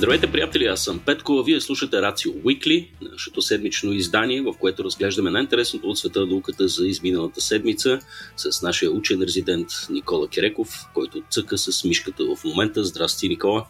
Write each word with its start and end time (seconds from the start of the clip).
Здравейте, 0.00 0.32
приятели! 0.32 0.64
Аз 0.64 0.84
съм 0.84 1.00
Петко, 1.06 1.32
а 1.32 1.44
вие 1.44 1.60
слушате 1.60 2.02
Рацио 2.02 2.32
Уикли, 2.44 2.90
нашето 3.12 3.42
седмично 3.42 3.92
издание, 3.92 4.42
в 4.42 4.54
което 4.60 4.84
разглеждаме 4.84 5.30
най-интересното 5.30 5.88
от 5.88 5.98
света 5.98 6.26
науката 6.26 6.68
за 6.68 6.86
изминалата 6.86 7.40
седмица 7.40 7.98
с 8.36 8.62
нашия 8.62 8.90
учен 8.90 9.22
резидент 9.22 9.68
Никола 9.90 10.28
Киреков, 10.28 10.68
който 10.94 11.22
цъка 11.30 11.58
с 11.58 11.84
мишката 11.84 12.24
в 12.24 12.44
момента. 12.44 12.84
Здрасти, 12.84 13.28
Никола! 13.28 13.66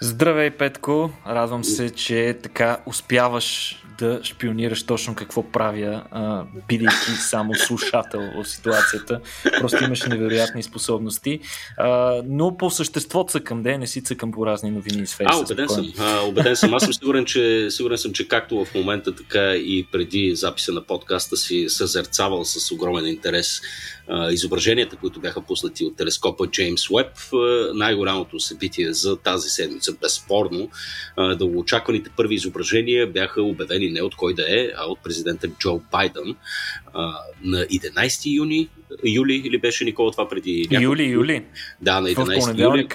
Здравей, 0.00 0.50
Петко! 0.50 1.10
Радвам 1.26 1.64
се, 1.64 1.90
че 1.90 2.38
така 2.42 2.78
успяваш 2.86 3.76
да 3.98 4.20
шпионираш 4.22 4.82
точно 4.82 5.14
какво 5.14 5.42
правя, 5.42 6.02
бидейки 6.68 7.10
само 7.18 7.54
слушател 7.54 8.20
в 8.36 8.48
ситуацията. 8.48 9.20
Просто 9.60 9.84
имаш 9.84 10.02
невероятни 10.02 10.62
способности. 10.62 11.40
А, 11.76 12.22
но 12.26 12.56
по 12.56 12.70
същество 12.70 13.24
цъкам, 13.24 13.62
де, 13.62 13.78
не 13.78 13.86
си 13.86 14.02
цъкам 14.02 14.32
по 14.32 14.46
разни 14.46 14.70
новини 14.70 15.02
и 15.02 15.06
сфери. 15.06 15.28
А, 15.30 15.36
убеден 15.36 15.68
съм. 15.68 15.92
А, 15.98 16.20
убеден 16.20 16.56
съм. 16.56 16.74
Аз 16.74 16.82
съм 16.82 16.94
сигурен 16.94 17.24
че, 17.24 17.66
сигурен 17.70 17.98
съм, 17.98 18.12
че 18.12 18.28
както 18.28 18.64
в 18.64 18.74
момента, 18.74 19.14
така 19.14 19.54
и 19.54 19.86
преди 19.92 20.36
записа 20.36 20.72
на 20.72 20.84
подкаста 20.86 21.36
си 21.36 21.66
съзерцавал 21.68 22.44
с 22.44 22.72
огромен 22.72 23.06
интерес 23.06 23.60
изображенията, 24.30 24.96
които 24.96 25.20
бяха 25.20 25.40
пуснати 25.40 25.84
от 25.84 25.96
телескопа 25.96 26.46
Джеймс 26.46 26.90
Уеб. 26.90 27.12
Най-голямото 27.74 28.40
събитие 28.40 28.92
за 28.92 29.16
тази 29.16 29.48
седмица, 29.48 29.67
безспорно, 30.00 30.70
дългоочакваните 31.18 32.10
първи 32.16 32.34
изображения 32.34 33.06
бяха 33.06 33.42
обявени 33.42 33.90
не 33.90 34.02
от 34.02 34.16
кой 34.16 34.34
да 34.34 34.60
е, 34.60 34.70
а 34.76 34.84
от 34.86 34.98
президента 35.04 35.48
Джо 35.48 35.80
Байден 35.92 36.34
на 37.44 37.58
11 37.58 38.36
юни, 38.36 38.68
юли 39.04 39.42
или 39.44 39.58
беше 39.58 39.84
Никола 39.84 40.12
това 40.12 40.28
преди 40.28 40.68
няколко... 40.70 40.84
Юли, 40.84 41.04
юли. 41.04 41.44
Да, 41.80 42.00
на 42.00 42.08
11 42.08 42.62
юли. 42.62 42.88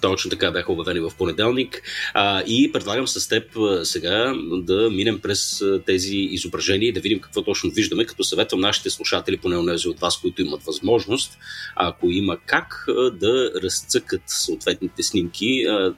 Точно 0.00 0.30
така 0.30 0.50
бяха 0.50 0.72
обявени 0.72 1.00
в 1.00 1.10
понеделник. 1.18 1.82
А, 2.14 2.42
и 2.46 2.72
предлагам 2.72 3.08
с 3.08 3.28
теб 3.28 3.44
сега 3.82 4.34
да 4.50 4.90
минем 4.90 5.20
през 5.20 5.62
тези 5.86 6.16
изображения 6.16 6.88
и 6.88 6.92
да 6.92 7.00
видим 7.00 7.20
какво 7.20 7.42
точно 7.42 7.70
виждаме, 7.70 8.04
като 8.04 8.24
съветвам 8.24 8.60
нашите 8.60 8.90
слушатели, 8.90 9.36
поне 9.36 9.56
онези 9.56 9.88
от 9.88 10.00
вас, 10.00 10.20
които 10.20 10.42
имат 10.42 10.62
възможност, 10.62 11.38
ако 11.76 12.10
има 12.10 12.38
как, 12.46 12.84
да 13.12 13.50
разцъкат 13.62 14.22
съответните 14.26 15.02
снимки. 15.02 15.64
А, 15.68 15.94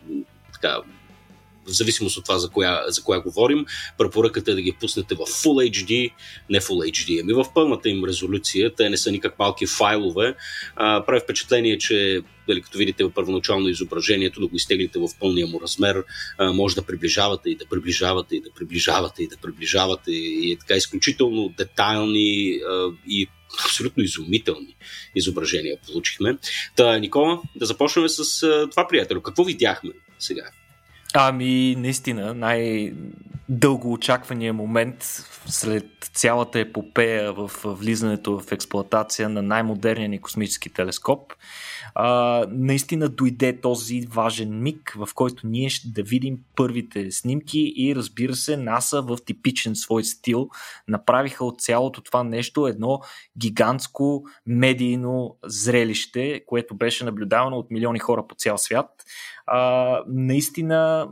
така, 0.53 0.77
в 1.67 1.73
зависимост 1.73 2.17
от 2.17 2.25
това 2.25 2.39
за 2.39 2.51
коя, 2.51 2.83
за 2.89 3.03
коя 3.03 3.21
говорим, 3.21 3.67
препоръката 3.99 4.51
е 4.51 4.55
да 4.55 4.63
ги 4.63 4.77
пуснете 4.81 5.15
в 5.15 5.19
Full 5.19 5.71
HD, 5.71 6.13
не 6.51 6.61
Full 6.61 6.91
HD, 6.93 7.21
ами 7.23 7.33
в 7.33 7.45
пълната 7.55 7.89
им 7.89 8.05
резолюция. 8.05 8.75
Те 8.75 8.91
не 8.91 8.97
са 8.97 9.13
никак 9.13 9.39
малки 9.39 9.67
файлове. 9.67 10.35
А, 10.77 11.05
прави 11.07 11.21
впечатление, 11.21 11.79
че 11.79 12.23
дали, 12.49 12.63
като 12.63 12.79
видите 12.79 13.11
първоначално 13.11 13.69
изображението, 13.69 14.41
да 14.41 14.47
го 14.47 14.57
изтеглите 14.57 14.99
в 14.99 15.09
пълния 15.21 15.47
му 15.47 15.61
размер, 15.61 16.05
а, 16.39 16.53
може 16.53 16.75
да 16.75 16.83
приближавате 16.83 17.51
и 17.51 17.57
да 17.57 17.67
приближавате 17.67 18.37
и 18.37 18.41
да 18.41 18.51
приближавате 18.51 19.23
и 19.23 19.29
да 19.29 19.37
приближавате 19.37 20.13
и 20.13 20.53
е 20.53 20.57
така 20.57 20.75
изключително 20.75 21.55
детайлни 21.59 22.61
а, 22.71 22.89
и 23.09 23.29
абсолютно 23.67 24.03
изумителни 24.03 24.77
изображения 25.15 25.77
получихме. 25.87 26.39
Та, 26.77 26.99
Никола, 26.99 27.43
да 27.57 27.67
започнем 27.67 28.09
с 28.09 28.43
а, 28.43 28.71
това, 28.71 28.89
приятел. 28.89 29.21
Какво 29.21 29.45
видяхме 29.45 29.91
сега? 30.19 30.51
Ами, 31.15 31.77
наистина, 31.79 32.35
най-дълго 32.35 33.93
очаквания 33.93 34.53
момент 34.53 34.97
след 35.47 35.87
цялата 36.15 36.61
епопея 36.61 37.33
в 37.33 37.51
влизането 37.65 38.41
в 38.41 38.53
експлоатация 38.53 39.29
на 39.29 39.43
най-модерния 39.43 40.09
ни 40.09 40.21
космически 40.21 40.71
телескоп 40.71 41.33
а, 41.95 42.47
наистина 42.51 43.09
дойде 43.09 43.61
този 43.61 44.01
важен 44.01 44.63
миг, 44.63 44.95
в 44.97 45.09
който 45.15 45.47
ние 45.47 45.69
ще 45.69 45.89
да 45.89 46.03
видим 46.03 46.39
първите 46.57 47.11
снимки 47.11 47.73
и 47.77 47.97
разбира 47.97 48.35
се, 48.35 48.57
НАСА 48.57 49.03
в 49.03 49.19
типичен 49.27 49.77
свой 49.77 50.05
стил 50.05 50.49
направиха 50.89 51.45
от 51.45 51.61
цялото 51.61 52.01
това 52.01 52.25
нещо 52.25 52.67
едно 52.67 53.01
гигантско 53.39 54.25
медийно 54.47 55.37
зрелище, 55.45 56.43
което 56.47 56.75
беше 56.75 57.05
наблюдавано 57.05 57.57
от 57.57 57.71
милиони 57.71 57.99
хора 57.99 58.27
по 58.29 58.35
цял 58.35 58.59
свят. 58.59 59.00
А, 59.47 60.03
наистина 60.09 61.09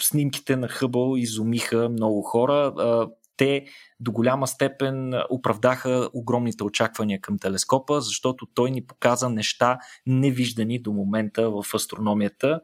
снимките 0.00 0.56
на 0.56 0.68
Хъбъл 0.68 1.16
изумиха 1.16 1.88
много 1.88 2.22
хора. 2.22 2.72
А, 2.78 3.08
те 3.36 3.66
до 4.00 4.12
голяма 4.12 4.46
степен 4.46 5.14
оправдаха 5.30 6.08
огромните 6.14 6.64
очаквания 6.64 7.20
към 7.20 7.38
телескопа, 7.38 8.00
защото 8.00 8.46
той 8.54 8.70
ни 8.70 8.86
показа 8.86 9.28
неща 9.28 9.78
невиждани 10.06 10.78
до 10.78 10.92
момента 10.92 11.50
в 11.50 11.64
астрономията. 11.74 12.60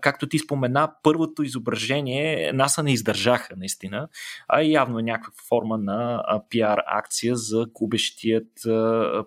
Както 0.00 0.28
ти 0.28 0.38
спомена, 0.38 0.92
първото 1.02 1.42
изображение 1.42 2.52
НАСА 2.52 2.82
не 2.82 2.92
издържаха 2.92 3.56
наистина, 3.56 4.08
а 4.48 4.62
явно 4.62 4.98
е 4.98 5.02
някаква 5.02 5.42
форма 5.48 5.78
на 5.78 6.24
пиар 6.50 6.82
акция 6.86 7.36
за 7.36 7.66
губещият 7.74 8.48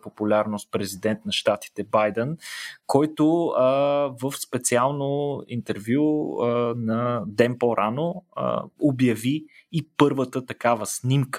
популярност 0.02 0.72
президент 0.72 1.20
на 1.26 1.32
щатите 1.32 1.84
Байден, 1.84 2.38
който 2.88 3.54
в 4.22 4.34
специално 4.42 5.42
интервю 5.48 6.36
на 6.76 7.24
ден 7.28 7.56
по-рано 7.60 8.24
обяви 8.82 9.46
и 9.72 9.90
първата 9.98 10.46
такава 10.46 10.86
снимка, 10.86 11.37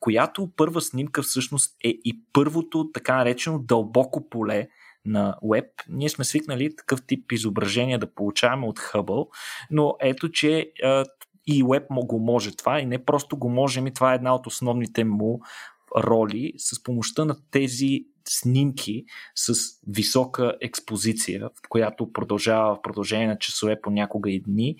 която 0.00 0.50
първа 0.56 0.80
снимка 0.80 1.22
всъщност 1.22 1.76
е 1.84 1.88
и 1.88 2.22
първото 2.32 2.90
така 2.94 3.16
наречено 3.16 3.58
дълбоко 3.58 4.28
поле 4.28 4.68
на 5.04 5.36
Web. 5.44 5.68
Ние 5.88 6.08
сме 6.08 6.24
свикнали 6.24 6.76
такъв 6.76 7.06
тип 7.06 7.32
изображения 7.32 7.98
да 7.98 8.14
получаваме 8.14 8.66
от 8.66 8.78
Hubble, 8.78 9.28
но 9.70 9.96
ето, 10.00 10.30
че 10.30 10.72
и 11.46 11.64
Web 11.64 12.06
го 12.06 12.18
може 12.18 12.56
това 12.56 12.80
и 12.80 12.86
не 12.86 13.04
просто 13.04 13.36
го 13.36 13.48
може, 13.48 13.80
ми 13.80 13.94
това 13.94 14.12
е 14.12 14.16
една 14.16 14.34
от 14.34 14.46
основните 14.46 15.04
му 15.04 15.40
роли 15.96 16.52
с 16.56 16.82
помощта 16.82 17.24
на 17.24 17.36
тези 17.50 18.04
снимки 18.28 19.04
с 19.34 19.54
висока 19.88 20.54
експозиция, 20.60 21.48
в 21.48 21.68
която 21.68 22.12
продължава 22.12 22.74
в 22.74 22.82
продължение 22.82 23.26
на 23.26 23.38
часове, 23.38 23.80
понякога 23.82 24.30
и 24.30 24.40
дни, 24.40 24.76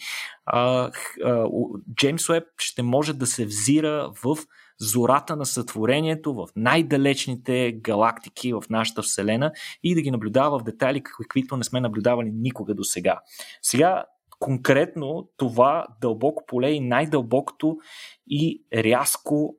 Джеймс 1.94 2.28
Уеб 2.28 2.44
ще 2.58 2.82
може 2.82 3.12
да 3.12 3.26
се 3.26 3.46
взира 3.46 4.12
в 4.24 4.38
зората 4.80 5.36
на 5.36 5.46
сътворението, 5.46 6.34
в 6.34 6.48
най-далечните 6.56 7.72
галактики 7.72 8.52
в 8.52 8.62
нашата 8.70 9.02
Вселена 9.02 9.52
и 9.82 9.94
да 9.94 10.02
ги 10.02 10.10
наблюдава 10.10 10.58
в 10.58 10.62
детайли, 10.62 11.02
каквито 11.02 11.56
не 11.56 11.64
сме 11.64 11.80
наблюдавали 11.80 12.30
никога 12.34 12.74
до 12.74 12.84
сега. 12.84 13.20
Сега 13.62 14.04
конкретно 14.38 15.28
това 15.36 15.86
дълбоко 16.00 16.44
поле 16.46 16.70
и 16.70 16.80
най-дълбокото 16.80 17.78
и 18.26 18.64
рязко 18.74 19.56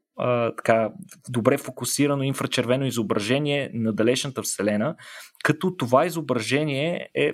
така, 0.58 0.90
добре 1.30 1.58
фокусирано 1.58 2.24
инфрачервено 2.24 2.86
изображение 2.86 3.72
на 3.74 3.94
далечната 3.94 4.42
Вселена, 4.42 4.96
като 5.44 5.78
това 5.78 6.06
изображение 6.06 7.10
е, 7.14 7.34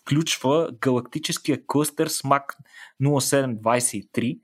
включва 0.00 0.70
галактическия 0.80 1.58
клъстер 1.66 2.08
SMAC 2.08 2.42
0723, 3.02 4.40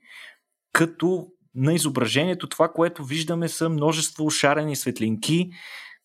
като 0.73 1.27
на 1.55 1.73
изображението 1.73 2.49
това, 2.49 2.69
което 2.69 3.05
виждаме 3.05 3.49
са 3.49 3.69
множество 3.69 4.29
шарени 4.29 4.75
светлинки, 4.75 5.49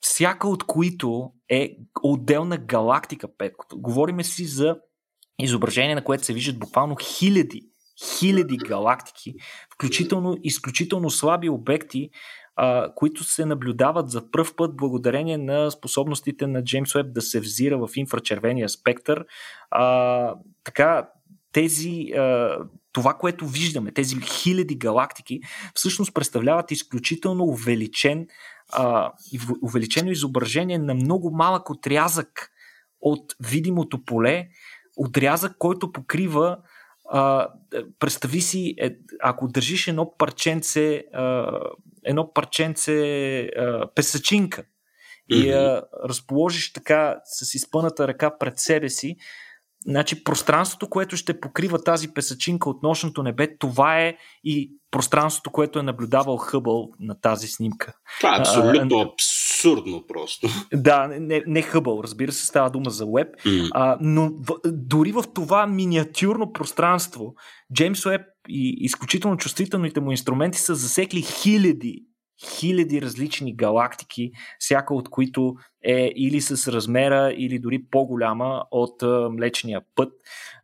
всяка 0.00 0.48
от 0.48 0.65
които 0.65 1.33
е 1.48 1.77
отделна 2.03 2.56
галактика, 2.56 3.28
Петкото. 3.38 3.81
Говориме 3.81 4.25
си 4.25 4.44
за 4.44 4.77
изображение, 5.38 5.94
на 5.94 6.04
което 6.04 6.25
се 6.25 6.33
виждат 6.33 6.59
буквално 6.59 6.97
хиляди 7.00 7.62
хиляди 8.04 8.57
галактики, 8.57 9.34
включително 9.75 10.37
изключително 10.43 11.10
слаби 11.10 11.48
обекти, 11.48 12.10
а, 12.57 12.93
които 12.95 13.25
се 13.25 13.45
наблюдават 13.45 14.10
за 14.10 14.31
пръв 14.31 14.57
път 14.57 14.77
благодарение 14.77 15.39
на 15.39 15.71
способностите 15.71 16.47
на 16.47 16.65
Джеймс 16.65 16.95
Уеб 16.95 17.13
да 17.13 17.22
се 17.22 17.41
взира 17.41 17.78
в 17.78 17.89
инфрачервения 17.97 18.69
спектър. 18.69 19.25
А, 19.71 20.34
така, 20.65 21.09
тези, 21.53 22.13
а, 22.16 22.59
това, 22.93 23.15
което 23.15 23.47
виждаме, 23.47 23.93
тези 23.93 24.16
хиляди 24.21 24.77
галактики, 24.77 25.41
всъщност 25.75 26.15
представляват 26.15 26.71
изключително 26.71 27.45
увеличен, 27.45 28.27
а, 28.72 29.13
увеличено 29.63 30.10
изображение 30.10 30.78
на 30.78 30.95
много 30.95 31.31
малък 31.31 31.71
отрязък 31.71 32.51
от 33.01 33.34
видимото 33.41 34.04
поле, 34.04 34.48
отрязък, 34.97 35.53
който 35.59 35.93
покрива 35.93 36.59
а, 37.13 37.49
представи 37.99 38.41
си, 38.41 38.75
е, 38.79 38.91
ако 39.23 39.49
държиш 39.49 39.89
едно 39.89 40.15
парченце, 40.19 41.05
а, 41.15 41.59
едно 42.05 42.33
парченце 42.33 43.41
а, 43.41 43.91
песачинка 43.95 44.65
и 45.29 45.51
а, 45.51 45.83
разположиш 46.09 46.73
така 46.73 47.17
с 47.25 47.55
изпъната 47.55 48.09
ръка 48.09 48.39
пред 48.39 48.59
себе 48.59 48.89
си, 48.89 49.17
значи 49.87 50.25
пространството, 50.25 50.91
което 50.91 51.17
ще 51.17 51.41
покрива 51.41 51.85
тази 51.85 52.15
песачинка 52.15 52.71
от 52.71 52.83
нощното 52.83 53.23
небе, 53.23 53.57
това 53.59 54.01
е 54.01 54.17
и 54.45 54.73
пространството, 54.91 55.51
което 55.51 55.79
е 55.79 55.83
наблюдавал 55.83 56.37
Хъбъл 56.37 56.89
на 57.01 57.21
тази 57.21 57.49
снимка. 57.49 57.93
Това 58.21 58.37
е 58.37 58.41
абсолютно 58.41 59.01
а, 59.01 59.11
абсурдно 59.66 60.04
просто. 60.07 60.48
Да, 60.74 61.09
не, 61.09 61.42
не 61.47 61.63
Хъбъл, 61.63 62.01
разбира 62.03 62.33
се, 62.33 62.47
става 62.47 62.71
дума 62.71 62.91
за 62.91 63.07
веб, 63.07 63.28
mm. 63.36 63.68
а, 63.74 63.98
но 64.01 64.30
в, 64.41 64.54
дори 64.66 65.13
в 65.13 65.24
това 65.34 65.66
миниатюрно 65.66 66.53
пространство 66.53 67.34
Джеймс 67.74 68.07
Уеб 68.07 68.22
и 68.48 68.77
изключително 68.80 69.36
чувствителните 69.36 70.01
му 70.01 70.10
инструменти 70.10 70.59
са 70.59 70.74
засекли 70.74 71.22
хиляди 71.22 72.07
хиляди 72.45 73.03
различни 73.03 73.57
галактики, 73.57 74.30
всяка 74.59 74.95
от 74.95 75.09
които 75.09 75.54
е 75.84 76.12
или 76.16 76.41
с 76.41 76.72
размера, 76.72 77.33
или 77.36 77.59
дори 77.59 77.84
по-голяма 77.91 78.65
от 78.71 79.03
а, 79.03 79.28
Млечния 79.30 79.80
път. 79.95 80.12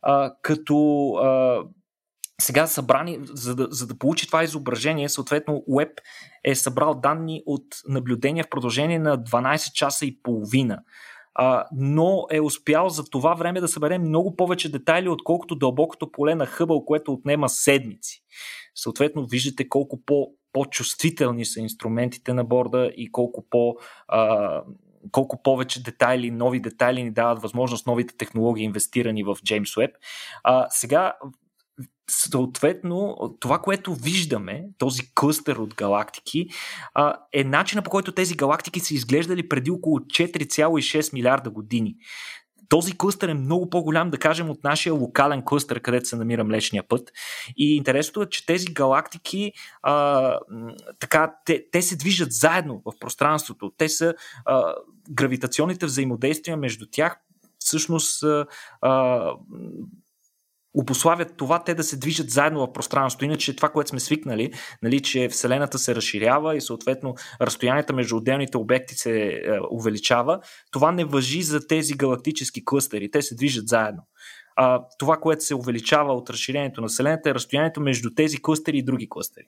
А, 0.03 0.33
като 0.43 1.09
а, 1.09 1.63
сега 2.43 2.67
събрани, 2.67 3.19
за 3.25 3.55
да, 3.57 3.69
за 3.71 3.87
да 3.87 3.99
получи 3.99 4.27
това 4.27 4.45
изображение, 4.45 5.09
съответно 5.09 5.65
Web 5.71 5.91
е 6.45 6.55
събрал 6.55 6.95
данни 6.95 7.43
от 7.47 7.65
наблюдения 7.89 8.45
в 8.45 8.51
продължение 8.51 8.99
на 8.99 9.19
12 9.19 9.73
часа 9.73 10.07
и 10.07 10.23
половина. 10.23 10.79
А, 11.35 11.65
но 11.77 12.27
е 12.31 12.41
успял 12.41 12.89
за 12.89 13.05
това 13.05 13.35
време 13.35 13.61
да 13.61 13.69
събере 13.69 13.99
много 13.99 14.37
повече 14.37 14.73
детайли, 14.73 15.09
отколкото 15.09 15.55
дълбокото 15.55 16.13
поле 16.13 16.35
на 16.35 16.47
Хъбъл, 16.47 16.85
което 16.85 17.13
отнема 17.13 17.49
седмици. 17.49 18.23
Съответно, 18.75 19.27
виждате 19.27 19.69
колко 19.69 20.05
по, 20.07 20.29
по-чувствителни 20.53 21.45
са 21.45 21.61
инструментите 21.61 22.35
на 22.35 22.45
борда 22.45 22.91
и 22.97 23.13
колко 23.13 23.47
по- 23.51 23.77
а, 24.09 24.63
колко 25.11 25.43
повече 25.43 25.83
детайли, 25.83 26.31
нови 26.31 26.61
детайли 26.61 27.03
ни 27.03 27.11
дават 27.11 27.43
възможност 27.43 27.87
новите 27.87 28.17
технологии, 28.17 28.65
инвестирани 28.65 29.23
в 29.23 29.37
James 29.37 29.79
Webb. 29.79 29.93
А, 30.45 30.67
сега 30.71 31.13
съответно, 32.11 33.17
това, 33.41 33.59
което 33.59 33.95
виждаме, 33.95 34.65
този 34.79 35.03
къстър 35.15 35.57
от 35.57 35.75
галактики, 35.75 36.47
е 37.33 37.45
начина 37.45 37.83
по 37.83 37.91
който 37.91 38.13
тези 38.13 38.35
галактики 38.35 38.81
са 38.81 38.95
изглеждали 38.95 39.49
преди 39.49 39.71
около 39.71 39.99
4,6 39.99 41.13
милиарда 41.13 41.51
години. 41.51 41.97
Този 42.69 42.99
клъстър 42.99 43.29
е 43.29 43.35
много 43.35 43.71
по-голям, 43.71 44.11
да 44.11 44.19
кажем, 44.19 44.51
от 44.51 44.65
нашия 44.65 44.95
локален 44.95 45.43
клъстър, 45.45 45.81
където 45.81 46.09
се 46.09 46.17
намира 46.17 46.45
Млечния 46.45 46.89
път. 46.89 47.13
И 47.57 47.77
интересното 47.77 48.23
е, 48.23 48.29
че 48.29 48.47
тези 48.47 48.67
галактики, 48.67 49.53
а, 49.83 50.39
така, 51.01 51.35
те, 51.45 51.65
те 51.73 51.83
се 51.83 51.97
движат 51.97 52.33
заедно 52.33 52.83
в 52.85 52.93
пространството. 53.01 53.73
Те 53.77 53.89
са 53.89 54.15
а, 54.45 54.75
гравитационните 55.11 55.87
взаимодействия 55.87 56.57
между 56.57 56.87
тях 56.91 57.17
всъщност 57.59 58.23
а, 58.83 59.35
обославят 60.75 61.37
това 61.37 61.65
те 61.65 61.75
да 61.75 61.83
се 61.83 61.97
движат 61.97 62.31
заедно 62.31 62.61
в 62.61 62.73
пространството. 62.73 63.25
Иначе 63.25 63.57
това, 63.57 63.69
което 63.69 63.91
сме 63.91 64.01
свикнали, 64.01 64.53
нали, 64.83 65.01
че 65.01 65.29
Вселената 65.29 65.79
се 65.79 65.95
разширява 65.95 66.57
и 66.57 66.61
съответно 66.61 67.15
разстоянията 67.41 67.93
между 67.93 68.17
отделните 68.17 68.57
обекти 68.57 68.95
се 68.95 69.21
е, 69.21 69.41
увеличава, 69.71 70.41
това 70.71 70.93
не 70.93 71.05
въжи 71.05 71.43
за 71.43 71.67
тези 71.67 71.95
галактически 71.95 72.65
клъстери. 72.65 73.11
Те 73.11 73.23
се 73.23 73.35
движат 73.35 73.69
заедно. 73.69 74.03
А, 74.57 74.83
това, 74.99 75.17
което 75.17 75.45
се 75.45 75.55
увеличава 75.55 76.15
от 76.15 76.31
разширението 76.31 76.81
на 76.81 76.89
Вселената 76.89 77.31
е 77.31 77.35
разстоянието 77.35 77.81
между 77.81 78.11
тези 78.15 78.43
клъстери 78.43 78.79
и 78.79 78.85
други 78.85 79.09
клъстери. 79.11 79.47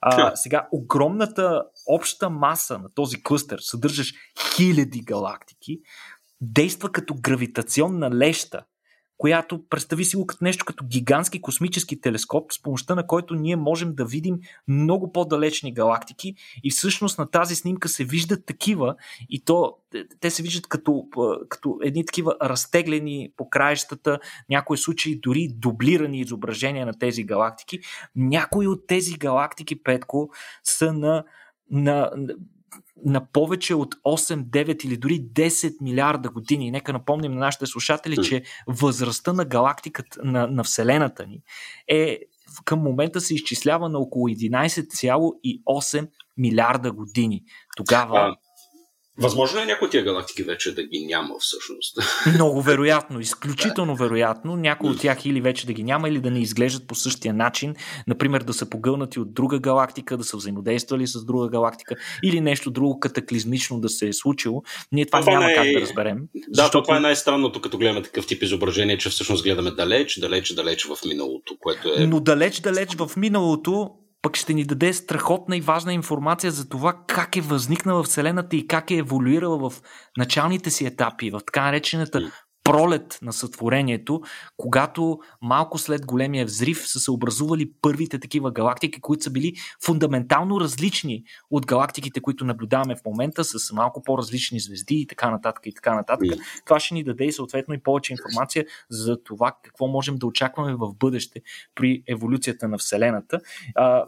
А, 0.00 0.36
сега, 0.36 0.68
огромната 0.72 1.62
обща 1.86 2.30
маса 2.30 2.78
на 2.78 2.88
този 2.94 3.22
клъстер, 3.22 3.58
съдържащ 3.60 4.16
хиляди 4.56 5.00
галактики, 5.00 5.80
действа 6.40 6.92
като 6.92 7.14
гравитационна 7.20 8.10
леща, 8.10 8.64
която 9.18 9.62
представи 9.70 10.04
си 10.04 10.16
го 10.16 10.26
като 10.26 10.44
нещо 10.44 10.64
като 10.64 10.84
гигантски 10.84 11.42
космически 11.42 12.00
телескоп, 12.00 12.52
с 12.52 12.62
помощта 12.62 12.94
на 12.94 13.06
който 13.06 13.34
ние 13.34 13.56
можем 13.56 13.94
да 13.94 14.04
видим 14.04 14.38
много 14.68 15.12
по-далечни 15.12 15.74
галактики 15.74 16.34
и 16.64 16.70
всъщност 16.70 17.18
на 17.18 17.30
тази 17.30 17.54
снимка 17.54 17.88
се 17.88 18.04
виждат 18.04 18.46
такива 18.46 18.94
и 19.30 19.44
то 19.44 19.76
те 20.20 20.30
се 20.30 20.42
виждат 20.42 20.66
като, 20.66 21.04
като 21.48 21.78
едни 21.82 22.06
такива 22.06 22.36
разтеглени 22.42 23.32
по 23.36 23.50
краищата, 23.50 24.18
някои 24.50 24.78
случаи 24.78 25.20
дори 25.20 25.48
дублирани 25.54 26.20
изображения 26.20 26.86
на 26.86 26.92
тези 26.98 27.24
галактики. 27.24 27.80
Някои 28.16 28.66
от 28.66 28.86
тези 28.86 29.14
галактики, 29.14 29.82
Петко, 29.82 30.30
са 30.64 30.92
на 30.92 31.24
на 31.70 32.10
на 33.04 33.26
повече 33.32 33.74
от 33.74 33.94
8, 33.94 34.44
9 34.44 34.84
или 34.86 34.96
дори 34.96 35.20
10 35.20 35.76
милиарда 35.80 36.30
години. 36.30 36.70
Нека 36.70 36.92
напомним 36.92 37.32
на 37.32 37.38
нашите 37.38 37.66
слушатели, 37.66 38.16
че 38.24 38.42
възрастта 38.66 39.32
на 39.32 39.44
галактиката, 39.44 40.20
на, 40.24 40.46
на 40.46 40.64
Вселената 40.64 41.26
ни 41.26 41.42
е 41.88 42.18
към 42.64 42.82
момента 42.82 43.20
се 43.20 43.34
изчислява 43.34 43.88
на 43.88 43.98
около 43.98 44.28
11,8 44.28 46.08
милиарда 46.36 46.92
години. 46.92 47.42
Тогава 47.76 48.36
Възможно 49.18 49.60
е 49.60 49.64
някои 49.64 49.86
от 49.86 49.90
тия 49.90 50.04
галактики 50.04 50.42
вече 50.42 50.74
да 50.74 50.82
ги 50.82 51.06
няма 51.06 51.34
всъщност. 51.40 51.98
Много 52.34 52.62
вероятно, 52.62 53.20
изключително 53.20 53.96
да. 53.96 54.04
вероятно. 54.04 54.56
Някои 54.56 54.90
от 54.90 55.00
тях 55.00 55.26
или 55.26 55.40
вече 55.40 55.66
да 55.66 55.72
ги 55.72 55.82
няма, 55.82 56.08
или 56.08 56.20
да 56.20 56.30
не 56.30 56.40
изглеждат 56.40 56.86
по 56.86 56.94
същия 56.94 57.34
начин. 57.34 57.74
Например, 58.06 58.42
да 58.42 58.52
са 58.52 58.70
погълнати 58.70 59.20
от 59.20 59.34
друга 59.34 59.58
галактика, 59.58 60.16
да 60.16 60.24
са 60.24 60.36
взаимодействали 60.36 61.06
с 61.06 61.24
друга 61.24 61.48
галактика, 61.48 61.94
или 62.24 62.40
нещо 62.40 62.70
друго 62.70 63.00
катаклизмично 63.00 63.80
да 63.80 63.88
се 63.88 64.08
е 64.08 64.12
случило. 64.12 64.62
Ние 64.92 65.06
това, 65.06 65.20
това 65.20 65.32
няма 65.32 65.44
най- 65.44 65.54
как 65.54 65.66
да 65.72 65.80
разберем. 65.80 66.18
Да, 66.34 66.62
защото... 66.62 66.82
това 66.82 66.96
е 66.96 67.00
най-странното, 67.00 67.60
като 67.60 67.78
гледаме 67.78 68.02
такъв 68.02 68.26
тип 68.26 68.42
изображение, 68.42 68.98
че 68.98 69.10
всъщност 69.10 69.44
гледаме 69.44 69.70
далеч, 69.70 70.18
далеч, 70.20 70.52
далеч 70.52 70.84
в 70.84 70.98
миналото, 71.06 71.56
което 71.60 71.88
е. 71.88 72.06
Но 72.06 72.20
далеч, 72.20 72.60
далеч 72.60 72.94
в 72.94 73.10
миналото 73.16 73.90
пък 74.28 74.36
ще 74.36 74.54
ни 74.54 74.64
даде 74.64 74.92
страхотна 74.92 75.56
и 75.56 75.60
важна 75.60 75.92
информация 75.92 76.52
за 76.52 76.68
това 76.68 77.02
как 77.06 77.36
е 77.36 77.40
възникнала 77.40 78.02
Вселената 78.02 78.56
и 78.56 78.66
как 78.66 78.90
е 78.90 78.94
еволюирала 78.94 79.70
в 79.70 79.82
началните 80.16 80.70
си 80.70 80.86
етапи, 80.86 81.30
в 81.30 81.40
така 81.46 81.62
наречената 81.62 82.32
пролет 82.68 83.18
на 83.22 83.32
сътворението, 83.32 84.20
когато 84.56 85.18
малко 85.42 85.78
след 85.78 86.06
големия 86.06 86.44
взрив 86.44 86.88
са 86.88 87.00
се 87.00 87.10
образували 87.10 87.72
първите 87.82 88.18
такива 88.18 88.52
галактики, 88.52 89.00
които 89.00 89.22
са 89.22 89.30
били 89.30 89.54
фундаментално 89.84 90.60
различни 90.60 91.24
от 91.50 91.66
галактиките, 91.66 92.20
които 92.20 92.44
наблюдаваме 92.44 92.96
в 92.96 93.04
момента, 93.04 93.44
с 93.44 93.72
малко 93.72 94.02
по-различни 94.02 94.60
звезди 94.60 94.94
и 94.94 95.06
така 95.06 95.30
нататък 95.30 95.66
и 95.66 95.74
така 95.74 95.94
нататък. 95.94 96.28
Това 96.64 96.80
ще 96.80 96.94
ни 96.94 97.04
даде 97.04 97.24
и 97.24 97.32
съответно 97.32 97.74
и 97.74 97.82
повече 97.82 98.12
информация 98.12 98.66
за 98.90 99.22
това 99.22 99.56
какво 99.62 99.86
можем 99.86 100.16
да 100.16 100.26
очакваме 100.26 100.74
в 100.74 100.94
бъдеще 100.94 101.40
при 101.74 102.02
еволюцията 102.08 102.68
на 102.68 102.78
Вселената. 102.78 103.40
А, 103.74 104.04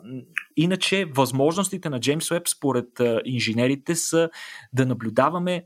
иначе, 0.57 1.05
възможностите 1.05 1.89
на 1.89 2.01
Джеймс 2.01 2.31
Уеб 2.31 2.49
според 2.49 3.01
а, 3.01 3.21
инженерите 3.25 3.95
са 3.95 4.31
да 4.73 4.87
наблюдаваме 4.87 5.65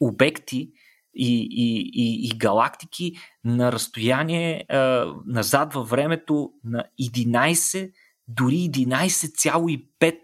обекти, 0.00 0.70
и, 1.14 1.48
и, 1.50 1.90
и, 1.94 2.26
и 2.26 2.38
галактики 2.38 3.12
на 3.44 3.72
разстояние 3.72 4.64
а, 4.68 5.06
назад 5.26 5.74
във 5.74 5.88
времето 5.88 6.50
на 6.64 6.84
11, 7.00 7.92
дори 8.28 8.54
11,5 8.54 10.16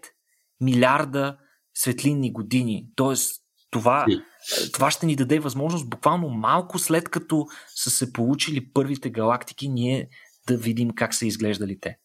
милиарда 0.61 1.37
светлинни 1.73 2.33
години. 2.33 2.87
Тоест, 2.95 3.41
това, 3.71 4.05
това 4.73 4.91
ще 4.91 5.05
ни 5.05 5.15
даде 5.15 5.39
възможност 5.39 5.89
буквално 5.89 6.29
малко 6.29 6.79
след 6.79 7.09
като 7.09 7.45
са 7.75 7.89
се 7.89 8.13
получили 8.13 8.73
първите 8.73 9.09
галактики, 9.09 9.69
ние 9.69 10.09
да 10.47 10.57
видим 10.57 10.89
как 10.89 11.13
са 11.13 11.25
изглеждали 11.25 11.79
те. 11.79 11.97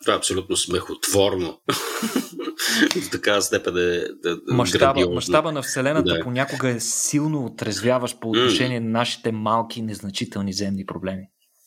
Това 0.00 0.14
е 0.14 0.16
абсолютно 0.16 0.56
смехотворно. 0.56 1.60
До 3.02 3.10
такава 3.10 3.42
степен 3.42 3.74
да, 3.74 4.14
да, 4.22 4.38
мащаба, 4.46 5.10
мащаба 5.10 5.52
на 5.52 5.62
Вселената 5.62 6.14
да. 6.14 6.20
понякога 6.20 6.68
е 6.68 6.80
силно 6.80 7.44
отрезвяващ 7.44 8.20
по 8.20 8.30
отношение 8.30 8.80
mm. 8.80 8.84
на 8.84 8.90
нашите 8.90 9.32
малки, 9.32 9.82
незначителни 9.82 10.52
земни 10.52 10.86
проблеми. 10.86 11.22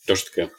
Точно 0.07 0.29
така. 0.35 0.50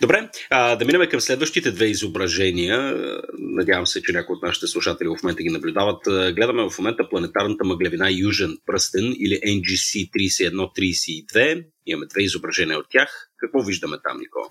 Добре, 0.00 0.30
а, 0.50 0.76
да 0.76 0.84
минем 0.84 1.08
към 1.10 1.20
следващите 1.20 1.70
две 1.70 1.86
изображения. 1.86 2.96
Надявам 3.38 3.86
се, 3.86 4.02
че 4.02 4.12
някои 4.12 4.36
от 4.36 4.42
нашите 4.42 4.66
слушатели 4.66 5.08
в 5.08 5.22
момента 5.22 5.42
ги 5.42 5.50
наблюдават. 5.50 6.02
Гледаме 6.06 6.70
в 6.70 6.78
момента 6.78 7.08
планетарната 7.08 7.64
мъглевина 7.64 8.10
Южен 8.12 8.58
пръстен 8.66 9.14
или 9.18 9.34
NGC 9.34 10.10
3132. 10.10 11.64
Имаме 11.86 12.06
две 12.06 12.22
изображения 12.22 12.78
от 12.78 12.86
тях. 12.90 13.28
Какво 13.36 13.62
виждаме 13.62 13.96
там, 14.04 14.18
Никола? 14.18 14.48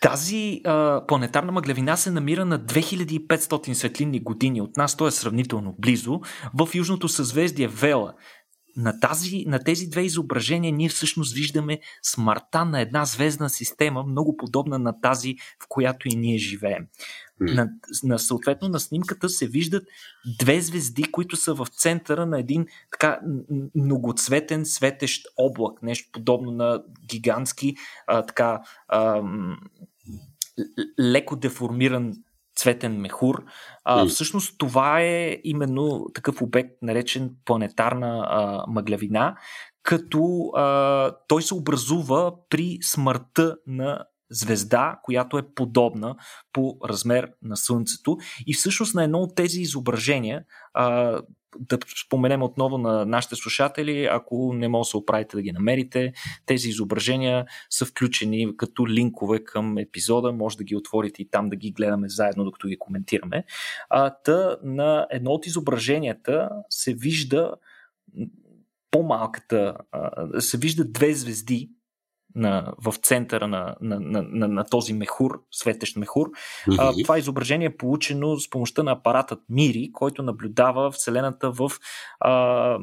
Тази 0.00 0.60
а, 0.64 1.06
планетарна 1.06 1.52
мъглевина 1.52 1.96
се 1.96 2.10
намира 2.10 2.44
на 2.44 2.60
2500 2.60 3.72
светлинни 3.72 4.20
години 4.20 4.60
от 4.60 4.76
нас, 4.76 4.96
т.е. 4.96 5.10
сравнително 5.10 5.74
близо, 5.78 6.20
в 6.54 6.68
южното 6.74 7.08
съзвездие 7.08 7.68
Вела. 7.68 8.14
На, 8.76 9.00
тази, 9.00 9.44
на 9.46 9.58
тези 9.58 9.86
две 9.86 10.02
изображения 10.02 10.72
ние 10.72 10.88
всъщност 10.88 11.34
виждаме 11.34 11.80
смъртта 12.02 12.64
на 12.64 12.80
една 12.80 13.04
звездна 13.04 13.50
система, 13.50 14.02
много 14.02 14.36
подобна 14.36 14.78
на 14.78 15.00
тази, 15.00 15.34
в 15.62 15.66
която 15.68 16.08
и 16.08 16.16
ние 16.16 16.38
живеем. 16.38 16.86
На, 17.40 17.70
на, 18.02 18.18
съответно 18.18 18.68
на 18.68 18.80
снимката 18.80 19.28
се 19.28 19.46
виждат 19.46 19.88
две 20.38 20.60
звезди, 20.60 21.02
които 21.02 21.36
са 21.36 21.54
в 21.54 21.66
центъра 21.70 22.26
на 22.26 22.40
един 22.40 22.66
така 22.90 23.20
многоцветен 23.74 24.66
светещ 24.66 25.26
облак, 25.36 25.82
нещо 25.82 26.08
подобно 26.12 26.50
на 26.50 26.82
гигантски 27.08 27.76
а, 28.06 28.26
така 28.26 28.62
а, 28.88 29.22
леко 31.00 31.36
деформиран 31.36 32.14
цветен 32.56 33.00
мехур. 33.00 33.44
А, 33.84 34.06
всъщност 34.06 34.58
това 34.58 35.00
е 35.00 35.38
именно 35.44 36.06
такъв 36.14 36.42
обект, 36.42 36.70
наречен 36.82 37.30
планетарна 37.44 38.26
а, 38.30 38.64
мъглявина, 38.68 39.36
като 39.82 40.50
а, 40.54 41.12
той 41.28 41.42
се 41.42 41.54
образува 41.54 42.32
при 42.48 42.78
смъртта 42.82 43.56
на 43.66 44.04
звезда, 44.30 44.98
която 45.02 45.38
е 45.38 45.54
подобна 45.54 46.16
по 46.52 46.76
размер 46.84 47.30
на 47.42 47.56
Слънцето. 47.56 48.16
И 48.46 48.54
всъщност 48.54 48.94
на 48.94 49.04
едно 49.04 49.18
от 49.18 49.34
тези 49.34 49.60
изображения, 49.60 50.44
а, 50.74 51.20
да 51.58 51.78
споменем 52.06 52.42
отново 52.42 52.78
на 52.78 53.04
нашите 53.04 53.36
слушатели, 53.36 54.08
ако 54.12 54.52
не 54.54 54.68
може 54.68 54.86
да 54.86 54.90
се 54.90 54.96
оправите 54.96 55.36
да 55.36 55.42
ги 55.42 55.52
намерите, 55.52 56.12
тези 56.46 56.68
изображения 56.68 57.46
са 57.70 57.86
включени 57.86 58.56
като 58.56 58.88
линкове 58.88 59.44
към 59.44 59.78
епизода, 59.78 60.32
може 60.32 60.56
да 60.56 60.64
ги 60.64 60.76
отворите 60.76 61.22
и 61.22 61.30
там 61.30 61.48
да 61.48 61.56
ги 61.56 61.70
гледаме 61.70 62.08
заедно, 62.08 62.44
докато 62.44 62.68
ги 62.68 62.78
коментираме. 62.78 63.44
А, 63.90 64.10
та 64.10 64.56
на 64.62 65.06
едно 65.10 65.30
от 65.30 65.46
изображенията 65.46 66.48
се 66.70 66.94
вижда 66.94 67.54
по-малката, 68.90 69.76
се 70.38 70.58
виждат 70.58 70.92
две 70.92 71.14
звезди, 71.14 71.70
на, 72.34 72.72
в 72.84 72.94
центъра 73.02 73.48
на, 73.48 73.76
на, 73.80 74.00
на, 74.00 74.22
на, 74.22 74.48
на 74.48 74.64
този 74.64 74.92
мехур, 74.92 75.42
светещ 75.50 75.96
мехур. 75.96 76.30
А, 76.78 76.92
това 77.02 77.18
изображение 77.18 77.66
е 77.66 77.76
получено 77.76 78.36
с 78.36 78.50
помощта 78.50 78.82
на 78.82 78.92
апаратът 78.92 79.40
Мири, 79.48 79.90
който 79.92 80.22
наблюдава 80.22 80.90
Вселената 80.90 81.50
в, 81.50 81.70
а, 82.20 82.78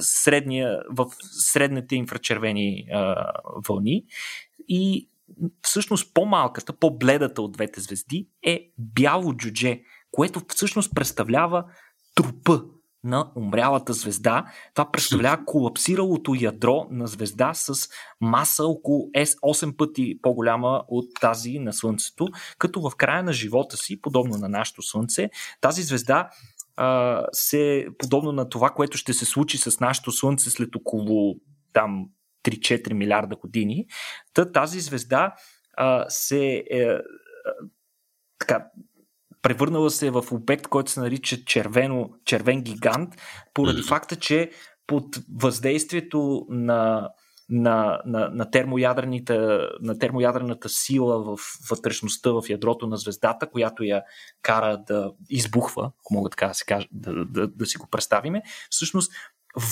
средния, 0.00 0.80
в 0.90 1.06
средните 1.20 1.96
инфрачервени 1.96 2.86
а, 2.92 3.32
вълни. 3.68 4.04
И 4.68 5.08
всъщност 5.62 6.14
по-малката, 6.14 6.72
по-бледата 6.72 7.42
от 7.42 7.52
двете 7.52 7.80
звезди 7.80 8.28
е 8.42 8.70
бяло 8.78 9.34
джудже, 9.34 9.80
което 10.10 10.40
всъщност 10.48 10.94
представлява 10.94 11.64
трупа 12.14 12.64
на 13.06 13.30
умрялата 13.36 13.92
звезда. 13.92 14.44
Това 14.74 14.90
представлява 14.90 15.44
колапсиралото 15.46 16.34
ядро 16.34 16.86
на 16.90 17.06
звезда 17.06 17.54
с 17.54 17.88
маса 18.20 18.64
около 18.64 19.10
8 19.14 19.76
пъти 19.76 20.18
по-голяма 20.22 20.84
от 20.88 21.04
тази 21.20 21.58
на 21.58 21.72
Слънцето, 21.72 22.28
като 22.58 22.80
в 22.80 22.96
края 22.96 23.22
на 23.22 23.32
живота 23.32 23.76
си, 23.76 24.00
подобно 24.00 24.36
на 24.36 24.48
нашето 24.48 24.82
Слънце, 24.82 25.30
тази 25.60 25.82
звезда 25.82 26.30
а, 26.76 27.22
се, 27.32 27.86
подобно 27.98 28.32
на 28.32 28.48
това, 28.48 28.70
което 28.70 28.98
ще 28.98 29.12
се 29.12 29.24
случи 29.24 29.58
с 29.58 29.80
нашето 29.80 30.12
Слънце 30.12 30.50
след 30.50 30.76
около 30.76 31.34
там 31.72 32.06
3-4 32.44 32.92
милиарда 32.92 33.36
години, 33.36 33.86
тази 34.52 34.80
звезда 34.80 35.34
а, 35.76 36.04
се 36.08 36.64
е, 36.70 36.98
така, 38.38 38.66
превърнала 39.46 39.90
се 39.90 40.10
в 40.10 40.24
обект, 40.32 40.66
който 40.66 40.90
се 40.90 41.00
нарича 41.00 41.44
червено, 41.44 42.10
червен 42.24 42.62
гигант, 42.62 43.14
поради 43.54 43.82
факта, 43.82 44.16
че 44.16 44.50
под 44.86 45.04
въздействието 45.36 46.46
на 46.48 47.08
на, 47.48 48.00
на, 48.06 48.30
на, 48.30 48.50
на 49.82 49.98
термоядрената 49.98 50.68
сила 50.68 51.22
в 51.22 51.38
вътрешността, 51.70 52.30
в 52.30 52.42
ядрото 52.48 52.86
на 52.86 52.96
звездата, 52.96 53.50
която 53.50 53.84
я 53.84 54.02
кара 54.42 54.82
да 54.86 55.12
избухва, 55.30 55.90
ако 56.00 56.14
мога 56.14 56.30
така 56.30 56.46
да, 56.46 56.54
се 56.54 56.64
кажа, 56.64 56.88
да, 56.92 57.24
да, 57.24 57.48
да 57.48 57.66
си 57.66 57.78
го 57.78 57.86
представиме, 57.90 58.42
всъщност 58.70 59.12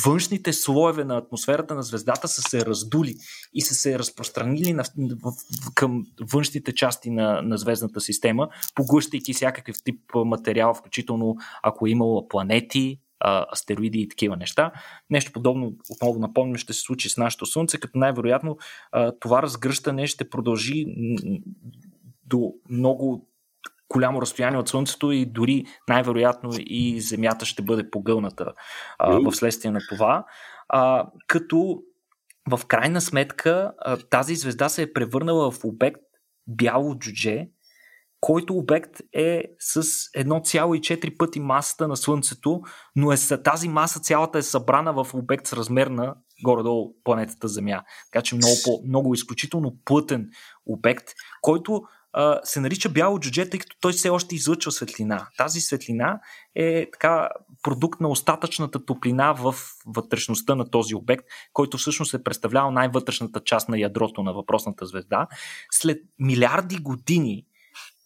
външните 0.05 0.53
слоеве 0.53 1.05
на 1.05 1.17
атмосферата 1.17 1.75
на 1.75 1.83
звездата 1.83 2.29
са 2.29 2.43
се 2.43 2.67
раздули 2.67 3.15
и 3.55 3.61
са 3.61 3.75
се 3.75 3.99
разпространили 3.99 4.73
на, 4.73 4.83
в, 4.99 5.33
към 5.75 6.03
външните 6.33 6.75
части 6.75 7.11
на, 7.11 7.43
на 7.43 7.59
звездната 7.59 8.01
система, 8.01 8.49
поглъщайки 8.75 9.35
всякакъв 9.35 9.77
тип 9.85 10.01
материал, 10.15 10.75
включително 10.75 11.37
ако 11.63 11.87
е 11.87 11.91
имало 11.91 12.29
планети, 12.29 13.01
астероиди 13.53 14.01
и 14.01 14.09
такива 14.09 14.37
неща. 14.37 14.73
Нещо 15.11 15.33
подобно, 15.33 15.73
отново 15.91 16.19
напомням, 16.19 16.57
ще 16.57 16.73
се 16.73 16.81
случи 16.81 17.09
с 17.09 17.17
нашето 17.17 17.47
Слънце, 17.47 17.79
като 17.79 17.99
най-вероятно 17.99 18.57
това 19.21 19.43
разгръщане 19.43 20.07
ще 20.07 20.31
продължи 20.31 20.85
до 22.27 22.53
много 22.71 23.29
голямо 23.95 24.23
разстояние 24.23 24.59
от 24.59 24.69
Слънцето 24.69 25.13
и 25.13 25.27
дори 25.27 25.65
най-вероятно 25.89 26.51
и 26.59 27.01
Земята 27.01 27.47
ще 27.47 27.63
бъде 27.63 27.91
погълната 27.91 28.53
а, 28.99 29.19
в 29.19 29.33
следствие 29.33 29.71
на 29.71 29.81
това. 29.89 30.25
А, 30.69 31.07
като 31.27 31.83
в 32.51 32.67
крайна 32.67 33.01
сметка 33.01 33.73
а, 33.79 33.97
тази 33.97 34.35
звезда 34.35 34.69
се 34.69 34.83
е 34.83 34.93
превърнала 34.93 35.51
в 35.51 35.65
обект 35.65 36.01
бяло 36.47 36.99
джудже, 36.99 37.49
който 38.21 38.57
обект 38.57 39.01
е 39.13 39.45
с 39.59 39.83
1,4 39.83 41.17
пъти 41.17 41.41
масата 41.41 41.89
на 41.89 41.97
Слънцето, 41.97 42.61
но 42.97 43.13
е, 43.13 43.17
тази 43.45 43.69
маса 43.69 44.01
цялата 44.01 44.39
е 44.39 44.43
събрана 44.43 45.05
в 45.05 45.15
обект 45.15 45.47
с 45.47 45.53
размер 45.53 45.87
на 45.87 46.15
горе-долу 46.45 46.95
планетата 47.05 47.49
Земя. 47.49 47.83
Така 48.13 48.23
че 48.23 48.35
много, 48.35 48.55
по, 48.65 48.83
много 48.89 49.15
изключително 49.15 49.77
плътен 49.85 50.29
обект, 50.67 51.05
който 51.41 51.83
се 52.45 52.61
нарича 52.61 52.89
бяло 52.89 53.21
джудже, 53.21 53.51
тъй 53.51 53.61
като 53.61 53.77
той 53.81 53.93
все 53.93 54.11
още 54.11 54.35
излъчва 54.35 54.73
светлина. 54.73 55.29
Тази 55.37 55.61
светлина 55.61 56.21
е 56.55 56.87
така 56.93 57.29
продукт 57.63 58.01
на 58.01 58.09
остатъчната 58.09 58.85
топлина 58.85 59.33
в 59.33 59.55
вътрешността 59.87 60.55
на 60.55 60.71
този 60.71 60.95
обект, 60.95 61.25
който 61.53 61.79
всъщност 61.79 62.15
е 62.15 62.23
представлява 62.23 62.71
най-вътрешната 62.71 63.41
част 63.41 63.69
на 63.69 63.79
ядрото 63.79 64.23
на 64.23 64.33
въпросната 64.33 64.87
звезда. 64.87 65.27
След 65.71 65.99
милиарди 66.19 66.77
години 66.77 67.45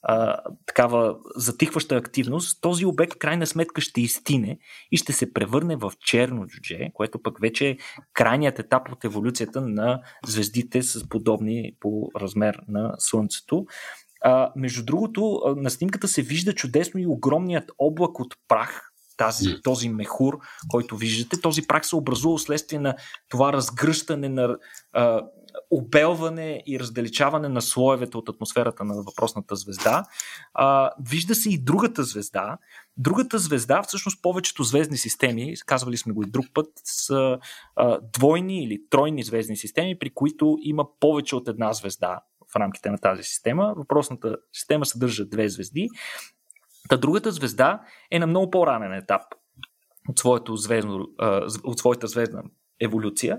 а, 0.02 0.40
такава 0.66 1.16
затихваща 1.36 1.96
активност, 1.96 2.60
този 2.60 2.86
обект 2.86 3.18
крайна 3.18 3.46
сметка 3.46 3.80
ще 3.80 4.00
изтине 4.00 4.58
и 4.92 4.96
ще 4.96 5.12
се 5.12 5.32
превърне 5.32 5.76
в 5.76 5.92
черно 6.00 6.46
джудже, 6.46 6.90
което 6.94 7.22
пък 7.22 7.40
вече 7.40 7.68
е 7.68 7.76
крайният 8.12 8.58
етап 8.58 8.92
от 8.92 9.04
еволюцията 9.04 9.60
на 9.60 10.00
звездите 10.26 10.82
с 10.82 11.08
подобни 11.08 11.72
по 11.80 12.10
размер 12.16 12.60
на 12.68 12.94
Слънцето. 12.98 13.66
А, 14.22 14.52
между 14.56 14.84
другото, 14.84 15.54
на 15.56 15.70
снимката 15.70 16.08
се 16.08 16.22
вижда 16.22 16.54
чудесно 16.54 17.00
и 17.00 17.06
огромният 17.06 17.70
облак 17.78 18.20
от 18.20 18.34
прах, 18.48 18.92
тази, 19.18 19.62
този 19.62 19.88
мехур, 19.88 20.38
който 20.68 20.96
виждате. 20.96 21.40
Този 21.40 21.66
прах 21.66 21.86
се 21.86 21.96
образува 21.96 22.38
следствие 22.38 22.78
на 22.78 22.94
това 23.28 23.52
разгръщане 23.52 24.28
на 24.28 24.56
а, 24.92 25.22
обелване 25.70 26.62
и 26.66 26.80
раздалечаване 26.80 27.48
на 27.48 27.62
слоевете 27.62 28.16
от 28.16 28.28
атмосферата 28.28 28.84
на 28.84 29.02
въпросната 29.02 29.56
звезда. 29.56 30.04
А, 30.54 30.90
вижда 31.08 31.34
се 31.34 31.50
и 31.50 31.58
другата 31.58 32.02
звезда. 32.02 32.58
Другата 32.96 33.38
звезда, 33.38 33.82
всъщност 33.82 34.22
повечето 34.22 34.62
звездни 34.62 34.96
системи, 34.96 35.54
казвали 35.66 35.96
сме 35.96 36.12
го 36.12 36.22
и 36.22 36.30
друг 36.30 36.46
път, 36.54 36.66
са 36.84 37.38
а, 37.76 37.98
двойни 38.12 38.64
или 38.64 38.78
тройни 38.90 39.22
звездни 39.22 39.56
системи, 39.56 39.98
при 39.98 40.10
които 40.10 40.56
има 40.62 40.86
повече 41.00 41.36
от 41.36 41.48
една 41.48 41.72
звезда 41.72 42.20
в 42.52 42.56
рамките 42.56 42.90
на 42.90 42.98
тази 42.98 43.22
система. 43.22 43.74
Въпросната 43.76 44.36
система 44.52 44.86
съдържа 44.86 45.24
две 45.24 45.48
звезди. 45.48 45.88
Та 46.88 46.96
другата 46.96 47.32
звезда 47.32 47.80
е 48.10 48.18
на 48.18 48.26
много 48.26 48.50
по-ранен 48.50 48.92
етап 48.92 49.22
от, 50.24 50.56
звездно, 50.56 51.06
от 51.64 51.78
своята 51.78 52.06
звездна 52.06 52.42
еволюция. 52.80 53.38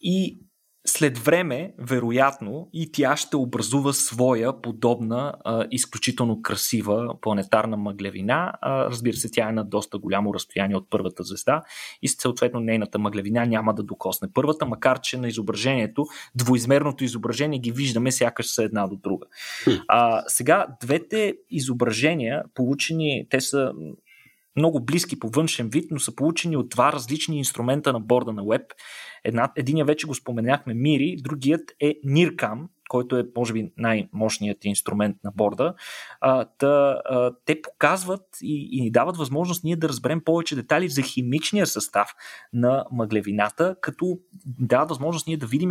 И 0.00 0.40
след 0.86 1.18
време, 1.18 1.72
вероятно, 1.78 2.68
и 2.72 2.92
тя 2.92 3.16
ще 3.16 3.36
образува 3.36 3.92
своя 3.92 4.60
подобна, 4.60 5.34
а, 5.44 5.66
изключително 5.70 6.42
красива 6.42 7.14
планетарна 7.20 7.76
мъглевина. 7.76 8.52
А, 8.60 8.84
разбира 8.84 9.16
се, 9.16 9.30
тя 9.30 9.48
е 9.48 9.52
на 9.52 9.64
доста 9.64 9.98
голямо 9.98 10.34
разстояние 10.34 10.76
от 10.76 10.90
първата 10.90 11.22
звезда 11.22 11.62
и 12.02 12.08
съответно 12.08 12.60
нейната 12.60 12.98
мъглевина 12.98 13.46
няма 13.46 13.74
да 13.74 13.82
докосне 13.82 14.28
първата, 14.34 14.66
макар 14.66 15.00
че 15.00 15.16
на 15.16 15.28
изображението, 15.28 16.06
двоизмерното 16.34 17.04
изображение 17.04 17.58
ги 17.58 17.72
виждаме 17.72 18.12
сякаш 18.12 18.46
са 18.46 18.62
една 18.62 18.86
до 18.86 18.96
друга. 18.96 19.26
А, 19.88 20.22
сега, 20.26 20.66
двете 20.80 21.34
изображения, 21.50 22.42
получени, 22.54 23.26
те 23.30 23.40
са 23.40 23.72
много 24.60 24.80
близки 24.84 25.18
по 25.18 25.28
външен 25.28 25.68
вид, 25.68 25.90
но 25.90 26.00
са 26.00 26.16
получени 26.16 26.56
от 26.56 26.68
два 26.68 26.92
различни 26.92 27.38
инструмента 27.38 27.92
на 27.92 28.00
борда 28.00 28.32
на 28.32 28.42
Web. 28.42 28.64
Една, 29.24 29.52
единия 29.56 29.84
вече 29.84 30.06
го 30.06 30.14
споменахме 30.14 30.74
Мири, 30.74 31.16
другият 31.22 31.62
е 31.80 31.94
NIRCam, 32.06 32.66
който 32.88 33.16
е, 33.16 33.24
може 33.36 33.52
би, 33.52 33.72
най-мощният 33.76 34.64
инструмент 34.64 35.16
на 35.24 35.32
борда. 35.36 35.74
А, 36.20 36.44
та, 36.44 37.00
а, 37.04 37.32
те 37.44 37.62
показват 37.62 38.22
и, 38.42 38.68
и 38.72 38.80
ни 38.80 38.90
дават 38.90 39.16
възможност 39.16 39.64
ние 39.64 39.76
да 39.76 39.88
разберем 39.88 40.20
повече 40.24 40.56
детайли 40.56 40.88
за 40.88 41.02
химичния 41.02 41.66
състав 41.66 42.14
на 42.52 42.84
мъглевината, 42.92 43.76
като 43.80 44.18
дават 44.46 44.88
възможност 44.88 45.26
ние 45.26 45.36
да 45.36 45.46
видим 45.46 45.70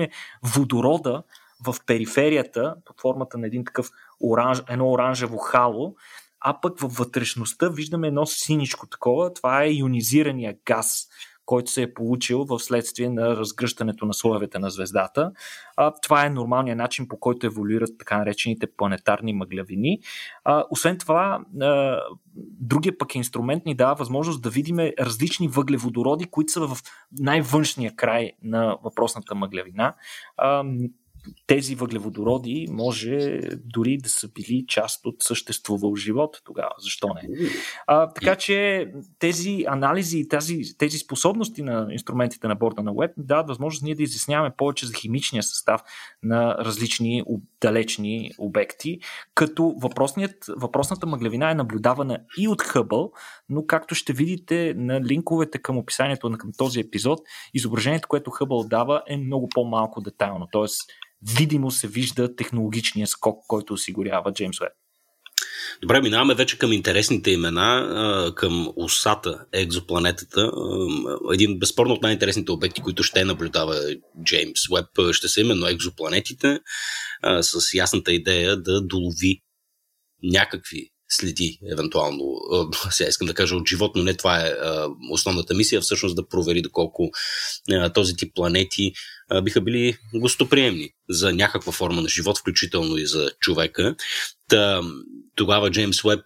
водорода 0.55 1.23
в 1.65 1.75
периферията 1.85 2.75
под 2.85 3.01
формата 3.01 3.37
на 3.37 3.47
един 3.47 3.65
такъв 3.65 3.89
оранж, 4.23 4.63
едно 4.69 4.91
оранжево 4.91 5.37
хало, 5.37 5.95
а 6.41 6.61
пък 6.61 6.79
във 6.79 6.93
вътрешността 6.93 7.69
виждаме 7.69 8.07
едно 8.07 8.25
синичко 8.25 8.87
такова. 8.87 9.33
Това 9.33 9.63
е 9.63 9.73
ионизирания 9.73 10.55
газ, 10.65 11.07
който 11.49 11.71
се 11.71 11.81
е 11.81 11.93
получил 11.93 12.45
в 12.45 12.59
следствие 12.59 13.09
на 13.09 13.35
разгръщането 13.35 14.05
на 14.05 14.13
слоевете 14.13 14.59
на 14.59 14.69
звездата. 14.69 15.31
А, 15.77 15.93
това 16.01 16.25
е 16.25 16.29
нормалният 16.29 16.77
начин 16.77 17.07
по 17.07 17.19
който 17.19 17.47
еволюират 17.47 17.89
така 17.99 18.17
наречените 18.17 18.67
планетарни 18.77 19.33
мъглявини. 19.33 19.99
А, 20.43 20.63
освен 20.69 20.97
това, 20.97 21.39
а, 21.61 21.99
другия 22.59 22.97
пък 22.97 23.15
инструмент 23.15 23.65
ни 23.65 23.75
дава 23.75 23.95
възможност 23.95 24.41
да 24.41 24.49
видим 24.49 24.79
различни 24.99 25.47
въглеводороди, 25.47 26.25
които 26.25 26.51
са 26.51 26.67
в 26.67 26.77
най-външния 27.19 27.95
край 27.95 28.31
на 28.43 28.77
въпросната 28.83 29.35
мъглявина. 29.35 29.93
А, 30.37 30.63
тези 31.47 31.75
въглеводороди 31.75 32.67
може 32.71 33.39
дори 33.65 33.97
да 33.97 34.09
са 34.09 34.27
били 34.27 34.65
част 34.67 35.05
от 35.05 35.15
съществувал 35.19 35.95
живот 35.95 36.41
тогава. 36.45 36.71
Защо 36.79 37.07
не? 37.13 37.49
А, 37.87 38.13
така 38.13 38.35
че 38.35 38.87
тези 39.19 39.65
анализи 39.67 40.19
и 40.19 40.27
тези, 40.27 40.61
тези 40.77 40.97
способности 40.97 41.61
на 41.61 41.87
инструментите 41.91 42.47
на 42.47 42.55
борда 42.55 42.83
на 42.83 42.93
Web 42.93 43.11
дават 43.17 43.47
възможност 43.47 43.83
ние 43.83 43.95
да 43.95 44.03
изясняваме 44.03 44.55
повече 44.57 44.85
за 44.85 44.93
химичния 44.93 45.43
състав 45.43 45.81
на 46.23 46.55
различни 46.57 47.23
далечни 47.61 48.31
обекти, 48.37 48.99
като 49.35 49.75
въпросната 50.57 51.07
мъглевина 51.07 51.51
е 51.51 51.55
наблюдавана 51.55 52.19
и 52.37 52.47
от 52.47 52.61
Хъбъл, 52.61 53.11
но 53.49 53.65
както 53.65 53.95
ще 53.95 54.13
видите 54.13 54.73
на 54.77 55.01
линковете 55.01 55.57
към 55.57 55.77
описанието 55.77 56.29
на 56.29 56.37
към 56.37 56.51
този 56.57 56.79
епизод, 56.79 57.19
изображението, 57.53 58.07
което 58.07 58.31
Хъбъл 58.31 58.63
дава 58.63 59.03
е 59.07 59.17
много 59.17 59.49
по-малко 59.49 60.01
детайлно. 60.01 60.47
Тоест, 60.51 60.81
видимо 61.37 61.71
се 61.71 61.87
вижда 61.87 62.35
технологичния 62.35 63.07
скок, 63.07 63.43
който 63.47 63.73
осигурява 63.73 64.33
Джеймс 64.33 64.61
Уеб. 64.61 64.73
Добре, 65.81 66.01
минаваме 66.01 66.35
вече 66.35 66.57
към 66.57 66.73
интересните 66.73 67.31
имена, 67.31 68.33
към 68.35 68.73
усата 68.75 69.45
екзопланетата. 69.53 70.51
Един 71.33 71.59
безспорно 71.59 71.93
от 71.93 72.01
най-интересните 72.01 72.51
обекти, 72.51 72.81
които 72.81 73.03
ще 73.03 73.25
наблюдава 73.25 73.95
Джеймс 74.23 74.69
Уеб, 74.69 75.13
ще 75.15 75.27
са 75.27 75.41
именно 75.41 75.67
екзопланетите, 75.67 76.59
с 77.41 77.73
ясната 77.73 78.13
идея 78.13 78.57
да 78.57 78.81
долови 78.81 79.41
някакви 80.23 80.89
следи, 81.11 81.59
евентуално. 81.71 82.23
Сега 82.89 83.09
искам 83.09 83.27
да 83.27 83.33
кажа 83.33 83.55
от 83.55 83.69
живот, 83.69 83.91
но 83.95 84.03
не 84.03 84.17
това 84.17 84.39
е 84.39 84.53
основната 85.11 85.53
мисия, 85.53 85.81
всъщност 85.81 86.15
да 86.15 86.27
провери 86.27 86.61
доколко 86.61 87.11
този 87.93 88.15
тип 88.15 88.35
планети 88.35 88.91
биха 89.43 89.61
били 89.61 89.97
гостоприемни 90.15 90.89
за 91.09 91.33
някаква 91.33 91.71
форма 91.71 92.01
на 92.01 92.09
живот, 92.09 92.37
включително 92.37 92.97
и 92.97 93.05
за 93.05 93.31
човека. 93.39 93.95
Та, 94.49 94.81
тогава 95.39 95.71
Джеймс 95.71 96.03
Уеб 96.03 96.23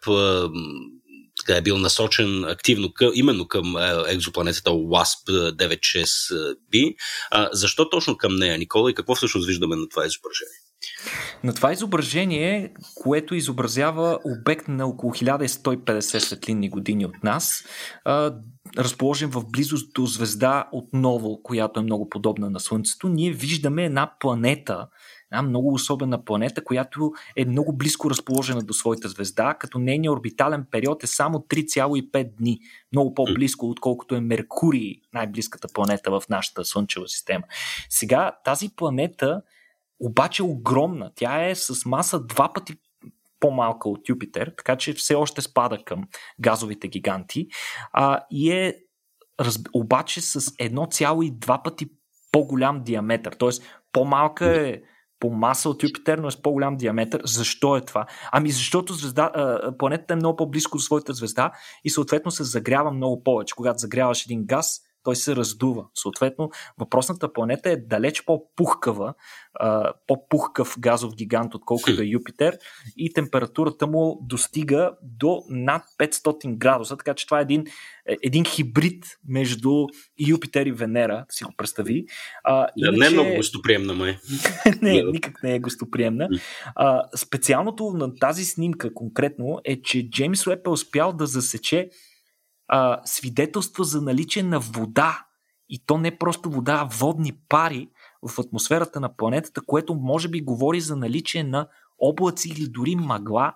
е 1.50 1.62
бил 1.62 1.78
насочен 1.78 2.44
активно 2.44 2.94
към, 2.94 3.12
именно 3.14 3.48
към 3.48 3.76
екзопланетата 4.08 4.70
WASP 4.70 5.56
96b. 5.56 6.96
защо 7.52 7.90
точно 7.90 8.18
към 8.18 8.36
нея, 8.36 8.58
Никола, 8.58 8.92
и 8.92 8.94
какво 8.94 9.16
всъщност 9.16 9.48
виждаме 9.48 9.76
на 9.76 9.90
това 9.90 10.06
изображение? 10.06 10.60
На 11.44 11.54
това 11.54 11.74
изображение, 11.74 12.74
което 12.96 13.36
изобразява 13.36 14.20
обект 14.26 14.68
на 14.68 14.86
около 14.86 15.14
1150 15.14 16.20
светлинни 16.20 16.70
години 16.70 17.06
от 17.06 17.24
нас, 17.24 17.66
разположен 18.78 19.30
в 19.30 19.46
близост 19.52 19.94
до 19.94 20.06
звезда 20.06 20.68
отново, 20.72 21.42
която 21.44 21.80
е 21.80 21.84
много 21.84 22.10
подобна 22.10 22.50
на 22.50 22.60
Слънцето, 22.60 23.10
ние 23.10 23.32
виждаме 23.32 23.86
една 23.86 24.12
планета, 24.20 24.88
една 25.34 25.42
много 25.42 25.74
особена 25.74 26.26
планета, 26.26 26.64
която 26.64 27.12
е 27.36 27.46
много 27.46 27.78
близко 27.78 28.10
разположена 28.10 28.62
до 28.62 28.74
своята 28.74 29.10
звезда, 29.10 29.54
като 29.54 29.80
нейният 29.80 30.14
орбитален 30.14 30.66
период 30.72 31.04
е 31.04 31.08
само 31.08 31.40
3,5 31.40 32.36
дни. 32.38 32.60
Много 32.92 33.14
по-близко, 33.14 33.70
отколкото 33.70 34.16
е 34.16 34.20
Меркурий, 34.22 34.96
най-близката 35.14 35.68
планета 35.74 36.12
в 36.12 36.24
нашата 36.30 36.66
Слънчева 36.66 37.08
система. 37.08 37.44
Сега 37.90 38.32
тази 38.46 38.70
планета 38.76 39.42
обаче 40.00 40.44
огромна. 40.44 41.12
Тя 41.16 41.46
е 41.50 41.56
с 41.56 41.86
маса 41.86 42.20
два 42.20 42.54
пъти 42.54 42.74
по-малка 43.40 43.90
от 43.90 44.10
Юпитер, 44.10 44.54
така 44.58 44.76
че 44.76 44.94
все 44.94 45.16
още 45.16 45.42
спада 45.42 45.78
към 45.86 46.04
газовите 46.40 46.88
гиганти 46.88 47.48
а, 47.94 48.20
и 48.32 48.52
е 48.52 48.76
обаче 49.74 50.22
с 50.22 50.42
1,2 50.42 51.64
пъти 51.64 51.86
по-голям 52.32 52.84
диаметър. 52.84 53.34
Тоест 53.34 53.64
по-малка 53.92 54.46
е 54.46 54.82
по 55.24 55.30
маса 55.30 55.70
от 55.70 55.84
Юпитер, 55.84 56.18
но 56.18 56.28
е 56.28 56.32
с 56.32 56.42
по-голям 56.42 56.78
диаметър. 56.78 57.22
Защо 57.26 57.78
е 57.78 57.82
това? 57.82 58.06
Ами 58.32 58.52
защото 58.52 58.94
звезда, 58.94 59.32
планетата 59.80 60.14
е 60.14 60.18
много 60.18 60.36
по-близко 60.36 60.78
до 60.78 60.84
своята 60.84 61.14
звезда 61.14 61.52
и 61.84 61.90
съответно 61.90 62.32
се 62.32 62.44
загрява 62.44 62.92
много 62.92 63.24
повече. 63.24 63.56
Когато 63.56 63.80
загряваш 63.80 64.26
един 64.26 64.46
газ, 64.46 64.82
той 65.04 65.16
се 65.16 65.36
раздува. 65.36 65.86
Съответно, 65.96 66.50
въпросната 66.78 67.34
планета 67.34 67.70
е 67.70 67.78
далеч 67.78 68.26
по-пухкава, 68.26 69.14
по-пухкав 70.08 70.76
газов 70.80 71.16
гигант, 71.16 71.56
отколкото 71.56 72.02
е 72.02 72.06
Юпитер 72.06 72.58
и 72.98 73.14
температурата 73.14 73.88
му 73.88 74.20
достига 74.22 74.92
до 75.02 75.44
над 75.50 75.84
500 76.00 76.58
градуса, 76.58 76.98
така 76.98 77.14
че 77.14 77.26
това 77.26 77.40
е 77.40 77.42
един, 77.42 77.66
е, 78.06 78.18
един 78.24 78.46
хибрид 78.46 79.06
между 79.28 79.88
Юпитер 80.28 80.66
и 80.66 80.72
Венера, 80.72 81.26
си 81.30 81.44
го 81.44 81.54
представи. 81.58 82.06
А, 82.44 82.68
иначе... 82.78 83.00
Не 83.00 83.08
е 83.08 83.10
много 83.10 83.36
гостоприемна, 83.36 83.94
май. 83.94 84.18
не, 84.82 85.04
никак 85.04 85.44
не 85.44 85.56
е 85.56 85.60
гостоприемна. 85.60 86.30
А, 86.76 87.04
специалното 87.16 87.90
на 87.90 88.16
тази 88.16 88.46
снимка 88.46 88.94
конкретно 88.94 89.60
е, 89.64 89.82
че 89.82 90.10
Джеймс 90.10 90.48
Уеб 90.48 90.68
е 90.68 90.70
успял 90.70 91.14
да 91.14 91.26
засече 91.26 91.90
а, 92.68 93.02
свидетелства 93.06 93.84
за 93.84 94.02
наличие 94.02 94.44
на 94.44 94.60
вода. 94.60 95.26
И 95.70 95.86
то 95.86 95.98
не 95.98 96.18
просто 96.18 96.50
вода, 96.50 96.74
а 96.74 96.96
водни 96.98 97.34
пари 97.50 97.90
в 98.30 98.40
атмосферата 98.40 99.00
на 99.00 99.16
планетата, 99.16 99.62
което 99.66 99.96
може 99.96 100.30
би 100.30 100.42
говори 100.42 100.82
за 100.82 100.96
наличие 100.96 101.44
на 101.44 101.68
облаци 102.00 102.50
или 102.50 102.68
дори 102.70 102.96
мъгла 102.96 103.54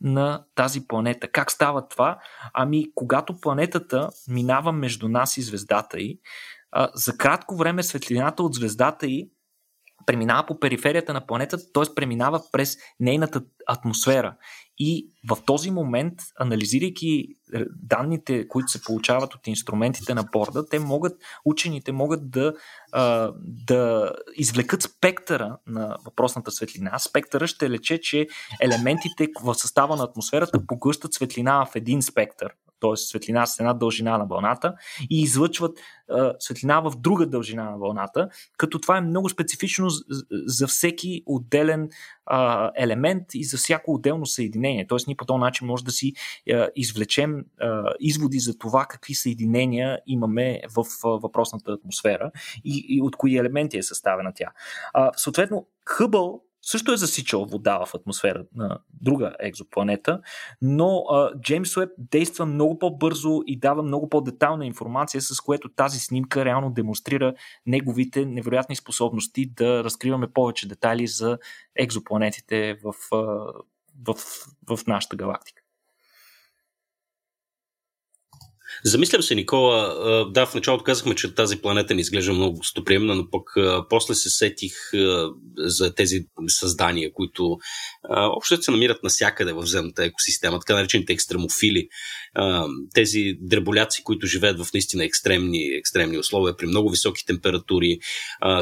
на 0.00 0.44
тази 0.54 0.86
планета. 0.86 1.28
Как 1.28 1.50
става 1.50 1.88
това? 1.88 2.18
Ами, 2.54 2.94
когато 2.94 3.40
планетата 3.40 4.08
минава 4.28 4.72
между 4.72 5.08
нас 5.08 5.36
и 5.36 5.42
звездата 5.42 6.00
й, 6.00 6.20
за 6.94 7.16
кратко 7.16 7.56
време 7.56 7.82
светлината 7.82 8.42
от 8.42 8.54
звездата 8.54 9.06
й 9.06 9.30
преминава 10.06 10.46
по 10.46 10.60
периферията 10.60 11.12
на 11.12 11.26
планетата, 11.26 11.72
т.е. 11.72 11.94
преминава 11.94 12.42
през 12.52 12.76
нейната 13.00 13.42
атмосфера. 13.66 14.36
И 14.78 15.10
в 15.30 15.38
този 15.46 15.70
момент, 15.70 16.14
анализирайки 16.40 17.26
е, 17.54 17.64
данните, 17.82 18.48
които 18.48 18.68
се 18.68 18.82
получават 18.82 19.34
от 19.34 19.46
инструментите 19.46 20.14
на 20.14 20.24
борда, 20.32 20.66
те 20.66 20.78
могат, 20.78 21.22
учените 21.44 21.92
могат 21.92 22.30
да, 22.30 22.52
да 23.38 24.12
извлекат 24.36 24.82
спектъра 24.82 25.58
на 25.66 25.96
въпросната 26.04 26.50
светлина. 26.50 26.98
Спектъра 26.98 27.46
ще 27.46 27.70
лече, 27.70 28.00
че 28.00 28.26
елементите 28.60 29.28
в 29.42 29.54
състава 29.54 29.96
на 29.96 30.04
атмосферата 30.04 30.66
погъщат 30.66 31.14
светлина 31.14 31.66
в 31.66 31.76
един 31.76 32.02
спектър 32.02 32.52
т.е. 32.82 32.96
светлина 32.96 33.46
с 33.46 33.60
една 33.60 33.74
дължина 33.74 34.18
на 34.18 34.26
вълната 34.26 34.74
и 35.10 35.22
излъчват 35.22 35.78
а, 36.10 36.34
светлина 36.38 36.80
в 36.80 36.92
друга 36.98 37.26
дължина 37.26 37.64
на 37.64 37.78
вълната, 37.78 38.28
като 38.56 38.78
това 38.78 38.96
е 38.96 39.00
много 39.00 39.28
специфично 39.28 39.88
за 40.46 40.66
всеки 40.66 41.22
отделен 41.26 41.88
а, 42.26 42.70
елемент 42.76 43.24
и 43.34 43.44
за 43.44 43.56
всяко 43.56 43.94
отделно 43.94 44.26
съединение. 44.26 44.86
Т.е. 44.86 44.98
ние 45.06 45.16
по 45.16 45.24
този 45.24 45.40
начин 45.40 45.66
може 45.66 45.84
да 45.84 45.90
си 45.90 46.12
а, 46.50 46.68
извлечем 46.76 47.44
а, 47.60 47.82
изводи 48.00 48.38
за 48.38 48.58
това 48.58 48.86
какви 48.88 49.14
съединения 49.14 49.98
имаме 50.06 50.60
в 50.76 50.84
а, 51.04 51.08
въпросната 51.08 51.72
атмосфера 51.72 52.30
и, 52.64 52.86
и 52.88 53.02
от 53.02 53.16
кои 53.16 53.36
елементи 53.36 53.78
е 53.78 53.82
съставена 53.82 54.32
тя. 54.34 54.52
А, 54.94 55.10
съответно, 55.16 55.66
Хъбъл 55.86 56.42
също 56.62 56.92
е 56.92 56.96
засичал 56.96 57.44
вода 57.44 57.84
в 57.84 57.94
атмосфера 57.94 58.44
на 58.54 58.78
друга 59.00 59.34
екзопланета, 59.40 60.20
но 60.62 61.04
а, 61.10 61.30
Джеймс 61.40 61.76
Уеб 61.76 61.90
действа 61.98 62.46
много 62.46 62.78
по-бързо 62.78 63.40
и 63.46 63.58
дава 63.58 63.82
много 63.82 64.08
по-детална 64.08 64.66
информация, 64.66 65.20
с 65.20 65.40
което 65.40 65.68
тази 65.68 65.98
снимка 65.98 66.44
реално 66.44 66.70
демонстрира 66.70 67.34
неговите 67.66 68.26
невероятни 68.26 68.76
способности 68.76 69.46
да 69.46 69.84
разкриваме 69.84 70.32
повече 70.32 70.68
детайли 70.68 71.06
за 71.06 71.38
екзопланетите 71.76 72.78
в, 72.84 72.94
в, 73.10 74.14
в, 74.14 74.76
в 74.76 74.86
нашата 74.86 75.16
галактика. 75.16 75.61
Замислям 78.84 79.22
се, 79.22 79.34
Никола. 79.34 79.94
Да, 80.30 80.46
в 80.46 80.54
началото 80.54 80.84
казахме, 80.84 81.14
че 81.14 81.34
тази 81.34 81.56
планета 81.56 81.94
не 81.94 82.00
изглежда 82.00 82.32
много 82.32 82.56
гостоприемна, 82.56 83.14
но 83.14 83.30
пък 83.30 83.42
после 83.90 84.14
се 84.14 84.30
сетих 84.30 84.72
за 85.58 85.94
тези 85.94 86.20
създания, 86.48 87.12
които 87.12 87.58
общо 88.10 88.62
се 88.62 88.70
намират 88.70 89.02
навсякъде 89.02 89.52
в 89.52 89.66
земната 89.66 90.04
екосистема, 90.04 90.60
така 90.60 90.74
наречените 90.74 91.12
екстремофили. 91.12 91.88
Тези 92.94 93.34
дреболяци, 93.40 94.02
които 94.02 94.26
живеят 94.26 94.64
в 94.64 94.72
наистина 94.74 95.04
екстремни, 95.04 95.64
екстремни 95.64 96.18
условия, 96.18 96.56
при 96.56 96.66
много 96.66 96.90
високи 96.90 97.26
температури. 97.26 97.98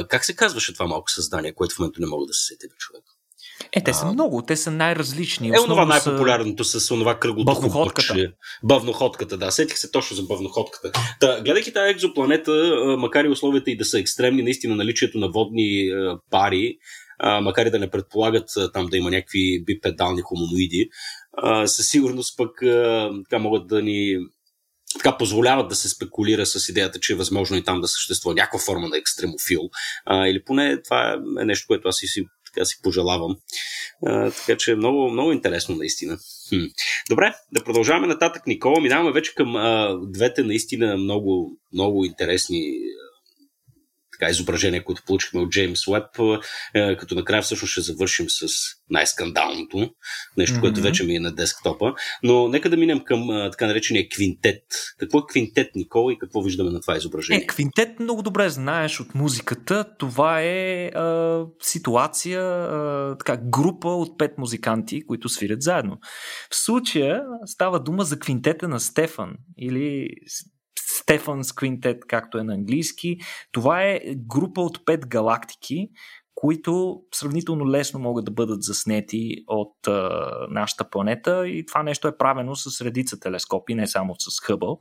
Как 0.08 0.24
се 0.24 0.36
казваше 0.36 0.72
това 0.72 0.86
малко 0.86 1.10
създание, 1.10 1.54
което 1.54 1.74
в 1.74 1.78
момента 1.78 2.00
не 2.00 2.06
мога 2.06 2.26
да 2.26 2.34
се 2.34 2.46
сетя 2.46 2.74
човек? 2.78 3.04
Е, 3.72 3.84
те 3.84 3.94
са 3.94 4.06
а, 4.06 4.12
много, 4.12 4.42
те 4.42 4.56
са 4.56 4.70
най-различни. 4.70 5.48
Е, 5.48 5.60
онова 5.60 5.84
най-популярното 5.84 6.64
с 6.64 6.90
онова 6.90 7.18
кръглото 7.18 7.44
бавноходката. 7.44 8.32
Бавноходката, 8.62 9.36
да. 9.36 9.50
Сетих 9.50 9.78
се 9.78 9.90
точно 9.90 10.16
за 10.16 10.22
бавноходката. 10.22 10.92
Та, 11.20 11.40
гледайки 11.40 11.72
тази 11.72 11.90
екзопланета, 11.90 12.74
макар 12.98 13.24
и 13.24 13.28
условията 13.28 13.70
и 13.70 13.76
да 13.76 13.84
са 13.84 13.98
екстремни, 13.98 14.42
наистина 14.42 14.76
наличието 14.76 15.18
на 15.18 15.30
водни 15.30 15.88
пари, 16.30 16.76
макар 17.42 17.66
и 17.66 17.70
да 17.70 17.78
не 17.78 17.90
предполагат 17.90 18.48
там 18.72 18.86
да 18.86 18.96
има 18.96 19.10
някакви 19.10 19.64
бипедални 19.64 20.22
хомоноиди, 20.22 20.88
със 21.64 21.86
сигурност 21.86 22.36
пък 22.36 22.50
така 23.24 23.38
могат 23.38 23.66
да 23.66 23.82
ни 23.82 24.16
така 24.98 25.16
позволяват 25.16 25.68
да 25.68 25.74
се 25.74 25.88
спекулира 25.88 26.46
с 26.46 26.68
идеята, 26.68 27.00
че 27.00 27.12
е 27.12 27.16
възможно 27.16 27.56
и 27.56 27.64
там 27.64 27.80
да 27.80 27.88
съществува 27.88 28.34
някаква 28.34 28.58
форма 28.58 28.88
на 28.88 28.98
екстремофил. 28.98 29.60
А, 30.06 30.26
или 30.26 30.44
поне 30.44 30.82
това 30.82 31.16
е 31.40 31.44
нещо, 31.44 31.66
което 31.66 31.88
аз 31.88 31.96
си, 31.96 32.24
така 32.54 32.64
си 32.64 32.80
пожелавам. 32.82 33.36
А, 34.06 34.30
така 34.30 34.56
че 34.58 34.72
е 34.72 34.76
много, 34.76 35.10
много 35.10 35.32
интересно 35.32 35.76
наистина. 35.76 36.18
Хм. 36.48 36.64
Добре, 37.10 37.34
да 37.52 37.64
продължаваме 37.64 38.06
нататък, 38.06 38.46
Никола. 38.46 38.80
Минаваме 38.80 39.12
вече 39.12 39.34
към 39.34 39.56
а, 39.56 39.98
двете 40.02 40.42
наистина 40.42 40.96
много, 40.96 41.58
много 41.72 42.04
интересни 42.04 42.72
така, 44.20 44.30
изображения, 44.30 44.84
които 44.84 45.02
получихме 45.06 45.40
от 45.40 45.50
Джеймс 45.50 45.88
Уеб, 45.88 46.04
е, 46.74 46.96
като 46.96 47.14
накрая 47.14 47.42
всъщност 47.42 47.72
ще 47.72 47.80
завършим 47.80 48.26
с 48.28 48.46
най-скандалното, 48.90 49.90
нещо, 50.36 50.56
mm-hmm. 50.56 50.60
което 50.60 50.80
вече 50.80 51.04
ми 51.04 51.16
е 51.16 51.20
на 51.20 51.34
десктопа. 51.34 51.94
Но 52.22 52.48
нека 52.48 52.70
да 52.70 52.76
минем 52.76 53.00
към 53.00 53.48
така 53.52 53.66
наречения 53.66 54.08
квинтет. 54.08 54.62
Какво 54.98 55.18
е 55.18 55.22
квинтет, 55.28 55.74
Никола, 55.74 56.12
и 56.12 56.18
какво 56.18 56.42
виждаме 56.42 56.70
на 56.70 56.80
това 56.80 56.96
изображение? 56.96 57.42
Е, 57.42 57.46
квинтет 57.46 58.00
много 58.00 58.22
добре 58.22 58.48
знаеш 58.48 59.00
от 59.00 59.14
музиката. 59.14 59.84
Това 59.98 60.40
е 60.42 60.86
а, 60.86 61.44
ситуация, 61.62 62.42
а, 62.42 63.16
така, 63.18 63.36
група 63.36 63.88
от 63.88 64.18
пет 64.18 64.38
музиканти, 64.38 65.06
които 65.06 65.28
свирят 65.28 65.62
заедно. 65.62 65.98
В 66.50 66.56
случая 66.56 67.22
става 67.46 67.80
дума 67.80 68.04
за 68.04 68.18
квинтета 68.18 68.68
на 68.68 68.80
Стефан 68.80 69.34
или 69.58 70.08
Стефанс 71.00 71.52
Квинтет, 71.52 72.06
както 72.08 72.38
е 72.38 72.42
на 72.42 72.54
английски. 72.54 73.18
Това 73.52 73.82
е 73.82 74.00
група 74.16 74.60
от 74.60 74.84
пет 74.84 75.06
галактики, 75.06 75.88
които 76.34 77.02
сравнително 77.14 77.70
лесно 77.70 78.00
могат 78.00 78.24
да 78.24 78.30
бъдат 78.30 78.62
заснети 78.62 79.44
от 79.46 79.88
а, 79.88 80.10
нашата 80.50 80.90
планета 80.90 81.48
и 81.48 81.66
това 81.66 81.82
нещо 81.82 82.08
е 82.08 82.16
правено 82.16 82.56
с 82.56 82.80
редица 82.84 83.20
телескопи, 83.20 83.74
не 83.74 83.86
само 83.86 84.14
с 84.18 84.40
Хъбъл. 84.40 84.78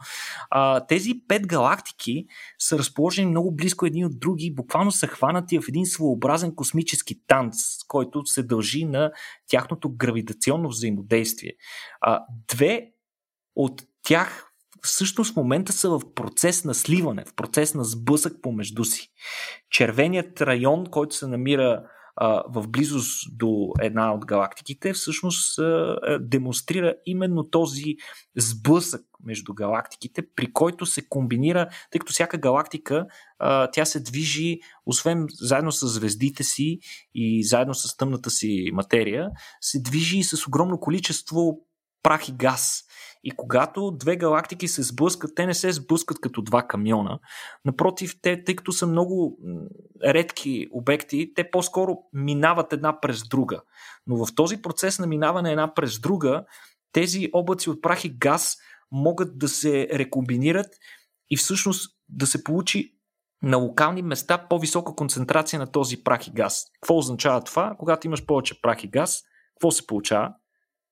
А, 0.50 0.86
тези 0.86 1.14
пет 1.28 1.48
галактики 1.48 2.26
са 2.60 2.78
разположени 2.78 3.30
много 3.30 3.56
близко 3.56 3.86
едни 3.86 4.06
от 4.06 4.20
други, 4.20 4.56
буквално 4.56 4.92
са 4.92 5.08
хванати 5.08 5.60
в 5.60 5.68
един 5.70 5.86
своеобразен 5.86 6.56
космически 6.56 7.26
танц, 7.28 7.56
който 7.88 8.26
се 8.26 8.44
дължи 8.44 8.86
на 8.86 9.12
тяхното 9.48 9.90
гравитационно 9.96 10.70
взаимодействие. 10.70 11.52
А, 12.02 12.24
две 12.48 12.92
от 13.56 13.82
тях 14.04 14.49
всъщност 14.84 15.34
в 15.34 15.36
момента 15.36 15.74
са 15.74 15.90
в 15.90 16.02
процес 16.16 16.66
на 16.66 16.74
сливане, 16.74 17.26
в 17.26 17.36
процес 17.36 17.74
на 17.74 17.84
сблъсък 17.84 18.42
помежду 18.42 18.84
си. 18.84 19.10
Червеният 19.70 20.42
район, 20.42 20.86
който 20.86 21.16
се 21.16 21.28
намира 21.28 21.84
в 22.48 22.68
близост 22.68 23.38
до 23.38 23.72
една 23.82 24.14
от 24.14 24.26
галактиките, 24.26 24.94
всъщност 24.94 25.60
демонстрира 26.20 26.96
именно 27.06 27.50
този 27.50 27.96
сблъсък 28.38 29.02
между 29.24 29.54
галактиките, 29.54 30.24
при 30.36 30.54
който 30.54 30.86
се 30.86 31.08
комбинира, 31.10 31.70
тъй 31.92 32.00
като 32.00 32.14
всяка 32.14 32.38
галактика 32.38 33.06
тя 33.74 33.86
се 33.86 34.00
движи, 34.00 34.60
освен 34.86 35.26
заедно 35.42 35.72
с 35.72 35.88
звездите 35.88 36.44
си 36.44 36.80
и 37.14 37.44
заедно 37.44 37.74
с 37.74 37.98
тъмната 37.98 38.30
си 38.30 38.70
материя, 38.74 39.30
се 39.62 39.82
движи 39.82 40.18
и 40.18 40.24
с 40.24 40.48
огромно 40.48 40.80
количество 40.80 41.58
прах 42.04 42.30
и 42.30 42.32
газ. 42.32 42.84
И 43.24 43.32
когато 43.32 43.92
две 43.92 44.16
галактики 44.16 44.68
се 44.68 44.84
сблъскат, 44.84 45.36
те 45.36 45.46
не 45.46 45.54
се 45.54 45.72
сблъскат 45.72 46.22
като 46.22 46.42
два 46.42 46.64
камиона. 46.64 47.20
Напротив, 47.66 48.16
те, 48.22 48.44
тъй 48.44 48.56
като 48.56 48.72
са 48.72 48.88
много 48.88 49.38
редки 50.04 50.68
обекти, 50.72 51.34
те 51.36 51.52
по-скоро 51.52 51.98
минават 52.14 52.74
една 52.74 53.00
през 53.00 53.28
друга. 53.28 53.62
Но 54.08 54.26
в 54.26 54.36
този 54.36 54.62
процес 54.62 55.00
на 55.00 55.08
минаване 55.08 55.52
една 55.52 55.74
през 55.74 56.00
друга, 56.00 56.46
тези 56.92 57.30
облаци 57.34 57.70
от 57.70 57.82
прах 57.82 58.06
и 58.06 58.10
газ 58.10 58.58
могат 58.92 59.38
да 59.38 59.48
се 59.48 59.88
рекомбинират 59.94 60.68
и 61.30 61.38
всъщност 61.38 61.96
да 62.10 62.28
се 62.28 62.44
получи 62.44 62.96
на 63.42 63.58
локални 63.58 64.02
места 64.02 64.48
по-висока 64.50 64.96
концентрация 64.96 65.60
на 65.60 65.72
този 65.72 66.04
прах 66.04 66.28
и 66.28 66.32
газ. 66.32 66.66
Какво 66.74 66.98
означава 66.98 67.44
това? 67.44 67.76
Когато 67.80 68.08
имаш 68.08 68.26
повече 68.26 68.62
прах 68.62 68.84
и 68.84 68.88
газ, 68.88 69.22
какво 69.56 69.72
се 69.72 69.88
получава? 69.88 70.34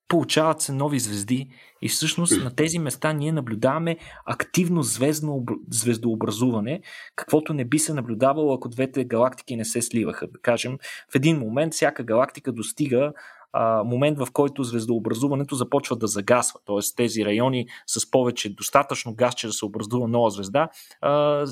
Получават 0.08 0.62
се 0.62 0.72
нови 0.72 1.00
звезди 1.00 1.50
и 1.82 1.90
всъщност 1.90 2.44
на 2.44 2.56
тези 2.56 2.80
места 2.80 3.14
ние 3.14 3.32
наблюдаваме 3.32 3.98
активно 4.26 4.84
звездно, 4.84 5.46
звездообразуване, 5.72 6.82
каквото 7.16 7.54
не 7.54 7.66
би 7.66 7.80
се 7.80 7.94
наблюдавало, 7.94 8.54
ако 8.54 8.70
двете 8.70 9.04
галактики 9.04 9.56
не 9.56 9.66
се 9.66 9.82
сливаха. 9.82 10.28
Да 10.28 10.40
кажем, 10.40 10.78
в 11.12 11.16
един 11.16 11.40
момент 11.40 11.74
всяка 11.74 12.04
галактика 12.04 12.52
достига 12.52 13.14
а, 13.54 13.84
момент, 13.84 14.18
в 14.20 14.28
който 14.34 14.64
звездообразуването 14.64 15.56
започва 15.56 15.96
да 15.96 16.08
загасва. 16.08 16.60
Т.е. 16.66 16.96
тези 16.96 17.26
райони 17.26 17.68
с 17.88 18.12
повече 18.12 18.56
достатъчно 18.56 19.16
газ, 19.16 19.36
че 19.36 19.48
да 19.48 19.54
се 19.54 19.66
образува 19.66 20.08
нова 20.08 20.30
звезда, 20.30 20.70
а, 21.02 21.46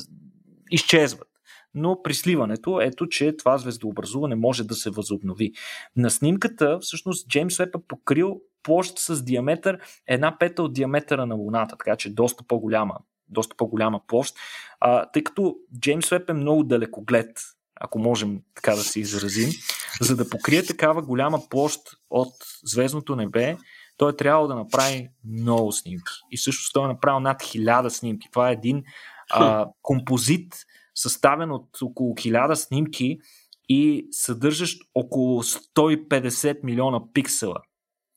изчезват 0.72 1.28
но 1.76 2.02
при 2.04 2.14
сливането 2.14 2.82
ето, 2.82 3.08
че 3.08 3.38
това 3.38 3.58
звездообразуване 3.58 4.36
може 4.36 4.64
да 4.64 4.76
се 4.76 4.90
възобнови. 4.90 5.52
На 5.96 6.10
снимката 6.10 6.80
всъщност 6.82 7.30
Джеймс 7.30 7.60
Уеб 7.60 7.76
е 7.76 7.88
покрил 7.88 8.42
площ 8.64 9.00
с 9.00 9.24
диаметър 9.24 9.80
една 10.08 10.38
пета 10.38 10.64
от 10.64 10.74
диаметъра 10.74 11.26
на 11.26 11.36
Луната, 11.36 11.78
така 11.78 11.96
че 11.96 12.14
доста 12.14 12.44
по-голяма, 12.48 12.98
доста 13.30 13.56
по-голяма 13.56 14.02
площ, 14.08 14.36
а, 14.80 15.06
тъй 15.06 15.24
като 15.24 15.56
Джеймс 15.80 16.12
Уеб 16.12 16.30
е 16.30 16.34
много 16.34 16.64
далекоглед, 16.64 17.40
ако 17.82 18.00
можем 18.00 18.42
така 18.56 18.76
да 18.76 18.84
се 18.84 19.00
изразим, 19.00 19.50
за 20.02 20.16
да 20.16 20.30
покрие 20.30 20.66
такава 20.66 21.02
голяма 21.02 21.40
площ 21.50 21.80
от 22.10 22.34
звездното 22.64 23.16
небе, 23.16 23.58
той 23.98 24.12
е 24.12 24.16
трябвало 24.16 24.48
да 24.48 24.56
направи 24.56 25.10
много 25.26 25.72
снимки. 25.72 26.14
И 26.32 26.38
също 26.38 26.74
той 26.74 26.86
е 26.86 26.88
направил 26.88 27.20
над 27.20 27.44
хиляда 27.44 27.90
снимки. 27.90 28.28
Това 28.32 28.50
е 28.50 28.54
един 28.54 28.84
а, 29.32 29.68
композит, 29.82 30.56
съставен 30.96 31.52
от 31.52 31.82
около 31.82 32.14
1000 32.14 32.54
снимки 32.54 33.20
и 33.70 34.08
съдържащ 34.12 34.82
около 34.96 35.44
150 35.44 36.60
милиона 36.64 37.02
пиксела. 37.14 37.62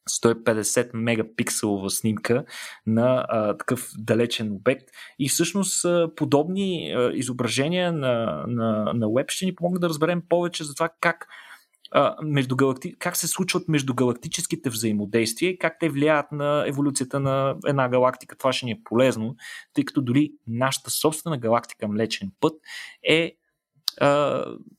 150 0.08 0.90
мегапикселова 0.94 1.90
снимка 1.90 2.44
на 2.86 3.26
а, 3.28 3.56
такъв 3.56 3.90
далечен 3.98 4.52
обект. 4.52 4.88
И 5.18 5.28
всъщност 5.28 5.84
а, 5.84 6.10
подобни 6.16 6.92
а, 6.96 7.10
изображения 7.14 7.92
на, 7.92 8.44
на, 8.46 8.92
на 8.94 9.08
веб 9.10 9.30
ще 9.30 9.44
ни 9.44 9.54
помогнат 9.54 9.80
да 9.80 9.88
разберем 9.88 10.22
повече 10.28 10.64
за 10.64 10.74
това 10.74 10.88
как 11.00 11.26
междугалакти... 12.22 12.94
как 12.98 13.16
се 13.16 13.28
случват 13.28 13.68
междугалактическите 13.68 14.70
взаимодействия 14.70 15.50
и 15.50 15.58
как 15.58 15.76
те 15.80 15.88
влияят 15.88 16.32
на 16.32 16.64
еволюцията 16.66 17.20
на 17.20 17.56
една 17.66 17.88
галактика. 17.88 18.36
Това 18.36 18.52
ще 18.52 18.66
ни 18.66 18.72
е 18.72 18.80
полезно, 18.84 19.36
тъй 19.74 19.84
като 19.84 20.02
дори 20.02 20.32
нашата 20.46 20.90
собствена 20.90 21.38
галактика 21.38 21.88
Млечен 21.88 22.30
път 22.40 22.54
е 23.08 23.34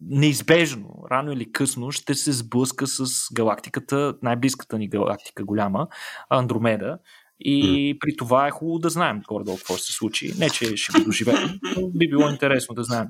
неизбежно, 0.02 1.04
рано 1.12 1.32
или 1.32 1.52
късно, 1.52 1.92
ще 1.92 2.16
се 2.16 2.32
сблъска 2.32 2.88
с 2.88 3.06
галактиката, 3.34 4.16
най-близката 4.24 4.78
ни 4.78 4.90
галактика 4.90 5.44
голяма, 5.44 5.88
Андромеда, 6.30 6.98
и 7.40 7.64
mm. 7.64 8.00
при 8.00 8.16
това 8.16 8.48
е 8.48 8.52
хубаво 8.52 8.80
да 8.80 8.90
знаем 8.90 9.22
горе-долу 9.28 9.58
какво 9.58 9.78
ще 9.78 9.86
се 9.86 9.94
случи. 9.94 10.34
Не, 10.38 10.50
че 10.50 10.78
ще 10.78 11.00
го 11.00 11.06
доживеем, 11.06 11.60
но 11.78 11.90
би 11.90 12.10
било 12.10 12.30
интересно 12.30 12.76
да 12.76 12.84
знаем. 12.84 13.08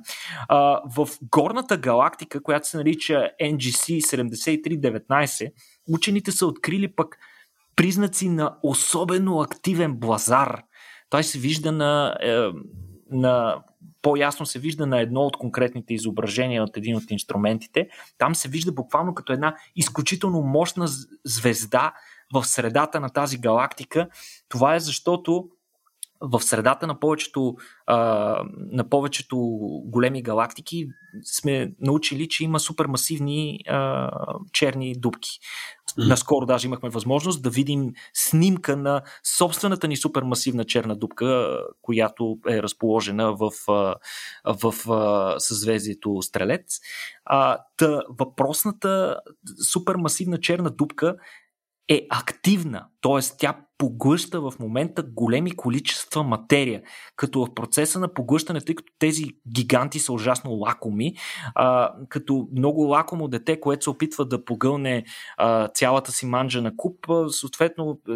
А, 0.47 0.81
в 0.95 1.09
горната 1.21 1.77
галактика, 1.77 2.43
която 2.43 2.67
се 2.67 2.77
нарича 2.77 3.29
NGC 3.43 3.99
7319, 3.99 5.51
учените 5.89 6.31
са 6.31 6.45
открили 6.45 6.87
пък 6.95 7.17
признаци 7.75 8.29
на 8.29 8.57
особено 8.63 9.39
активен 9.39 9.95
блазар. 9.95 10.61
Той 11.09 11.23
се 11.23 11.39
вижда 11.39 11.71
на, 11.71 12.17
е, 12.21 12.47
на 13.11 13.63
по-ясно 14.01 14.45
се 14.45 14.59
вижда 14.59 14.85
на 14.85 14.99
едно 14.99 15.21
от 15.21 15.37
конкретните 15.37 15.93
изображения 15.93 16.63
от 16.63 16.77
един 16.77 16.95
от 16.95 17.11
инструментите. 17.11 17.87
Там 18.17 18.35
се 18.35 18.49
вижда 18.49 18.71
буквално 18.71 19.13
като 19.13 19.33
една 19.33 19.55
изключително 19.75 20.41
мощна 20.41 20.87
звезда 21.25 21.93
в 22.33 22.43
средата 22.43 22.99
на 22.99 23.09
тази 23.09 23.37
галактика. 23.37 24.07
Това 24.49 24.75
е 24.75 24.79
защото 24.79 25.49
в 26.21 26.41
средата 26.41 26.87
на 26.87 26.99
повечето, 26.99 27.55
а, 27.85 27.97
на 28.55 28.89
повечето 28.89 29.37
големи 29.85 30.21
галактики 30.21 30.87
сме 31.23 31.73
научили, 31.79 32.29
че 32.29 32.43
има 32.43 32.59
супермасивни 32.59 33.59
а, 33.67 34.11
черни 34.53 34.95
дубки. 34.95 35.29
Наскоро 35.97 36.45
даже 36.45 36.67
имахме 36.67 36.89
възможност 36.89 37.41
да 37.41 37.49
видим 37.49 37.93
снимка 38.13 38.77
на 38.77 39.01
собствената 39.37 39.87
ни 39.87 39.97
супермасивна 39.97 40.65
черна 40.65 40.95
дупка, 40.95 41.59
която 41.81 42.37
е 42.49 42.61
разположена 42.63 43.35
в, 43.35 43.51
в, 43.67 43.95
в, 44.61 44.73
в 44.85 45.35
съзвездието 45.39 46.21
Стрелец. 46.21 46.79
А, 47.25 47.57
та, 47.77 48.01
въпросната 48.09 49.19
супермасивна 49.71 50.39
черна 50.39 50.69
дупка 50.69 51.15
е 51.89 52.07
активна, 52.09 52.85
т.е. 53.01 53.37
тя 53.37 53.57
поглъща 53.77 54.41
в 54.41 54.53
момента 54.59 55.03
големи 55.03 55.51
количества 55.51 56.23
материя, 56.23 56.81
като 57.15 57.45
в 57.45 57.53
процеса 57.55 57.99
на 57.99 58.13
поглъщане, 58.13 58.61
тъй 58.61 58.75
като 58.75 58.93
тези 58.99 59.23
гиганти 59.53 59.99
са 59.99 60.13
ужасно 60.13 60.51
лакоми, 60.51 61.13
а, 61.55 61.93
като 62.09 62.47
много 62.57 62.81
лакомо 62.81 63.27
дете, 63.27 63.59
което 63.59 63.83
се 63.83 63.89
опитва 63.89 64.25
да 64.25 64.45
погълне 64.45 65.03
а, 65.37 65.67
цялата 65.67 66.11
си 66.11 66.25
манджа 66.25 66.61
на 66.61 66.75
куп, 66.77 67.07
съответно 67.29 67.99
е, 68.09 68.13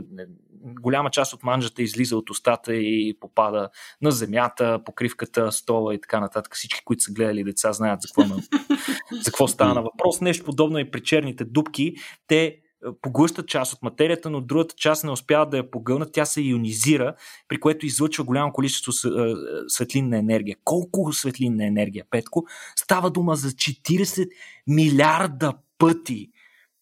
голяма 0.64 1.10
част 1.10 1.34
от 1.34 1.44
манджата 1.44 1.82
излиза 1.82 2.18
от 2.18 2.30
устата 2.30 2.76
и 2.76 3.18
попада 3.20 3.70
на 4.02 4.12
земята, 4.12 4.80
покривката, 4.86 5.52
стола 5.52 5.96
и 5.96 6.02
така 6.02 6.20
нататък. 6.20 6.56
Всички, 6.56 6.82
които 6.86 7.04
са 7.04 7.12
гледали 7.12 7.44
деца, 7.44 7.74
знаят 7.74 8.02
за 8.02 8.08
какво, 8.08 8.36
за 9.12 9.24
какво 9.26 9.48
става 9.48 9.74
на 9.74 9.82
въпрос. 9.82 10.22
Нещо 10.22 10.46
подобно 10.46 10.80
и 10.80 10.92
при 10.92 11.04
черните 11.04 11.46
дубки. 11.46 11.94
Те 12.28 12.63
поглъщат 13.02 13.48
част 13.48 13.74
от 13.74 13.84
материята, 13.84 14.30
но 14.30 14.42
другата 14.42 14.76
част 14.78 15.04
не 15.04 15.12
успяват 15.12 15.50
да 15.50 15.58
я 15.58 15.72
погълнат, 15.72 16.10
тя 16.14 16.26
се 16.26 16.42
ионизира, 16.42 17.16
при 17.48 17.60
което 17.60 17.86
излъчва 17.86 18.24
голямо 18.24 18.54
количество 18.54 18.92
светлинна 19.68 20.18
енергия. 20.18 20.58
Колко 20.64 21.14
светлинна 21.14 21.66
енергия, 21.66 22.06
Петко? 22.10 22.46
Става 22.76 23.12
дума 23.12 23.36
за 23.36 23.50
40 23.50 24.30
милиарда 24.68 25.54
пъти 25.78 26.30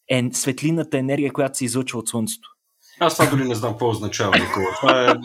е 0.10 0.30
светлинната 0.34 0.98
енергия, 0.98 1.34
която 1.34 1.58
се 1.58 1.66
излъчва 1.66 2.00
от 2.00 2.10
Слънцето. 2.10 2.50
Аз 3.00 3.18
това 3.18 3.30
дори 3.30 3.48
не 3.48 3.56
знам 3.56 3.72
какво 3.72 3.90
означава, 3.90 4.38
Никола. 4.38 4.68
Това 4.82 5.12
е 5.12 5.16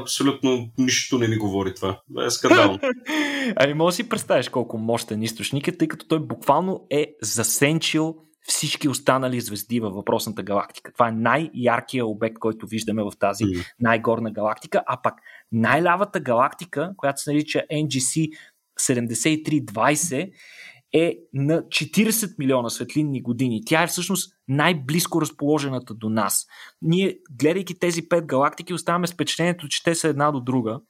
абсолютно 0.00 0.70
нищо 0.78 1.18
не 1.18 1.28
ми 1.28 1.36
говори 1.36 1.74
това. 1.74 2.00
Това 2.08 2.24
е 2.24 2.30
скандално. 2.30 2.78
Ами 3.56 3.74
може 3.74 3.92
да 3.92 3.96
си 3.96 4.08
представиш 4.08 4.48
колко 4.48 4.78
мощен 4.78 5.22
източник 5.22 5.68
е, 5.68 5.76
тъй 5.76 5.88
като 5.88 6.06
той 6.06 6.20
буквално 6.20 6.86
е 6.90 7.14
засенчил 7.22 8.16
всички 8.42 8.88
останали 8.88 9.40
звезди 9.40 9.80
във 9.80 9.94
въпросната 9.94 10.42
галактика. 10.42 10.92
Това 10.92 11.08
е 11.08 11.12
най-яркият 11.12 12.06
обект, 12.06 12.38
който 12.38 12.66
виждаме 12.66 13.02
в 13.02 13.12
тази 13.18 13.44
най-горна 13.80 14.30
галактика, 14.32 14.82
а 14.86 15.02
пак 15.02 15.14
най-лявата 15.52 16.20
галактика, 16.20 16.92
която 16.96 17.22
се 17.22 17.32
нарича 17.32 17.62
NGC 17.72 18.30
7320, 18.80 20.32
е 20.92 21.16
на 21.34 21.62
40 21.62 22.38
милиона 22.38 22.70
светлинни 22.70 23.22
години. 23.22 23.60
Тя 23.66 23.82
е 23.82 23.86
всъщност 23.86 24.34
най-близко 24.48 25.20
разположената 25.20 25.94
до 25.94 26.08
нас. 26.08 26.46
Ние, 26.82 27.18
гледайки 27.30 27.78
тези 27.78 28.08
пет 28.08 28.26
галактики, 28.26 28.74
оставаме 28.74 29.06
с 29.06 29.12
впечатлението, 29.12 29.68
че 29.68 29.82
те 29.82 29.94
са 29.94 30.08
една 30.08 30.30
до 30.30 30.40
друга. 30.40 30.80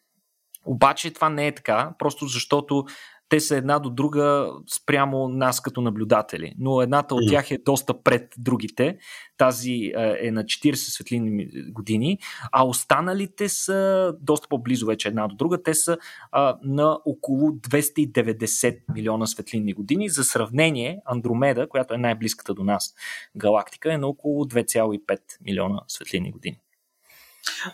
Обаче 0.66 1.10
това 1.10 1.28
не 1.28 1.46
е 1.46 1.54
така, 1.54 1.94
просто 1.98 2.26
защото 2.26 2.84
те 3.32 3.40
са 3.40 3.56
една 3.56 3.78
до 3.78 3.90
друга 3.90 4.52
спрямо 4.74 5.28
нас 5.28 5.60
като 5.60 5.80
наблюдатели. 5.80 6.54
Но 6.58 6.82
едната 6.82 7.14
от 7.14 7.28
тях 7.28 7.50
е 7.50 7.58
доста 7.58 8.02
пред 8.02 8.34
другите. 8.38 8.98
Тази 9.36 9.92
е 10.20 10.30
на 10.30 10.44
40 10.44 10.74
светлини 10.74 11.46
години, 11.68 12.18
а 12.52 12.66
останалите 12.66 13.48
са 13.48 14.12
доста 14.20 14.48
по-близо 14.48 14.86
вече 14.86 15.08
една 15.08 15.28
до 15.28 15.34
друга. 15.34 15.62
Те 15.62 15.74
са 15.74 15.98
а, 16.32 16.58
на 16.62 16.98
около 17.06 17.50
290 17.50 18.78
милиона 18.94 19.26
светлинни 19.26 19.72
години. 19.72 20.08
За 20.08 20.24
сравнение, 20.24 21.00
Андромеда, 21.04 21.68
която 21.68 21.94
е 21.94 21.98
най-близката 21.98 22.54
до 22.54 22.64
нас 22.64 22.94
галактика, 23.36 23.92
е 23.92 23.98
на 23.98 24.06
около 24.06 24.44
2,5 24.44 25.20
милиона 25.44 25.80
светлинни 25.88 26.32
години. 26.32 26.58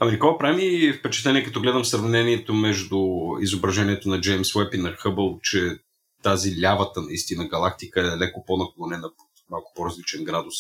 Ами, 0.00 0.12
какво 0.12 0.38
прави 0.38 0.87
ми 0.87 0.92
впечатление, 0.92 1.44
като 1.44 1.61
гледам 1.61 1.85
сравнението 1.85 2.54
между 2.54 2.98
изображението 3.40 4.09
на 4.09 4.20
Джеймс 4.20 4.54
Уеб 4.54 4.74
и 4.74 4.78
на 4.78 4.92
Хъбъл, 4.92 5.38
че 5.42 5.78
тази 6.22 6.61
лявата 6.61 7.02
наистина 7.02 7.48
галактика 7.48 8.00
е 8.00 8.18
леко 8.18 8.44
по-наклонена 8.46 9.09
под 9.09 9.28
малко 9.50 9.72
по-различен 9.76 10.24
градус. 10.24 10.54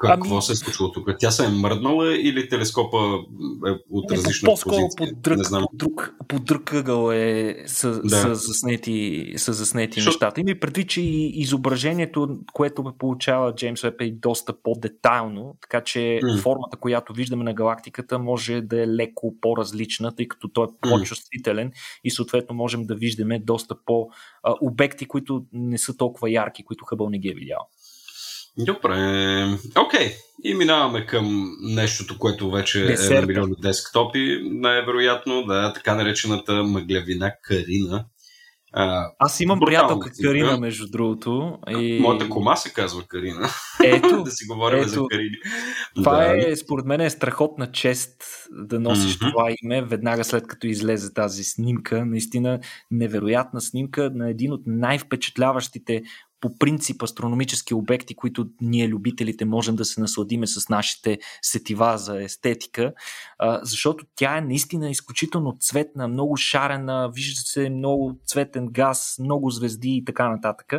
Какво 0.00 0.34
ами... 0.34 0.42
се 0.42 0.52
е 0.52 0.56
случило 0.56 0.92
тук? 0.92 1.10
Тя 1.18 1.30
се 1.30 1.44
е 1.44 1.48
мръднала 1.48 2.16
или 2.16 2.48
телескопа 2.48 2.98
е 3.68 3.70
от 3.90 4.10
различна 4.12 4.46
по-скоро 4.46 4.76
позиция? 4.76 5.14
По 5.14 5.20
друг, 5.20 5.38
Не 5.38 5.44
знам. 5.44 5.64
По 5.70 5.76
друг, 5.76 6.14
по 6.28 6.38
друг 6.38 6.72
ъгъл 6.72 7.12
е, 7.12 7.56
са, 7.66 8.00
да. 8.02 8.16
са 8.16 8.34
заснети, 8.34 9.32
са 9.36 9.52
заснети 9.52 10.00
Шо... 10.00 10.08
нещата. 10.08 10.40
Ими 10.40 10.60
предвид, 10.60 10.88
че 10.88 11.00
и 11.00 11.40
изображението, 11.40 12.28
което 12.52 12.94
получава 12.98 13.54
Джеймс 13.54 13.82
Веб 13.82 14.00
е 14.00 14.10
доста 14.10 14.62
по-детайлно, 14.62 15.56
така 15.60 15.80
че 15.80 15.98
mm. 15.98 16.42
формата, 16.42 16.76
която 16.76 17.12
виждаме 17.12 17.44
на 17.44 17.54
галактиката 17.54 18.18
може 18.18 18.60
да 18.60 18.82
е 18.82 18.88
леко 18.88 19.34
по-различна, 19.40 20.14
тъй 20.16 20.28
като 20.28 20.48
той 20.48 20.64
е 20.64 20.68
по-чувствителен 20.80 21.70
mm. 21.70 22.00
и 22.04 22.10
съответно 22.10 22.54
можем 22.54 22.84
да 22.84 22.94
виждаме 22.94 23.38
доста 23.38 23.74
по-обекти, 23.86 25.06
които 25.06 25.44
не 25.52 25.78
са 25.78 25.96
толкова 25.96 26.30
ярки, 26.30 26.64
които 26.64 26.84
Хъбъл 26.84 27.10
не 27.10 27.18
ги 27.18 27.28
е 27.28 27.34
видял. 27.34 27.68
Добре. 28.58 28.96
Окей. 29.76 30.08
Okay. 30.08 30.14
И 30.44 30.54
минаваме 30.54 31.06
към 31.06 31.56
нещото, 31.60 32.18
което 32.18 32.50
вече 32.50 32.84
Десерта. 32.84 33.14
е 33.14 33.20
на 33.20 33.26
милиони 33.26 33.54
десктопи. 33.62 34.40
Най-вероятно, 34.44 35.42
да, 35.46 35.72
така 35.72 35.94
наречената 35.94 36.52
мъглявина 36.52 37.32
Карина. 37.42 38.04
А, 38.76 39.10
Аз 39.18 39.40
имам 39.40 39.60
приятелка 39.60 40.10
Карина, 40.22 40.58
между 40.58 40.86
другото. 40.90 41.58
И... 41.68 41.98
Моята 42.00 42.28
кома 42.28 42.56
се 42.56 42.72
казва 42.72 43.02
Карина. 43.02 43.48
Ето, 43.84 44.22
да 44.24 44.30
си 44.30 44.46
говорим 44.46 44.78
ето, 44.78 44.88
за 44.88 45.00
Карини. 45.10 45.36
Това 45.94 46.16
да. 46.16 46.50
е, 46.50 46.56
според 46.56 46.86
мен, 46.86 47.00
е 47.00 47.10
страхотна 47.10 47.72
чест 47.72 48.22
да 48.50 48.80
носиш 48.80 49.18
mm-hmm. 49.18 49.30
това 49.30 49.54
име, 49.62 49.82
веднага 49.82 50.24
след 50.24 50.46
като 50.46 50.66
излезе 50.66 51.14
тази 51.14 51.44
снимка. 51.44 52.06
Наистина 52.06 52.60
невероятна 52.90 53.60
снимка 53.60 54.10
на 54.14 54.30
един 54.30 54.52
от 54.52 54.62
най-впечатляващите 54.66 56.02
по 56.44 56.58
принцип 56.58 57.02
астрономически 57.02 57.74
обекти, 57.74 58.14
които 58.14 58.46
ние 58.60 58.88
любителите 58.88 59.44
можем 59.44 59.76
да 59.76 59.84
се 59.84 60.00
насладиме 60.00 60.46
с 60.46 60.68
нашите 60.68 61.18
сетива 61.42 61.98
за 61.98 62.22
естетика, 62.22 62.92
защото 63.62 64.06
тя 64.14 64.36
е 64.36 64.40
наистина 64.40 64.90
изключително 64.90 65.56
цветна, 65.60 66.08
много 66.08 66.36
шарена, 66.36 67.10
вижда 67.14 67.40
се 67.40 67.70
много 67.70 68.18
цветен 68.26 68.66
газ, 68.66 69.16
много 69.20 69.50
звезди 69.50 69.90
и 69.90 70.04
така 70.04 70.28
нататък. 70.28 70.72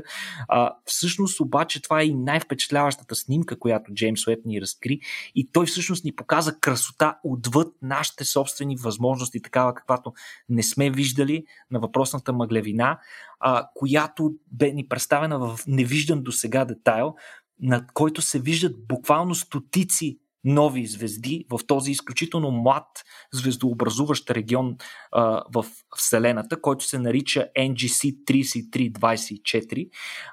Всъщност 0.86 1.40
обаче 1.40 1.82
това 1.82 2.02
е 2.02 2.06
и 2.06 2.14
най-впечатляващата 2.14 3.16
снимка, 3.16 3.60
която 3.60 3.94
Джеймс 3.94 4.28
Уеб 4.28 4.40
ни 4.46 4.62
разкри 4.62 5.00
и 5.36 5.52
той 5.52 5.66
всъщност 5.66 6.06
ни 6.06 6.16
показа 6.16 6.60
красота 6.60 7.18
отвъд 7.24 7.74
нашите 7.82 8.26
собствени 8.26 8.76
възможности, 8.76 9.42
такава 9.42 9.74
каквато 9.74 10.14
не 10.50 10.64
сме 10.64 10.90
виждали 10.90 11.46
на 11.72 11.80
въпросната 11.80 12.34
мъглевина, 12.34 13.00
а, 13.40 13.68
която 13.76 14.32
бе 14.52 14.72
ни 14.72 14.88
представена 14.88 15.40
в 15.40 15.60
невиждан 15.68 16.24
до 16.24 16.32
сега 16.32 16.66
детайл, 16.66 17.16
над 17.60 17.92
който 17.94 18.22
се 18.22 18.40
виждат 18.40 18.88
буквално 18.88 19.36
стотици 19.36 20.20
нови 20.46 20.86
звезди 20.86 21.46
в 21.50 21.60
този 21.68 21.92
изключително 21.92 22.52
млад 22.52 22.88
звездообразуващ 23.34 24.32
регион 24.32 24.78
а, 25.12 25.44
в 25.54 25.66
Вселената, 25.96 26.62
който 26.62 26.86
се 26.86 27.00
нарича 27.00 27.48
NGC 27.60 28.16
3324. 28.24 29.90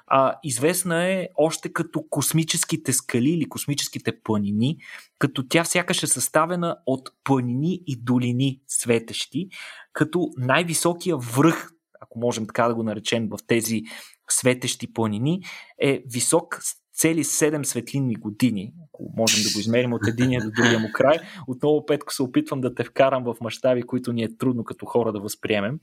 А, 0.07 0.35
известна 0.43 1.03
е 1.03 1.27
още 1.35 1.73
като 1.73 2.03
космическите 2.09 2.93
скали 2.93 3.29
или 3.29 3.49
космическите 3.49 4.21
планини, 4.23 4.77
като 5.19 5.47
тя 5.47 5.65
сякаш 5.65 6.03
е 6.03 6.07
съставена 6.07 6.77
от 6.85 7.09
планини 7.23 7.79
и 7.87 7.95
долини 7.95 8.61
светещи, 8.67 9.47
като 9.93 10.29
най-високия 10.37 11.17
връх 11.17 11.72
ако 12.03 12.19
можем 12.19 12.47
така 12.47 12.67
да 12.67 12.75
го 12.75 12.83
наречем, 12.83 13.29
в 13.29 13.37
тези 13.47 13.81
светещи 14.29 14.93
планини, 14.93 15.41
е 15.81 16.03
висок 16.13 16.59
цели 16.93 17.23
7 17.23 17.63
светлинни 17.63 18.15
години, 18.15 18.73
ако 18.87 19.13
можем 19.17 19.43
да 19.43 19.53
го 19.53 19.59
измерим 19.59 19.93
от 19.93 20.07
единия 20.07 20.41
до 20.41 20.51
другия 20.51 20.79
му 20.79 20.87
край. 20.93 21.17
Отново, 21.47 21.85
Петко, 21.85 22.13
се 22.13 22.23
опитвам 22.23 22.61
да 22.61 22.75
те 22.75 22.83
вкарам 22.83 23.23
в 23.23 23.35
мащаби, 23.41 23.83
които 23.83 24.13
ни 24.13 24.23
е 24.23 24.37
трудно 24.37 24.63
като 24.63 24.85
хора 24.85 25.11
да 25.11 25.19
възприемем. 25.19 25.79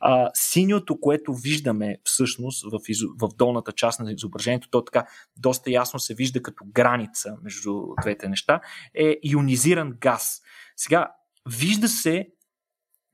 А, 0.00 0.30
синьото, 0.34 1.00
което 1.00 1.34
виждаме 1.34 1.96
всъщност 2.04 2.64
в, 2.72 2.88
из... 2.88 2.98
в 3.20 3.28
долната 3.36 3.72
част 3.72 4.00
на 4.00 4.12
изображението, 4.12 4.68
то 4.70 4.84
така 4.84 5.06
доста 5.36 5.70
ясно 5.70 6.00
се 6.00 6.14
вижда 6.14 6.42
като 6.42 6.64
граница 6.74 7.36
между 7.42 7.82
двете 8.02 8.28
неща, 8.28 8.60
е 8.94 9.16
ионизиран 9.22 9.92
газ. 10.00 10.40
Сега, 10.76 11.08
вижда 11.48 11.88
се 11.88 12.28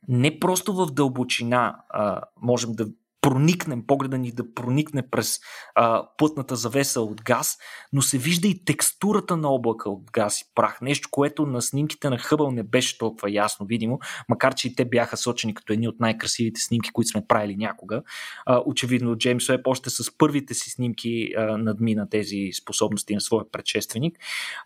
не 0.09 0.41
просто 0.41 0.73
в 0.75 0.87
дълбочина 0.87 1.77
а, 1.89 2.23
можем 2.43 2.73
да 2.73 2.87
проникнем, 3.29 3.87
погледа 3.87 4.19
ни 4.19 4.33
да 4.33 4.55
проникне 4.55 5.11
през 5.11 5.41
а, 5.75 6.09
пътната 6.19 6.57
завеса 6.57 7.01
от 7.01 7.23
газ, 7.23 7.59
но 7.93 8.03
се 8.03 8.19
вижда 8.19 8.49
и 8.49 8.65
текстурата 8.65 9.37
на 9.37 9.49
облака 9.49 9.91
от 9.91 10.11
газ 10.13 10.41
и 10.41 10.45
прах. 10.55 10.81
Нещо, 10.81 11.09
което 11.13 11.47
на 11.47 11.63
снимките 11.63 12.11
на 12.11 12.19
Хъбъл 12.19 12.51
не 12.51 12.63
беше 12.63 12.99
толкова 12.99 13.31
ясно 13.31 13.67
видимо, 13.67 13.99
макар 14.29 14.55
че 14.55 14.69
и 14.69 14.75
те 14.75 14.85
бяха 14.85 15.17
сочени 15.17 15.55
като 15.55 15.73
едни 15.73 15.89
от 15.89 16.01
най-красивите 16.01 16.61
снимки, 16.61 16.91
които 16.91 17.11
сме 17.11 17.27
правили 17.29 17.57
някога. 17.57 18.03
А, 18.47 18.63
очевидно, 18.67 19.17
Джеймс 19.17 19.49
Уеб 19.49 19.67
още 19.67 19.91
с 19.91 20.19
първите 20.19 20.55
си 20.55 20.71
снимки 20.71 21.35
а, 21.37 21.59
надмина 21.59 22.09
тези 22.09 22.51
способности 22.63 23.15
на 23.15 23.21
своя 23.21 23.51
предшественик. 23.53 24.19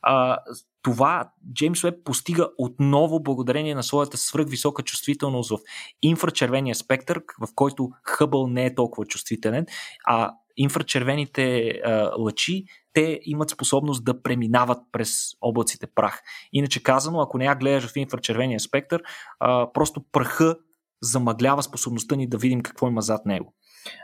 А, 0.03 0.39
това 0.83 1.31
Джеймс 1.55 1.85
Уеб 1.85 2.05
постига 2.05 2.49
отново 2.59 3.23
благодарение 3.23 3.75
на 3.75 3.83
своята 3.83 4.17
свръхвисока 4.17 4.83
чувствителност 4.83 5.51
в 5.51 5.59
инфрачервения 6.03 6.75
спектър, 6.75 7.23
в 7.41 7.49
който 7.55 7.91
Хъбъл 8.05 8.47
не 8.47 8.67
е 8.67 8.75
толкова 8.75 9.07
чувствителен, 9.07 9.67
а 10.07 10.33
инфрачервените 10.57 11.69
а, 11.69 12.11
лъчи 12.19 12.65
те 12.93 13.21
имат 13.23 13.51
способност 13.51 14.05
да 14.05 14.23
преминават 14.23 14.79
през 14.93 15.13
облаците 15.41 15.87
прах. 15.95 16.23
Иначе 16.53 16.83
казано, 16.83 17.21
ако 17.21 17.39
не 17.39 17.45
я 17.45 17.55
гледаш 17.55 17.87
в 17.87 17.97
инфрачервения 17.97 18.61
спектър, 18.61 19.03
а, 19.41 19.73
просто 19.73 20.05
праха 20.13 20.57
замъглява 21.03 21.63
способността 21.63 22.17
ни 22.17 22.29
да 22.29 22.39
видим 22.39 22.61
какво 22.61 22.89
има 22.89 23.03
зад 23.03 23.27
него. 23.27 23.55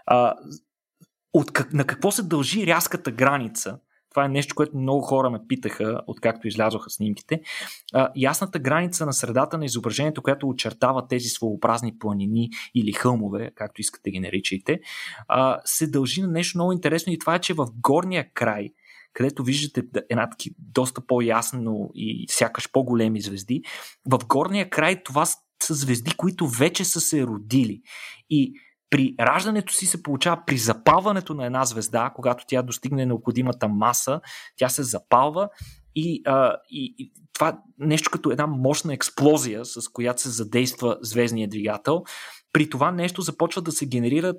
А, 0.06 0.34
от, 1.32 1.72
на 1.72 1.84
какво 1.84 2.10
се 2.10 2.22
дължи 2.22 2.66
рязката 2.66 3.10
граница 3.10 3.78
това 4.16 4.24
е 4.24 4.28
нещо, 4.28 4.54
което 4.54 4.76
много 4.76 5.00
хора 5.00 5.30
ме 5.30 5.38
питаха, 5.48 6.00
откакто 6.06 6.48
излязоха 6.48 6.90
снимките. 6.90 7.40
А, 7.94 8.08
ясната 8.16 8.58
граница 8.58 9.06
на 9.06 9.12
средата 9.12 9.58
на 9.58 9.64
изображението, 9.64 10.22
която 10.22 10.48
очертава 10.48 11.08
тези 11.08 11.28
своеобразни 11.28 11.98
планини 11.98 12.50
или 12.74 12.92
хълмове, 12.92 13.50
както 13.54 13.80
искате 13.80 14.10
ги 14.10 14.20
наричайте, 14.20 14.80
а, 15.28 15.58
се 15.64 15.86
дължи 15.86 16.22
на 16.22 16.28
нещо 16.28 16.58
много 16.58 16.72
интересно 16.72 17.12
и 17.12 17.18
това 17.18 17.34
е, 17.34 17.38
че 17.38 17.54
в 17.54 17.66
горния 17.82 18.30
край, 18.34 18.68
където 19.12 19.44
виждате 19.44 19.82
една 20.10 20.30
таки 20.30 20.50
доста 20.58 21.06
по-ясно 21.06 21.90
и 21.94 22.26
сякаш 22.30 22.72
по-големи 22.72 23.20
звезди, 23.20 23.62
в 24.06 24.18
горния 24.26 24.70
край 24.70 25.02
това 25.02 25.26
са 25.62 25.74
звезди, 25.74 26.10
които 26.16 26.46
вече 26.46 26.84
са 26.84 27.00
се 27.00 27.22
родили. 27.22 27.82
И 28.30 28.52
при 28.90 29.14
раждането 29.20 29.72
си 29.72 29.86
се 29.86 30.02
получава 30.02 30.42
при 30.46 30.58
запалването 30.58 31.34
на 31.34 31.46
една 31.46 31.64
звезда, 31.64 32.12
когато 32.14 32.44
тя 32.48 32.62
достигне 32.62 33.06
необходимата 33.06 33.68
маса, 33.68 34.20
тя 34.56 34.68
се 34.68 34.82
запалва 34.82 35.48
и, 35.94 36.22
а, 36.26 36.56
и, 36.70 36.94
и 36.98 37.12
това 37.32 37.58
нещо 37.78 38.10
като 38.10 38.30
една 38.30 38.46
мощна 38.46 38.94
експлозия, 38.94 39.64
с 39.64 39.88
която 39.88 40.22
се 40.22 40.28
задейства 40.28 40.98
звездния 41.00 41.48
двигател. 41.48 42.04
При 42.52 42.70
това 42.70 42.90
нещо 42.90 43.22
започва 43.22 43.62
да 43.62 43.72
се 43.72 43.86
генерират 43.86 44.36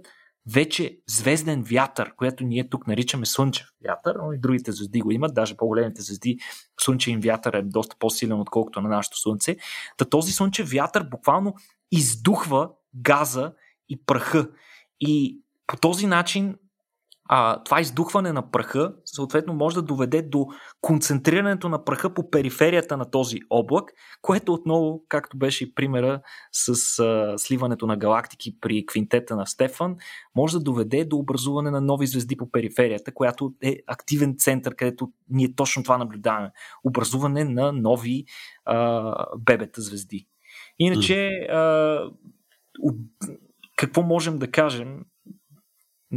вече 0.53 0.97
звезден 1.07 1.63
вятър, 1.63 2.15
което 2.15 2.43
ние 2.43 2.69
тук 2.69 2.87
наричаме 2.87 3.25
слънчев 3.25 3.67
вятър, 3.87 4.15
но 4.25 4.33
и 4.33 4.39
другите 4.39 4.71
звезди 4.71 5.01
го 5.01 5.11
имат, 5.11 5.33
даже 5.33 5.57
по-големите 5.57 6.01
звезди, 6.01 6.37
слънчев 6.79 7.23
вятър 7.23 7.53
е 7.53 7.61
доста 7.61 7.95
по-силен, 7.99 8.39
отколкото 8.39 8.81
на 8.81 8.89
нашето 8.89 9.19
слънце. 9.19 9.57
Та 9.97 10.05
този 10.05 10.31
слънчев 10.31 10.69
вятър 10.71 11.03
буквално 11.03 11.53
издухва 11.91 12.69
газа 12.95 13.53
и 13.89 14.05
праха. 14.05 14.49
И 14.99 15.41
по 15.67 15.77
този 15.77 16.07
начин 16.07 16.55
а, 17.29 17.63
това 17.63 17.81
издухване 17.81 18.33
на 18.33 18.51
праха 18.51 18.93
съответно 19.05 19.53
може 19.53 19.75
да 19.75 19.81
доведе 19.81 20.21
до 20.21 20.47
концентрирането 20.81 21.69
на 21.69 21.83
праха 21.83 22.13
по 22.13 22.29
периферията 22.29 22.97
на 22.97 23.11
този 23.11 23.39
облак, 23.49 23.91
което 24.21 24.53
отново, 24.53 25.03
както 25.09 25.37
беше 25.37 25.63
и 25.63 25.73
примера 25.73 26.21
с 26.51 26.99
а, 26.99 27.33
сливането 27.37 27.87
на 27.87 27.97
галактики 27.97 28.59
при 28.59 28.85
квинтета 28.85 29.35
на 29.35 29.45
Стефан, 29.45 29.95
може 30.35 30.57
да 30.57 30.63
доведе 30.63 31.05
до 31.05 31.17
образуване 31.17 31.71
на 31.71 31.81
нови 31.81 32.07
звезди 32.07 32.37
по 32.37 32.51
периферията, 32.51 33.13
която 33.13 33.53
е 33.63 33.77
активен 33.87 34.35
център, 34.37 34.75
където 34.75 35.11
ние 35.29 35.55
точно 35.55 35.83
това 35.83 35.97
наблюдаваме. 35.97 36.51
Образуване 36.83 37.43
на 37.43 37.71
нови 37.71 38.25
а, 38.65 39.13
бебета 39.37 39.81
звезди. 39.81 40.27
Иначе, 40.79 41.27
а, 41.29 41.99
какво 43.77 44.03
можем 44.03 44.37
да 44.37 44.51
кажем? 44.51 44.99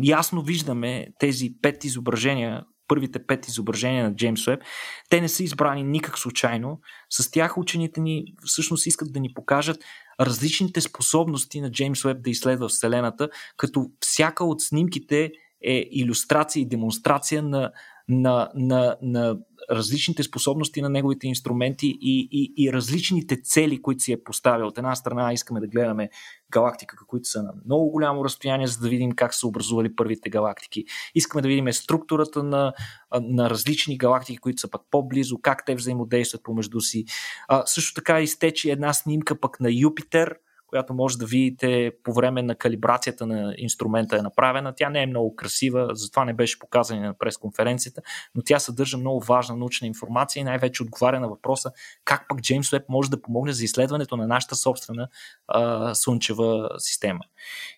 Ясно 0.03 0.43
виждаме 0.43 1.07
тези 1.19 1.51
пет 1.63 1.85
изображения, 1.85 2.65
първите 2.89 3.27
пет 3.27 3.49
изображения 3.49 4.05
на 4.05 4.17
Джеймс 4.17 4.47
Уеб. 4.47 4.63
Те 5.11 5.21
не 5.21 5.29
са 5.29 5.43
избрани 5.43 5.83
никак 5.83 6.19
случайно. 6.19 6.81
С 7.11 7.31
тях 7.31 7.59
учените 7.59 8.01
ни 8.01 8.25
всъщност 8.45 8.87
искат 8.87 9.13
да 9.13 9.21
ни 9.21 9.35
покажат 9.35 9.85
различните 10.21 10.81
способности 10.81 11.61
на 11.61 11.71
Джеймс 11.71 12.05
Уеб 12.05 12.23
да 12.23 12.31
изследва 12.31 12.69
Вселената, 12.69 13.29
като 13.57 13.87
всяка 14.01 14.45
от 14.45 14.61
снимките 14.61 15.31
е 15.65 15.89
иллюстрация 15.91 16.61
и 16.61 16.69
демонстрация 16.69 17.43
на, 17.43 17.73
на, 18.11 18.51
на, 18.55 18.97
на 19.03 19.37
различните 19.71 20.23
способности 20.23 20.83
на 20.83 20.89
неговите 20.89 21.27
инструменти 21.27 21.99
и, 22.01 22.29
и, 22.33 22.65
и 22.65 22.73
различните 22.73 23.43
цели, 23.43 23.83
които 23.83 24.03
си 24.03 24.13
е 24.13 24.23
поставил. 24.25 24.67
От 24.67 24.79
една 24.79 24.95
страна 24.95 25.33
искаме 25.33 25.61
да 25.61 25.67
гледаме 25.67 26.11
галактика, 26.51 26.97
които 27.07 27.29
са 27.29 27.43
на 27.43 27.53
много 27.65 27.91
голямо 27.91 28.25
разстояние, 28.25 28.67
за 28.67 28.79
да 28.79 28.89
видим 28.89 29.13
как 29.13 29.35
са 29.35 29.47
образували 29.47 29.97
първите 29.97 30.31
галактики. 30.31 30.85
Искаме 31.15 31.43
да 31.43 31.49
видим 31.49 31.73
структурата 31.73 32.43
на, 32.43 32.73
на 33.21 33.51
различни 33.51 33.99
галактики, 33.99 34.39
които 34.39 34.61
са 34.61 34.71
пък 34.71 34.83
по-близо, 34.91 35.39
как 35.43 35.65
те 35.67 35.75
взаимодействат 35.75 36.43
помежду 36.43 36.81
си. 36.81 37.05
А, 37.49 37.67
също 37.67 37.95
така 37.95 38.21
изтече 38.21 38.71
една 38.71 38.93
снимка 38.93 39.41
пък 39.41 39.61
на 39.61 39.73
Юпитер– 39.73 40.35
която 40.71 40.95
може 40.95 41.19
да 41.19 41.27
видите 41.27 41.93
по 42.05 42.13
време 42.13 42.43
на 42.43 42.55
калибрацията 42.55 43.27
на 43.27 43.55
инструмента 43.59 44.17
е 44.17 44.23
направена. 44.23 44.73
Тя 44.77 44.91
не 44.91 45.03
е 45.03 45.07
много 45.07 45.37
красива, 45.37 45.89
затова 45.93 46.25
не 46.25 46.33
беше 46.33 46.59
показана 46.59 47.01
на 47.01 47.15
пресконференцията, 47.19 48.03
но 48.35 48.43
тя 48.43 48.59
съдържа 48.59 48.99
много 48.99 49.21
важна 49.21 49.57
научна 49.57 49.87
информация 49.87 50.41
и 50.41 50.45
най-вече 50.45 50.83
отговаря 50.83 51.21
на 51.21 51.29
въпроса 51.29 51.73
как 52.05 52.29
пък 52.29 52.41
Джеймс 52.41 52.73
Уеб 52.73 52.89
може 52.89 53.11
да 53.11 53.23
помогне 53.23 53.53
за 53.53 53.65
изследването 53.65 54.17
на 54.17 54.27
нашата 54.27 54.57
собствена 54.57 55.09
а, 55.49 55.95
слънчева 55.95 56.71
система. 56.79 57.21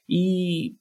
И 0.08 0.76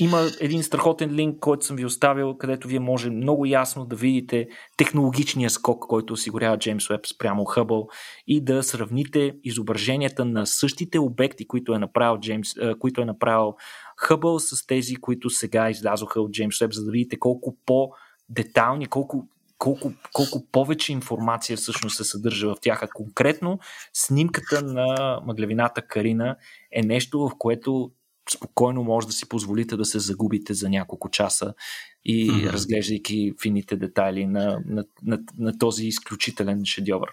има 0.00 0.26
един 0.40 0.62
страхотен 0.62 1.14
линк, 1.14 1.38
който 1.40 1.66
съм 1.66 1.76
ви 1.76 1.84
оставил, 1.84 2.36
където 2.38 2.68
вие 2.68 2.80
може 2.80 3.10
много 3.10 3.46
ясно 3.46 3.84
да 3.84 3.96
видите 3.96 4.48
технологичния 4.76 5.50
скок, 5.50 5.86
който 5.86 6.12
осигурява 6.12 6.58
Джеймс 6.58 6.90
Уеб 6.90 7.06
спрямо 7.06 7.44
Хъбъл 7.44 7.88
и 8.26 8.44
да 8.44 8.62
сравните 8.62 9.34
изображенията 9.44 10.24
на 10.24 10.46
същите 10.46 10.98
обекти, 10.98 11.46
които 11.46 11.74
е 11.74 11.78
направил, 11.78 12.20
Джеймс, 12.20 12.48
които 12.78 13.00
е 13.00 13.04
направил 13.04 13.54
Хъбъл 13.96 14.38
с 14.38 14.66
тези, 14.66 14.96
които 14.96 15.30
сега 15.30 15.70
излязоха 15.70 16.20
от 16.20 16.32
Джеймс 16.32 16.60
Уеб, 16.60 16.72
за 16.72 16.84
да 16.84 16.90
видите 16.90 17.18
колко 17.18 17.56
по-детални, 17.66 18.86
колко 18.86 19.28
колко, 19.58 19.92
колко 20.12 20.46
повече 20.52 20.92
информация 20.92 21.56
всъщност 21.56 21.96
се 21.96 22.04
съдържа 22.04 22.54
в 22.54 22.60
тях. 22.60 22.82
А 22.82 22.88
конкретно 22.88 23.58
снимката 23.92 24.62
на 24.62 25.20
мъглевината 25.26 25.82
Карина 25.82 26.36
е 26.72 26.82
нещо, 26.82 27.20
в 27.20 27.30
което 27.38 27.90
спокойно 28.30 28.84
може 28.84 29.06
да 29.06 29.12
си 29.12 29.28
позволите 29.28 29.76
да 29.76 29.84
се 29.84 29.98
загубите 29.98 30.54
за 30.54 30.68
няколко 30.68 31.10
часа 31.10 31.54
и 32.04 32.30
mm-hmm. 32.30 32.52
разглеждайки 32.52 33.32
фините 33.42 33.76
детайли 33.76 34.26
на, 34.26 34.60
на, 34.66 34.84
на, 35.02 35.18
на 35.38 35.58
този 35.58 35.86
изключителен 35.86 36.64
шедьовър. 36.64 37.10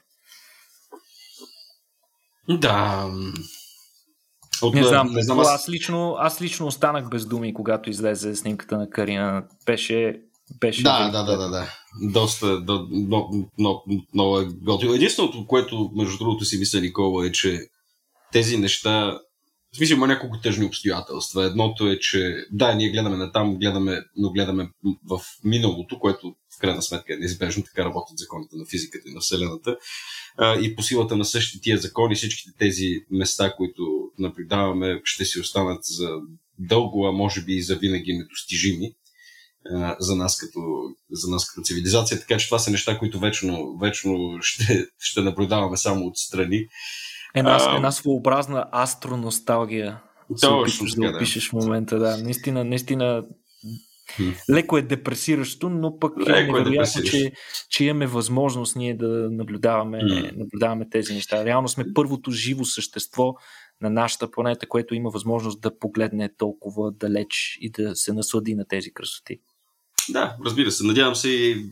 Да. 2.50 3.10
От, 4.62 4.74
не 4.74 4.84
знам, 4.84 5.14
не 5.14 5.24
знам 5.24 5.40
аз... 5.40 5.48
аз, 5.48 5.70
лично, 5.70 6.16
аз 6.20 6.42
лично 6.42 6.68
останах 6.68 7.10
без 7.10 7.26
думи, 7.26 7.54
когато 7.54 7.90
излезе 7.90 8.36
снимката 8.36 8.78
на 8.78 8.90
Карина. 8.90 9.44
Беше 9.66 10.22
беше. 10.60 10.84
Да, 10.84 11.10
да, 11.10 11.24
да, 11.24 11.38
да, 11.38 11.50
да. 11.50 11.74
Доста, 12.02 12.62
до, 12.62 12.88
много, 12.92 13.50
много, 13.60 13.84
много 14.14 14.40
е 14.40 14.46
готино. 14.46 14.94
Единственото, 14.94 15.48
което, 15.48 15.92
между 15.96 16.18
другото, 16.18 16.46
си 16.46 16.58
мисля 16.58 16.80
Никола, 16.80 17.28
е, 17.28 17.32
че 17.32 17.60
тези 18.32 18.58
неща 18.58 19.20
в 19.76 19.78
смисъл 19.78 19.96
има 19.96 20.08
няколко 20.08 20.40
тъжни 20.40 20.66
обстоятелства. 20.66 21.46
Едното 21.46 21.88
е, 21.88 22.00
че 22.00 22.46
да, 22.52 22.74
ние 22.74 22.90
гледаме 22.90 23.18
на 23.18 23.32
там, 23.32 23.58
гледаме, 23.60 24.02
но 24.18 24.32
гледаме 24.32 24.70
в 25.10 25.22
миналото, 25.44 26.00
което 26.00 26.36
в 26.58 26.60
крайна 26.60 26.82
сметка 26.82 27.14
е 27.14 27.18
неизбежно, 27.18 27.64
така 27.64 27.86
работят 27.86 28.18
законите 28.18 28.56
на 28.56 28.66
физиката 28.66 29.10
и 29.10 29.14
на 29.14 29.20
Вселената. 29.20 29.78
И 30.62 30.76
по 30.76 30.84
силата 30.84 31.16
на 31.16 31.26
същите 31.26 31.64
тия 31.64 31.78
закони, 31.78 32.16
всичките 32.16 32.52
тези 32.60 32.88
места, 33.12 33.54
които 33.58 33.82
наблюдаваме, 34.20 35.02
ще 35.04 35.26
си 35.26 35.40
останат 35.40 35.80
за 35.84 36.10
дълго, 36.60 37.08
а 37.08 37.12
може 37.12 37.42
би 37.42 37.54
и 37.54 37.62
за 37.62 37.76
винаги 37.76 38.14
недостижими 38.14 38.92
за 40.00 40.16
нас 40.16 40.38
като, 40.38 40.60
за 41.12 41.32
нас 41.32 41.46
като 41.46 41.62
цивилизация. 41.62 42.20
Така 42.20 42.38
че 42.38 42.48
това 42.48 42.60
са 42.60 42.72
неща, 42.72 42.98
които 42.98 43.20
вечно, 43.20 43.78
вечно 43.82 44.38
ще, 44.42 44.88
ще 45.00 45.22
наблюдаваме 45.22 45.78
само 45.78 46.08
отстрани. 46.08 46.68
Една, 47.36 47.58
а, 47.62 47.76
една 47.76 47.92
своеобразна 47.92 48.66
астроносталгия. 48.72 50.02
Точно 50.42 50.86
да 51.02 51.16
опишеш 51.16 51.50
в 51.50 51.54
момента, 51.54 52.00
да. 52.00 52.18
Наистина, 52.18 52.64
наистина 52.64 53.26
леко 54.50 54.78
е 54.78 54.82
депресиращо, 54.82 55.70
но 55.70 56.00
пък 56.00 56.18
леко 56.18 56.58
е 56.58 56.60
невероятно, 56.60 57.02
е 57.02 57.04
че, 57.04 57.32
че 57.70 57.86
имаме 57.86 58.08
възможност 58.08 58.76
ние 58.76 58.94
да 58.94 59.08
наблюдаваме, 59.32 60.04
наблюдаваме 60.36 60.90
тези 60.90 61.14
неща. 61.14 61.46
Реално 61.46 61.68
сме 61.68 61.86
първото 61.94 62.32
живо 62.32 62.66
същество 62.66 63.34
на 63.82 63.90
нашата 63.90 64.32
планета, 64.32 64.68
което 64.68 64.96
има 64.96 65.10
възможност 65.10 65.62
да 65.62 65.80
погледне 65.80 66.30
толкова 66.38 66.92
далеч 66.92 67.58
и 67.62 67.72
да 67.72 67.96
се 67.96 68.14
наслади 68.14 68.56
на 68.56 68.66
тези 68.68 68.94
красоти. 68.94 69.40
Да, 70.10 70.36
разбира 70.46 70.72
се. 70.72 70.84
Надявам 70.84 71.16
се 71.16 71.30
и 71.30 71.66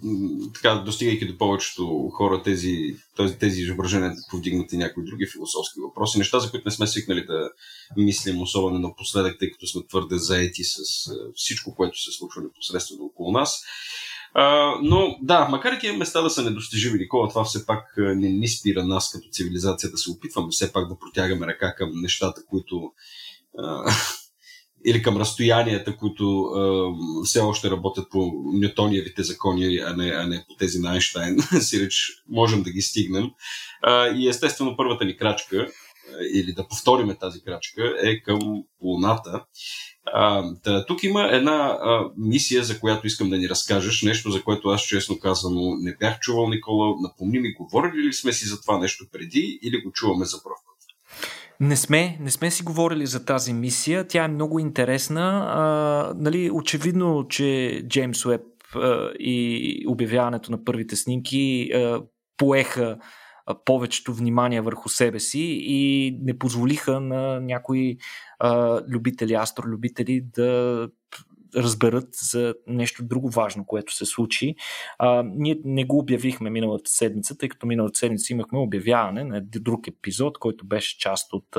така, 0.53 0.75
достигайки 0.75 1.27
до 1.27 1.37
повечето 1.37 2.09
хора 2.13 2.43
тези, 2.43 2.95
тези, 3.17 3.37
тези 3.37 3.61
изображения 3.61 4.09
да 4.09 4.21
повдигнат 4.29 4.73
и 4.73 4.77
някои 4.77 5.05
други 5.05 5.27
философски 5.27 5.79
въпроси, 5.79 6.17
неща, 6.17 6.39
за 6.39 6.51
които 6.51 6.67
не 6.67 6.71
сме 6.71 6.87
свикнали 6.87 7.25
да 7.25 7.49
мислим, 7.97 8.41
особено 8.41 8.79
напоследък, 8.79 9.39
тъй 9.39 9.51
като 9.51 9.67
сме 9.67 9.87
твърде 9.87 10.17
заети 10.17 10.63
с 10.63 10.77
всичко, 11.35 11.75
което 11.75 12.01
се 12.01 12.11
случва 12.11 12.41
непосредствено 12.41 13.03
около 13.03 13.31
нас. 13.31 13.61
А, 14.33 14.75
но 14.81 15.17
да, 15.21 15.47
макар 15.49 15.73
и 15.73 15.79
тези 15.79 15.97
места 15.97 16.21
да 16.21 16.29
са 16.29 16.43
недостижими, 16.43 16.99
Никола, 16.99 17.29
това 17.29 17.43
все 17.43 17.65
пак 17.65 17.93
не 17.97 18.29
ни 18.29 18.47
спира 18.47 18.85
нас 18.85 19.11
като 19.11 19.29
цивилизация 19.31 19.91
да 19.91 19.97
се 19.97 20.11
опитваме 20.11 20.47
все 20.51 20.73
пак 20.73 20.87
да 20.89 20.99
протягаме 20.99 21.47
ръка 21.47 21.75
към 21.75 21.91
нещата, 21.93 22.41
които 22.49 22.91
или 24.85 25.01
към 25.01 25.17
разстоянията, 25.17 25.97
които 25.97 26.41
а, 26.41 26.91
все 27.25 27.39
още 27.39 27.71
работят 27.71 28.09
по 28.09 28.31
Ньютониевите 28.53 29.23
закони, 29.23 29.77
а 29.77 29.95
не, 29.95 30.09
а 30.09 30.27
не 30.27 30.45
по 30.47 30.55
тези 30.55 30.79
на 30.79 30.91
Айнштайн, 30.91 31.37
си 31.61 31.79
реч 31.85 32.23
можем 32.29 32.63
да 32.63 32.71
ги 32.71 32.81
стигнем. 32.81 33.29
А, 33.81 34.07
и 34.07 34.27
естествено 34.27 34.77
първата 34.77 35.05
ни 35.05 35.17
крачка, 35.17 35.67
или 36.33 36.53
да 36.53 36.67
повториме 36.67 37.15
тази 37.15 37.41
крачка, 37.41 37.95
е 38.03 38.21
към 38.21 38.63
Луната. 38.81 39.45
А, 40.05 40.43
да, 40.63 40.85
тук 40.85 41.03
има 41.03 41.23
една 41.31 41.53
а, 41.53 42.11
мисия, 42.17 42.63
за 42.63 42.79
която 42.79 43.07
искам 43.07 43.29
да 43.29 43.37
ни 43.37 43.49
разкажеш, 43.49 44.01
нещо, 44.01 44.31
за 44.31 44.43
което 44.43 44.69
аз 44.69 44.81
честно 44.81 45.19
казано 45.19 45.75
не 45.79 45.95
бях 45.99 46.19
чувал, 46.19 46.49
Никола. 46.49 46.95
Напомни 47.01 47.39
ми, 47.39 47.53
говорили 47.53 48.07
ли 48.07 48.13
сме 48.13 48.33
си 48.33 48.45
за 48.45 48.61
това 48.61 48.79
нещо 48.79 49.05
преди 49.11 49.59
или 49.63 49.81
го 49.81 49.91
чуваме 49.91 50.25
за 50.25 50.43
първ 50.43 50.55
път? 50.65 50.72
Не 51.59 51.75
сме, 51.75 52.17
не 52.21 52.31
сме 52.31 52.51
си 52.51 52.63
говорили 52.63 53.05
за 53.05 53.25
тази 53.25 53.53
мисия. 53.53 54.07
Тя 54.07 54.23
е 54.23 54.27
много 54.27 54.59
интересна. 54.59 55.45
А, 55.47 56.13
нали, 56.17 56.51
очевидно, 56.51 57.27
че 57.27 57.81
Джеймс 57.87 58.25
Уеб 58.25 58.41
а, 58.75 59.11
и 59.19 59.85
обявяването 59.87 60.51
на 60.51 60.63
първите 60.63 60.95
снимки 60.95 61.71
а, 61.73 62.01
поеха 62.37 62.97
повечето 63.65 64.13
внимание 64.13 64.61
върху 64.61 64.89
себе 64.89 65.19
си 65.19 65.57
и 65.61 66.11
не 66.21 66.37
позволиха 66.37 66.99
на 66.99 67.39
някои 67.39 67.97
а, 68.39 68.81
любители, 68.89 69.33
астролюбители 69.33 70.25
да 70.35 70.89
разберат 71.55 72.07
за 72.13 72.55
нещо 72.67 73.03
друго 73.03 73.29
важно, 73.29 73.65
което 73.65 73.95
се 73.95 74.05
случи. 74.05 74.55
А, 74.99 75.23
ние 75.35 75.59
не 75.65 75.85
го 75.85 75.99
обявихме 75.99 76.49
миналата 76.49 76.91
седмица, 76.91 77.37
тъй 77.37 77.49
като 77.49 77.67
миналата 77.67 77.99
седмица 77.99 78.33
имахме 78.33 78.59
обявяване 78.59 79.23
на 79.23 79.41
друг 79.41 79.87
епизод, 79.87 80.37
който 80.37 80.65
беше 80.65 80.99
част 80.99 81.33
от 81.33 81.57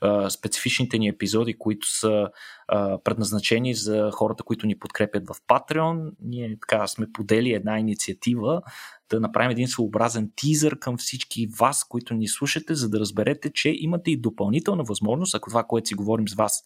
а, 0.00 0.30
специфичните 0.30 0.98
ни 0.98 1.08
епизоди, 1.08 1.58
които 1.58 1.98
са 1.98 2.28
а, 2.68 2.98
предназначени 3.04 3.74
за 3.74 4.10
хората, 4.12 4.42
които 4.42 4.66
ни 4.66 4.78
подкрепят 4.78 5.22
в 5.26 5.34
Patreon. 5.48 6.10
Ние 6.22 6.56
така 6.60 6.86
сме 6.86 7.12
подели 7.12 7.52
една 7.52 7.78
инициатива 7.78 8.62
да 9.10 9.20
направим 9.20 9.50
един 9.50 9.68
своеобразен 9.68 10.30
тизър 10.36 10.78
към 10.78 10.98
всички 10.98 11.46
вас, 11.58 11.84
които 11.88 12.14
ни 12.14 12.28
слушате, 12.28 12.74
за 12.74 12.88
да 12.88 13.00
разберете, 13.00 13.52
че 13.52 13.74
имате 13.76 14.10
и 14.10 14.20
допълнителна 14.20 14.84
възможност, 14.84 15.34
ако 15.34 15.50
това, 15.50 15.64
което 15.64 15.88
си 15.88 15.94
говорим 15.94 16.28
с 16.28 16.34
вас, 16.34 16.62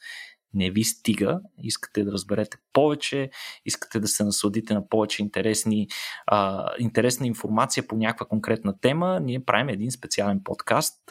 не 0.54 0.70
ви 0.70 0.84
стига, 0.84 1.40
искате 1.62 2.04
да 2.04 2.12
разберете 2.12 2.56
повече, 2.72 3.30
искате 3.64 4.00
да 4.00 4.08
се 4.08 4.24
насладите 4.24 4.74
на 4.74 4.88
повече 4.88 5.22
интересни, 5.22 5.88
а, 6.26 6.68
интересна 6.78 7.26
информация 7.26 7.86
по 7.88 7.96
някаква 7.96 8.26
конкретна 8.26 8.80
тема, 8.80 9.20
ние 9.20 9.44
правим 9.44 9.68
един 9.68 9.90
специален 9.90 10.40
подкаст. 10.44 11.10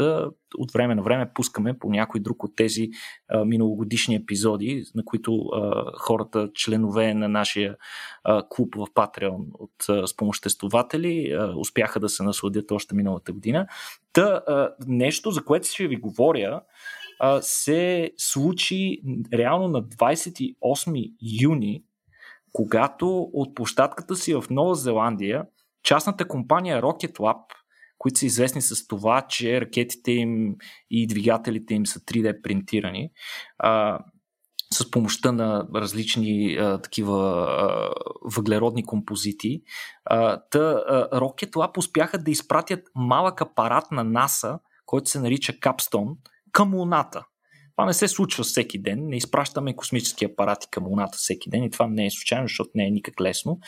От 0.57 0.71
време 0.73 0.95
на 0.95 1.03
време 1.03 1.31
пускаме 1.33 1.79
по 1.79 1.89
някой 1.89 2.21
друг 2.21 2.43
от 2.43 2.55
тези 2.55 2.89
а, 3.27 3.45
миналогодишни 3.45 4.15
епизоди, 4.15 4.83
на 4.95 5.05
които 5.05 5.35
а, 5.35 5.83
хората, 5.99 6.49
членове 6.53 7.13
на 7.13 7.27
нашия 7.29 7.75
а, 8.23 8.43
клуб 8.49 8.75
в 8.75 8.87
Patreon 8.95 9.45
от 9.53 9.89
а, 9.89 10.07
спомоществователи, 10.07 11.31
а, 11.31 11.53
успяха 11.57 11.99
да 11.99 12.09
се 12.09 12.23
насладят 12.23 12.71
още 12.71 12.95
миналата 12.95 13.33
година. 13.33 13.67
Та, 14.13 14.41
а, 14.47 14.73
нещо, 14.87 15.31
за 15.31 15.45
което 15.45 15.67
ще 15.67 15.87
ви 15.87 15.95
говоря, 15.95 16.61
а, 17.19 17.41
се 17.41 18.11
случи 18.17 19.01
реално 19.33 19.67
на 19.67 19.83
28 19.83 21.13
юни, 21.41 21.83
когато 22.53 23.29
от 23.33 23.55
площадката 23.55 24.15
си 24.15 24.33
в 24.33 24.43
Нова 24.49 24.75
Зеландия 24.75 25.45
частната 25.87 26.27
компания 26.27 26.81
Rocket 26.81 27.13
Lab, 27.17 27.41
които 27.97 28.19
са 28.19 28.25
известни 28.25 28.61
с 28.61 28.87
това, 28.87 29.21
че 29.21 29.61
ракетите 29.61 30.11
им 30.11 30.55
и 30.89 31.07
двигателите 31.07 31.73
им 31.73 31.85
са 31.85 31.99
3D 31.99 32.41
принтирани, 32.41 33.09
а, 33.59 33.99
с 34.73 34.91
помощта 34.91 35.31
на 35.31 35.67
различни 35.75 36.55
а, 36.55 36.81
такива 36.81 37.47
а, 37.49 37.89
въглеродни 38.35 38.85
композити. 38.85 39.61
А, 40.05 40.41
та, 40.49 40.59
а, 40.59 41.19
Rocket 41.19 41.51
Lab 41.51 41.77
успяха 41.77 42.17
да 42.17 42.31
изпратят 42.31 42.79
малък 42.95 43.41
апарат 43.41 43.91
на 43.91 44.03
НАСА, 44.03 44.59
който 44.85 45.09
се 45.09 45.19
нарича 45.19 45.53
Capstone, 45.53 46.15
към 46.57 46.75
Луната. 46.75 47.25
Това 47.75 47.85
не 47.85 47.93
се 47.93 48.07
случва 48.07 48.43
всеки 48.43 48.81
ден. 48.81 49.07
Не 49.07 49.17
изпращаме 49.17 49.75
космически 49.75 50.25
апарати 50.25 50.67
към 50.71 50.87
Луната 50.87 51.17
всеки 51.17 51.49
ден 51.49 51.63
и 51.63 51.71
това 51.71 51.87
не 51.87 52.05
е 52.05 52.11
случайно, 52.11 52.47
защото 52.47 52.69
не 52.75 52.87
е 52.87 52.91
никак 52.91 53.21
лесно. 53.21 53.59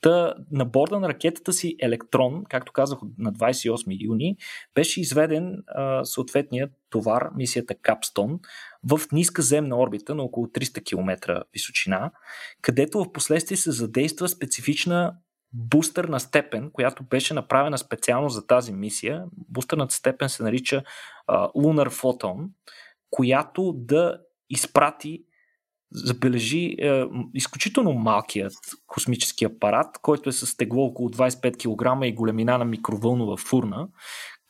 Та, 0.00 0.34
на 0.50 0.64
борда 0.64 1.00
на 1.00 1.08
ракетата 1.08 1.52
си 1.52 1.76
Електрон, 1.80 2.44
както 2.48 2.72
казах 2.72 2.98
на 3.18 3.32
28 3.32 4.04
юни, 4.04 4.36
беше 4.74 5.00
изведен 5.00 5.56
а, 5.66 6.04
съответният 6.04 6.70
товар, 6.90 7.30
мисията 7.36 7.74
Капстон, 7.74 8.38
в 8.84 9.00
ниска 9.12 9.42
земна 9.42 9.78
орбита 9.78 10.14
на 10.14 10.22
около 10.22 10.46
300 10.46 10.84
км 10.84 11.42
височина, 11.52 12.10
където 12.62 13.04
в 13.04 13.12
последствие 13.12 13.56
се 13.56 13.70
задейства 13.70 14.28
специфична 14.28 15.14
бустерна 15.52 16.20
степен, 16.20 16.70
която 16.72 17.04
беше 17.04 17.34
направена 17.34 17.78
специално 17.78 18.28
за 18.28 18.46
тази 18.46 18.72
мисия. 18.72 19.24
Бустерната 19.48 19.94
степен 19.94 20.28
се 20.28 20.42
нарича 20.42 20.82
а, 21.26 21.48
Lunar 21.48 21.88
Photon, 21.88 22.48
която 23.10 23.72
да 23.76 24.18
изпрати 24.50 25.24
забележи 25.92 26.76
е, 26.78 27.04
изключително 27.34 27.92
малкият 27.92 28.52
космически 28.86 29.44
апарат, 29.44 29.98
който 30.02 30.28
е 30.28 30.32
с 30.32 30.56
тегло 30.56 30.84
около 30.84 31.08
25 31.08 31.56
кг 31.56 32.06
и 32.06 32.14
големина 32.14 32.58
на 32.58 32.64
микровълнова 32.64 33.36
фурна, 33.36 33.88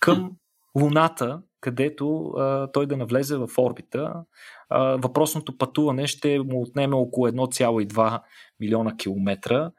към 0.00 0.32
Луната, 0.80 1.42
където 1.60 2.32
е, 2.38 2.72
той 2.72 2.86
да 2.86 2.96
навлезе 2.96 3.36
в 3.36 3.48
орбита. 3.58 4.14
Е, 4.14 4.78
въпросното 4.78 5.58
пътуване 5.58 6.06
ще 6.06 6.38
му 6.38 6.62
отнеме 6.62 6.96
около 6.96 7.28
1,2 7.28 8.20
милиона 8.60 8.96
километра 8.96 9.70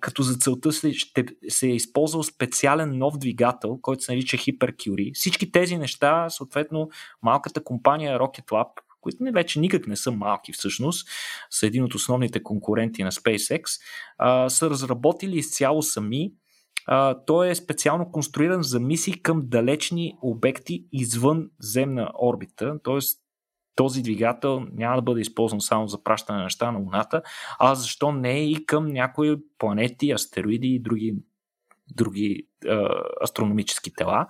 като 0.00 0.22
за 0.22 0.34
целта 0.34 0.72
ще 0.72 1.26
се 1.48 1.66
е 1.66 1.74
използвал 1.74 2.22
специален 2.22 2.98
нов 2.98 3.18
двигател, 3.18 3.78
който 3.82 4.04
се 4.04 4.12
нарича 4.12 4.36
HyperCurie. 4.36 5.14
Всички 5.14 5.52
тези 5.52 5.78
неща, 5.78 6.30
съответно, 6.30 6.88
малката 7.22 7.64
компания 7.64 8.18
Rocket 8.18 8.46
Lab, 8.46 8.68
които 9.00 9.22
не 9.24 9.32
вече 9.32 9.60
никак 9.60 9.86
не 9.86 9.96
са 9.96 10.10
малки 10.10 10.52
всъщност, 10.52 11.08
са 11.50 11.66
един 11.66 11.84
от 11.84 11.94
основните 11.94 12.42
конкуренти 12.42 13.04
на 13.04 13.12
SpaceX, 13.12 13.64
а, 14.18 14.48
са 14.48 14.70
разработили 14.70 15.38
изцяло 15.38 15.82
сами. 15.82 16.32
А, 16.86 17.24
той 17.26 17.50
е 17.50 17.54
специално 17.54 18.10
конструиран 18.12 18.62
за 18.62 18.80
мисии 18.80 19.22
към 19.22 19.42
далечни 19.44 20.14
обекти 20.22 20.86
извън 20.92 21.50
земна 21.60 22.10
орбита, 22.22 22.78
т.е 22.84 22.98
този 23.74 24.02
двигател 24.02 24.66
няма 24.72 24.96
да 24.96 25.02
бъде 25.02 25.20
използван 25.20 25.60
само 25.60 25.88
за 25.88 26.04
пращане 26.04 26.36
на 26.38 26.44
неща 26.44 26.70
на 26.70 26.78
Луната, 26.78 27.22
а 27.58 27.74
защо 27.74 28.12
не 28.12 28.50
и 28.50 28.66
към 28.66 28.86
някои 28.86 29.36
планети, 29.58 30.10
астероиди 30.10 30.68
и 30.68 30.78
други, 30.78 31.14
други 31.96 32.46
е, 32.66 32.78
астрономически 33.24 33.94
тела. 33.94 34.26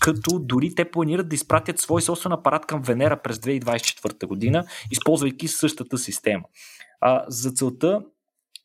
Като 0.00 0.38
дори 0.38 0.74
те 0.74 0.90
планират 0.90 1.28
да 1.28 1.34
изпратят 1.34 1.78
свой 1.78 2.02
собствен 2.02 2.32
апарат 2.32 2.66
към 2.66 2.82
Венера 2.82 3.22
през 3.22 3.38
2024 3.38 4.26
година, 4.26 4.64
използвайки 4.90 5.48
същата 5.48 5.98
система. 5.98 6.44
А, 7.00 7.24
за 7.28 7.50
целта 7.50 8.02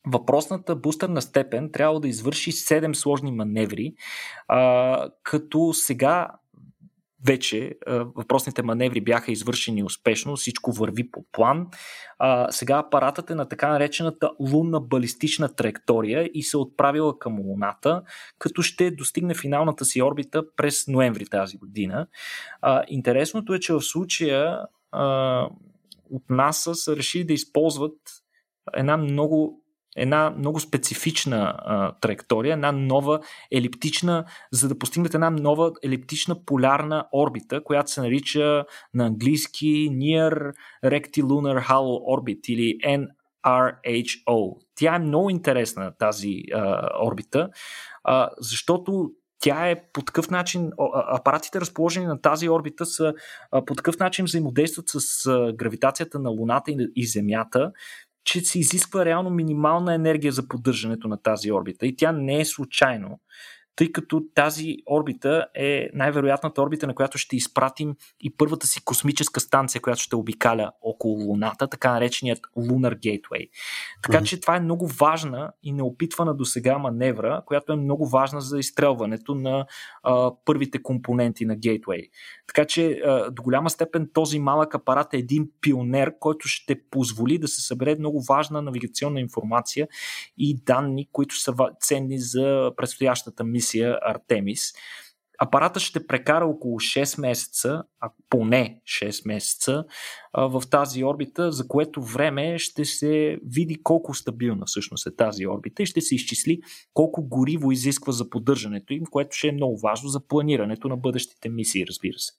въпросната 0.06 0.76
бустерна 0.76 1.22
степен 1.22 1.70
трябва 1.72 2.00
да 2.00 2.08
извърши 2.08 2.52
7 2.52 2.92
сложни 2.92 3.32
маневри, 3.32 3.94
а, 4.48 5.08
като 5.22 5.72
сега 5.72 6.28
вече 7.26 7.72
въпросните 7.86 8.62
маневри 8.62 9.00
бяха 9.00 9.32
извършени 9.32 9.84
успешно, 9.84 10.36
всичко 10.36 10.72
върви 10.72 11.10
по 11.10 11.24
план. 11.32 11.66
Сега 12.50 12.78
апаратът 12.78 13.30
е 13.30 13.34
на 13.34 13.48
така 13.48 13.68
наречената 13.68 14.30
лунна 14.40 14.80
балистична 14.80 15.54
траектория 15.54 16.30
и 16.34 16.42
се 16.42 16.56
отправила 16.56 17.18
към 17.18 17.40
Луната, 17.40 18.02
като 18.38 18.62
ще 18.62 18.90
достигне 18.90 19.34
финалната 19.34 19.84
си 19.84 20.02
орбита 20.02 20.42
през 20.56 20.88
ноември 20.88 21.26
тази 21.26 21.56
година. 21.56 22.06
Интересното 22.88 23.54
е, 23.54 23.60
че 23.60 23.72
в 23.72 23.80
случая 23.80 24.58
от 26.10 26.30
НАСА 26.30 26.74
са 26.74 26.96
решили 26.96 27.24
да 27.24 27.32
използват 27.32 27.98
една 28.74 28.96
много 28.96 29.63
една 29.96 30.30
много 30.30 30.60
специфична 30.60 31.54
а, 31.58 31.92
траектория, 32.00 32.52
една 32.52 32.72
нова 32.72 33.20
елиптична, 33.50 34.24
за 34.52 34.68
да 34.68 34.78
постигнете 34.78 35.16
една 35.16 35.30
нова 35.30 35.72
елиптична 35.82 36.44
полярна 36.44 37.06
орбита, 37.12 37.64
която 37.64 37.90
се 37.90 38.00
нарича 38.00 38.64
на 38.94 39.06
английски 39.06 39.90
Near 39.90 40.52
Rectilunar 40.84 41.68
Halo 41.68 42.16
Orbit 42.16 42.48
или 42.48 42.78
NRHO. 43.44 44.56
Тя 44.74 44.94
е 44.94 44.98
много 44.98 45.30
интересна 45.30 45.92
тази 45.98 46.42
а, 46.54 46.88
орбита, 47.06 47.48
а, 48.04 48.30
защото 48.38 49.10
тя 49.44 49.70
е 49.70 49.82
по 49.92 50.02
такъв 50.02 50.30
начин, 50.30 50.70
апаратите 50.92 51.60
разположени 51.60 52.06
на 52.06 52.20
тази 52.20 52.48
орбита 52.48 52.86
са 52.86 53.14
по 53.66 53.74
такъв 53.74 53.98
начин 53.98 54.24
взаимодействат 54.24 54.84
с 54.88 55.30
гравитацията 55.54 56.18
на 56.18 56.30
Луната 56.30 56.72
и 56.96 57.06
Земята, 57.06 57.72
че 58.24 58.40
се 58.40 58.58
изисква 58.58 59.04
реално 59.04 59.30
минимална 59.30 59.94
енергия 59.94 60.32
за 60.32 60.48
поддържането 60.48 61.08
на 61.08 61.22
тази 61.22 61.52
орбита. 61.52 61.86
И 61.86 61.96
тя 61.96 62.12
не 62.12 62.40
е 62.40 62.44
случайно 62.44 63.20
тъй 63.76 63.92
като 63.92 64.22
тази 64.34 64.76
орбита 64.90 65.46
е 65.54 65.88
най-вероятната 65.94 66.62
орбита, 66.62 66.86
на 66.86 66.94
която 66.94 67.18
ще 67.18 67.36
изпратим 67.36 67.94
и 68.20 68.36
първата 68.36 68.66
си 68.66 68.84
космическа 68.84 69.40
станция, 69.40 69.80
която 69.80 70.00
ще 70.00 70.16
обикаля 70.16 70.72
около 70.82 71.24
Луната, 71.24 71.68
така 71.68 71.92
нареченият 71.92 72.40
Lunar 72.56 72.98
Gateway. 72.98 73.48
Така 74.02 74.18
mm-hmm. 74.18 74.24
че 74.24 74.40
това 74.40 74.56
е 74.56 74.60
много 74.60 74.86
важна 74.86 75.52
и 75.62 75.72
неопитвана 75.72 76.34
до 76.34 76.44
сега 76.44 76.78
маневра, 76.78 77.42
която 77.46 77.72
е 77.72 77.76
много 77.76 78.08
важна 78.08 78.40
за 78.40 78.58
изстрелването 78.58 79.34
на 79.34 79.66
а, 80.02 80.32
първите 80.44 80.82
компоненти 80.82 81.46
на 81.46 81.56
Gateway. 81.56 82.10
Така 82.46 82.64
че 82.64 82.90
а, 82.90 83.30
до 83.30 83.42
голяма 83.42 83.70
степен 83.70 84.10
този 84.12 84.38
малък 84.38 84.74
апарат 84.74 85.14
е 85.14 85.18
един 85.18 85.50
пионер, 85.60 86.18
който 86.18 86.48
ще 86.48 86.80
позволи 86.90 87.38
да 87.38 87.48
се 87.48 87.60
събере 87.60 87.96
много 87.98 88.22
важна 88.28 88.62
навигационна 88.62 89.20
информация 89.20 89.88
и 90.38 90.56
данни, 90.66 91.08
които 91.12 91.40
са 91.40 91.54
ценни 91.80 92.18
за 92.18 92.72
предстоящата 92.76 93.44
мисия 93.44 93.63
мисия 93.64 93.98
Артемис. 94.02 94.72
Апаратът 95.38 95.82
ще 95.82 96.06
прекара 96.06 96.46
около 96.46 96.80
6 96.80 97.20
месеца, 97.20 97.82
а 98.00 98.10
поне 98.30 98.80
6 98.84 99.28
месеца 99.28 99.84
в 100.34 100.62
тази 100.70 101.04
орбита, 101.04 101.52
за 101.52 101.68
което 101.68 102.02
време 102.02 102.58
ще 102.58 102.84
се 102.84 103.38
види 103.44 103.82
колко 103.82 104.14
стабилна 104.14 104.62
всъщност 104.66 105.06
е 105.06 105.16
тази 105.16 105.46
орбита 105.46 105.82
и 105.82 105.86
ще 105.86 106.00
се 106.00 106.14
изчисли 106.14 106.60
колко 106.94 107.28
гориво 107.28 107.72
изисква 107.72 108.12
за 108.12 108.30
поддържането 108.30 108.92
им, 108.92 109.02
което 109.10 109.36
ще 109.36 109.48
е 109.48 109.52
много 109.52 109.78
важно 109.78 110.08
за 110.08 110.26
планирането 110.26 110.88
на 110.88 110.96
бъдещите 110.96 111.48
мисии, 111.48 111.86
разбира 111.86 112.18
се. 112.18 112.32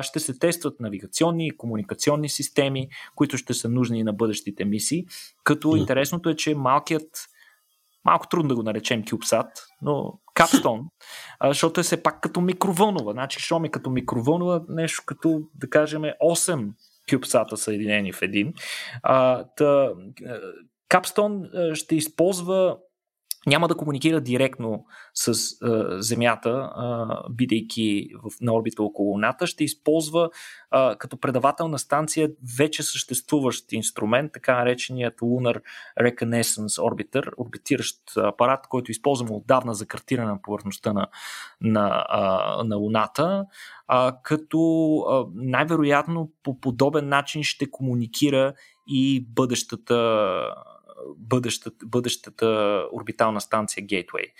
Ще 0.00 0.20
се 0.20 0.38
тестват 0.38 0.80
навигационни 0.80 1.46
и 1.46 1.56
комуникационни 1.56 2.28
системи, 2.28 2.88
които 3.14 3.36
ще 3.36 3.54
са 3.54 3.68
нужни 3.68 4.02
на 4.02 4.12
бъдещите 4.12 4.64
мисии, 4.64 5.06
като 5.44 5.76
интересното 5.76 6.28
е, 6.28 6.36
че 6.36 6.54
малкият 6.54 7.26
малко 8.04 8.28
трудно 8.28 8.48
да 8.48 8.54
го 8.54 8.62
наречем 8.62 9.04
CubeSat, 9.04 9.48
но 9.82 10.18
Capstone, 10.34 10.84
защото 11.44 11.80
е 11.80 11.82
все 11.82 12.02
пак 12.02 12.20
като 12.20 12.40
микровълнова. 12.40 13.12
Значи, 13.12 13.40
що 13.40 13.58
ми 13.58 13.70
като 13.70 13.90
микровълнова, 13.90 14.64
нещо 14.68 15.02
като, 15.06 15.42
да 15.54 15.70
кажем, 15.70 16.02
8 16.02 16.70
CubeSat 17.10 17.54
съединени 17.54 18.12
в 18.12 18.22
един. 18.22 18.52
А, 19.02 19.44
та, 19.56 19.92
Capstone 20.90 21.74
ще 21.74 21.96
използва 21.96 22.76
няма 23.46 23.68
да 23.68 23.74
комуникира 23.74 24.20
директно 24.20 24.84
с 25.14 25.28
а, 25.62 26.02
Земята, 26.02 26.50
а, 26.50 27.18
бидейки 27.30 28.08
в, 28.22 28.30
на 28.40 28.54
орбита 28.54 28.82
около 28.82 29.10
Луната, 29.10 29.46
ще 29.46 29.64
използва 29.64 30.30
а, 30.70 30.96
като 30.96 31.16
предавателна 31.16 31.78
станция 31.78 32.30
вече 32.58 32.82
съществуващ 32.82 33.72
инструмент, 33.72 34.32
така 34.32 34.56
нареченият 34.56 35.20
Lunar 35.20 35.60
Reconnaissance 36.00 36.82
Orbiter, 36.82 37.30
орбитиращ 37.38 37.96
апарат, 38.16 38.66
който 38.68 38.90
използваме 38.90 39.32
отдавна 39.32 39.74
за 39.74 39.86
картиране 39.86 40.30
на 40.30 40.42
повърхността 40.42 40.92
на, 40.92 41.06
на, 41.60 42.06
а, 42.08 42.64
на 42.64 42.76
Луната, 42.76 43.44
а, 43.88 44.16
като 44.22 44.96
а, 44.98 45.24
най-вероятно 45.34 46.30
по 46.42 46.60
подобен 46.60 47.08
начин 47.08 47.42
ще 47.42 47.70
комуникира 47.70 48.54
и 48.86 49.26
бъдещата 49.28 50.30
бъдещата, 51.16 51.86
бъдещата 51.86 52.80
орбитална 52.92 53.40
станция 53.40 53.86
Gateway. 53.86 54.32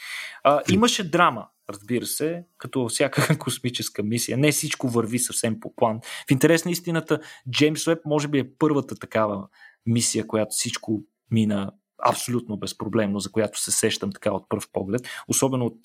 А, 0.44 0.60
имаше 0.70 1.10
драма, 1.10 1.48
разбира 1.70 2.06
се, 2.06 2.44
като 2.58 2.88
всяка 2.88 3.38
космическа 3.38 4.02
мисия. 4.02 4.38
Не 4.38 4.52
всичко 4.52 4.88
върви 4.88 5.18
съвсем 5.18 5.60
по 5.60 5.74
план. 5.74 6.00
В 6.28 6.30
интерес 6.30 6.64
на 6.64 6.70
истината, 6.70 7.20
Джеймс 7.50 7.86
Уеб 7.86 7.98
може 8.04 8.28
би 8.28 8.38
е 8.38 8.50
първата 8.58 8.94
такава 8.94 9.48
мисия, 9.86 10.26
която 10.26 10.50
всичко 10.50 11.02
мина 11.30 11.72
абсолютно 12.08 12.56
безпроблемно, 12.56 13.20
за 13.20 13.32
която 13.32 13.60
се 13.60 13.70
сещам 13.70 14.12
така 14.12 14.32
от 14.32 14.48
първ 14.48 14.62
поглед, 14.72 15.08
особено 15.28 15.66
от 15.66 15.78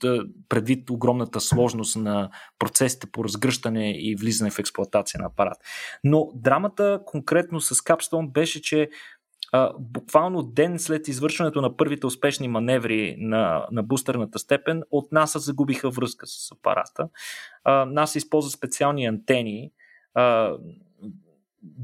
предвид 0.49 0.89
огромната 0.89 1.39
сложност 1.39 1.95
на 1.95 2.29
процесите 2.59 3.07
по 3.11 3.23
разгръщане 3.23 3.91
и 3.91 4.15
влизане 4.15 4.51
в 4.51 4.59
експлоатация 4.59 5.21
на 5.21 5.27
апарат. 5.27 5.57
Но 6.03 6.29
драмата 6.35 7.01
конкретно 7.05 7.61
с 7.61 7.81
Капстон 7.81 8.29
беше, 8.29 8.61
че 8.61 8.89
а, 9.51 9.73
буквално 9.79 10.43
ден 10.43 10.79
след 10.79 11.07
извършването 11.07 11.61
на 11.61 11.77
първите 11.77 12.05
успешни 12.05 12.47
маневри 12.47 13.15
на, 13.19 13.67
на 13.71 13.83
бустерната 13.83 14.39
степен, 14.39 14.83
от 14.91 15.11
НАСА 15.11 15.39
загубиха 15.39 15.89
връзка 15.89 16.27
с 16.27 16.51
апарата. 16.51 17.09
А, 17.63 17.85
НАСА 17.85 18.17
използва 18.17 18.51
специални 18.51 19.05
антени, 19.05 19.71
а, 20.13 20.53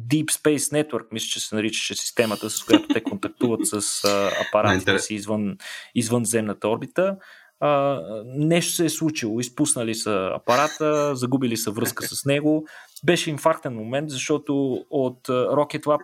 Deep 0.07 0.25
Space 0.25 0.83
Network, 0.83 1.05
мисля, 1.11 1.27
че 1.27 1.39
се 1.39 1.55
наричаше 1.55 1.95
системата, 1.95 2.49
с 2.49 2.63
която 2.63 2.87
те 2.87 3.03
контактуват 3.03 3.67
с 3.67 4.03
а, 4.03 4.31
апаратите 4.47 4.99
си 4.99 5.15
извън, 5.15 5.57
извънземната 5.95 6.69
орбита. 6.69 7.17
А, 7.59 8.01
нещо 8.25 8.73
се 8.73 8.85
е 8.85 8.89
случило. 8.89 9.39
Изпуснали 9.39 9.95
са 9.95 10.31
апарата, 10.35 11.15
загубили 11.15 11.57
са 11.57 11.71
връзка 11.71 12.07
с 12.07 12.25
него. 12.25 12.67
Беше 13.05 13.29
инфарктен 13.29 13.73
момент, 13.73 14.09
защото 14.09 14.85
от 14.89 15.27
Rocket 15.27 15.83
Lab 15.83 16.01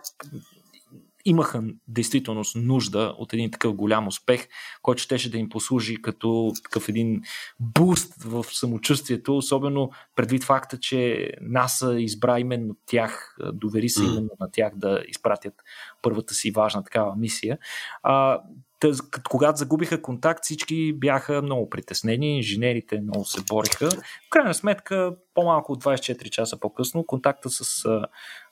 имаха 1.24 1.62
действително 1.88 2.42
нужда 2.54 3.14
от 3.18 3.32
един 3.32 3.50
такъв 3.50 3.74
голям 3.74 4.08
успех, 4.08 4.48
който 4.82 5.02
щеше 5.02 5.30
да 5.30 5.38
им 5.38 5.48
послужи 5.48 6.02
като 6.02 6.52
такъв 6.64 6.88
един 6.88 7.22
буст 7.60 8.22
в 8.22 8.44
самочувствието, 8.44 9.36
особено 9.36 9.90
предвид 10.16 10.44
факта, 10.44 10.78
че 10.80 11.30
НАСА 11.40 12.00
избра 12.00 12.40
именно 12.40 12.76
тях, 12.86 13.36
довери 13.52 13.88
се 13.88 14.04
именно 14.04 14.30
на 14.40 14.50
тях 14.50 14.72
да 14.76 15.02
изпратят 15.08 15.54
първата 16.02 16.34
си 16.34 16.50
важна 16.50 16.84
такава 16.84 17.16
мисия. 17.16 17.58
А, 18.02 18.40
Тъз, 18.82 18.98
когато 19.30 19.58
загубиха 19.58 20.02
контакт, 20.02 20.40
всички 20.42 20.92
бяха 20.92 21.42
много 21.42 21.70
притеснени, 21.70 22.36
инженерите 22.36 23.00
много 23.00 23.24
се 23.24 23.40
бориха. 23.40 23.90
В 24.26 24.30
крайна 24.30 24.54
сметка, 24.54 25.16
по-малко 25.34 25.72
от 25.72 25.84
24 25.84 26.30
часа 26.30 26.60
по-късно, 26.60 27.06
контакта 27.06 27.50
с, 27.50 27.84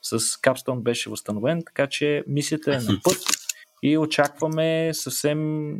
с 0.01 0.37
Капстон 0.37 0.81
беше 0.81 1.09
възстановен, 1.09 1.63
така 1.65 1.87
че 1.87 2.23
мисията 2.27 2.75
е 2.75 2.77
на 2.77 2.99
път 3.03 3.17
и 3.83 3.97
очакваме 3.97 4.89
съвсем 4.93 5.71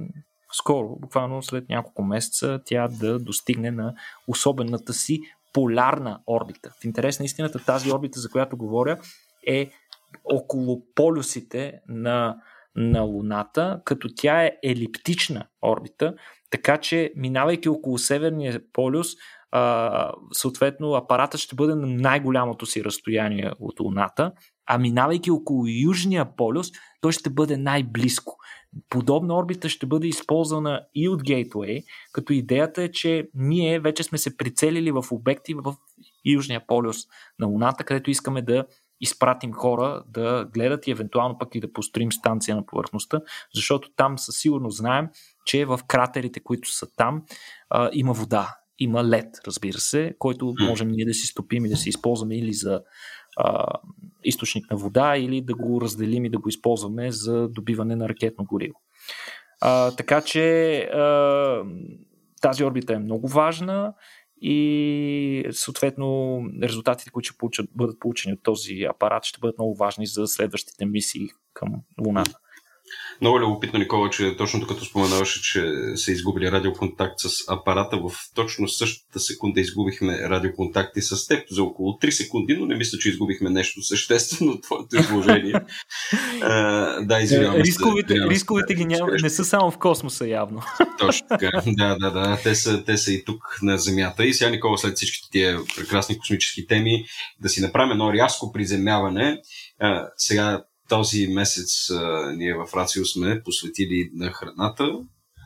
скоро, 0.54 0.96
буквално 1.00 1.44
след 1.44 1.70
няколко 1.70 2.04
месеца, 2.04 2.60
тя 2.66 2.88
да 2.88 3.20
достигне 3.20 3.72
на 3.72 3.94
особената 4.28 4.94
си 4.94 5.22
полярна 5.54 6.20
орбита. 6.28 6.74
В 6.82 6.86
интерес 6.86 7.20
на 7.20 7.26
истината, 7.26 7.66
тази 7.66 7.92
орбита, 7.92 8.20
за 8.20 8.30
която 8.30 8.58
говоря, 8.58 9.00
е 9.48 9.72
около 10.26 10.82
полюсите 10.96 11.80
на 11.88 12.42
на 12.76 13.02
Луната, 13.02 13.82
като 13.86 14.10
тя 14.16 14.44
е 14.44 14.52
елиптична 14.64 15.46
орбита, 15.62 16.14
така 16.50 16.78
че 16.78 17.12
минавайки 17.16 17.70
около 17.70 17.98
Северния 17.98 18.62
полюс, 18.74 19.08
а, 19.52 20.12
съответно 20.32 20.94
апаратът 20.94 21.42
ще 21.42 21.56
бъде 21.56 21.76
на 21.76 21.88
най-голямото 21.88 22.66
си 22.66 22.84
разстояние 22.84 23.52
от 23.60 23.80
Луната, 23.80 24.32
а 24.66 24.78
минавайки 24.78 25.32
около 25.32 25.64
Южния 25.68 26.36
полюс, 26.36 26.68
той 27.02 27.12
ще 27.12 27.30
бъде 27.30 27.58
най-близко. 27.58 28.38
Подобна 28.90 29.38
орбита 29.38 29.70
ще 29.70 29.86
бъде 29.86 30.08
използвана 30.08 30.82
и 30.96 31.10
от 31.10 31.22
Gateway, 31.22 31.84
като 32.12 32.34
идеята 32.34 32.84
е, 32.84 32.92
че 32.92 33.30
ние 33.34 33.80
вече 33.80 34.04
сме 34.04 34.18
се 34.18 34.38
прицелили 34.38 34.92
в 34.92 35.04
обекти 35.12 35.54
в 35.54 35.76
Южния 36.26 36.68
полюс 36.68 36.98
на 37.40 37.48
Луната, 37.48 37.84
където 37.84 38.12
искаме 38.12 38.42
да 38.42 38.66
изпратим 39.02 39.54
хора 39.54 40.04
да 40.08 40.46
гледат 40.54 40.88
и 40.88 40.92
евентуално 40.92 41.38
пък 41.38 41.56
и 41.56 41.60
да 41.60 41.74
построим 41.74 42.12
станция 42.12 42.56
на 42.56 42.66
повърхността, 42.66 43.22
защото 43.56 43.90
там 43.96 44.18
със 44.18 44.36
сигурност 44.36 44.78
знаем, 44.78 45.08
че 45.46 45.66
в 45.66 45.80
кратерите, 45.88 46.40
които 46.40 46.72
са 46.72 46.88
там, 46.96 47.24
а, 47.70 47.90
има 47.94 48.14
вода, 48.14 48.56
има 48.80 49.04
лед, 49.04 49.28
разбира 49.48 49.78
се, 49.78 50.16
който 50.20 50.54
можем 50.62 50.88
ние 50.88 51.06
да 51.06 51.14
си 51.14 51.28
стопим 51.28 51.66
и 51.66 51.70
да 51.70 51.78
си 51.78 51.90
използваме 51.90 52.38
или 52.38 52.54
за 52.54 52.82
а, 53.38 53.66
източник 54.24 54.72
на 54.72 54.78
вода, 54.78 55.18
или 55.18 55.42
да 55.42 55.56
го 55.56 55.82
разделим 55.82 56.26
и 56.26 56.30
да 56.30 56.40
го 56.40 56.50
използваме 56.50 57.12
за 57.12 57.48
добиване 57.48 57.96
на 57.96 58.10
ракетно 58.10 58.46
гориво. 58.46 58.76
А, 59.62 59.92
така 59.92 60.22
че 60.22 60.78
а, 60.80 61.64
тази 62.42 62.64
орбита 62.64 62.94
е 62.94 63.00
много 63.00 63.28
важна 63.28 63.94
и 64.42 65.46
съответно 65.52 66.40
резултатите, 66.62 67.12
които 67.12 67.28
ще 67.30 67.38
получат, 67.38 67.70
бъдат 67.76 68.00
получени 68.00 68.34
от 68.34 68.44
този 68.44 68.84
апарат, 68.84 69.24
ще 69.24 69.40
бъдат 69.40 69.58
много 69.58 69.76
важни 69.76 70.08
за 70.08 70.28
следващите 70.28 70.86
мисии 70.86 71.30
към 71.54 71.70
Луната. 72.06 72.40
Много 73.22 73.40
любопитно, 73.40 73.80
Никола, 73.80 74.10
че 74.10 74.36
точно 74.38 74.68
като 74.68 74.86
споменаваше, 74.86 75.42
че 75.42 75.74
са 75.96 76.12
изгубили 76.12 76.52
радиоконтакт 76.52 77.20
с 77.20 77.30
апарата, 77.48 77.98
в 77.98 78.12
точно 78.36 78.68
същата 78.68 79.20
секунда 79.20 79.62
изгубихме 79.62 80.30
радиоконтакти 80.30 81.02
с 81.02 81.28
теб 81.28 81.44
за 81.50 81.64
около 81.64 81.92
3 81.92 82.10
секунди, 82.10 82.58
но 82.58 82.66
не 82.66 82.76
мисля, 82.76 82.98
че 82.98 83.10
изгубихме 83.10 83.50
нещо 83.50 83.82
съществено 83.82 84.52
от 84.52 84.64
твоето 84.64 84.96
изложение. 84.96 85.54
uh, 86.14 87.06
да, 87.06 87.20
извинявам 87.20 87.66
се. 87.66 87.72
Рисковете, 88.30 88.74
ги 88.74 88.86
няма, 88.86 89.12
не 89.22 89.30
са 89.30 89.46
само 89.46 89.72
в 89.72 89.78
космоса 89.78 90.28
явно. 90.28 90.62
Точно 91.00 91.28
така. 91.28 91.62
Да, 91.68 91.96
да, 91.96 92.12
да. 92.12 92.40
Те 92.44 92.56
са, 92.56 92.84
те 92.84 92.98
са 92.98 93.14
и 93.14 93.26
тук 93.26 93.60
на 93.62 93.78
Земята. 93.78 94.26
И 94.26 94.34
сега, 94.34 94.50
Никола, 94.50 94.78
след 94.78 94.96
всичките 94.96 95.28
тия 95.32 95.60
прекрасни 95.76 96.18
космически 96.18 96.68
теми, 96.68 97.06
да 97.42 97.50
си 97.50 97.62
направим 97.62 97.92
едно 97.92 98.14
рязко 98.14 98.52
приземяване. 98.52 99.42
Uh, 99.84 100.08
сега 100.18 100.64
този 100.92 101.28
месец 101.28 101.90
а, 101.90 102.32
ние 102.36 102.54
в 102.54 102.76
Рацио 102.76 103.06
сме 103.06 103.42
посветили 103.44 104.10
на 104.14 104.32
храната, 104.32 104.92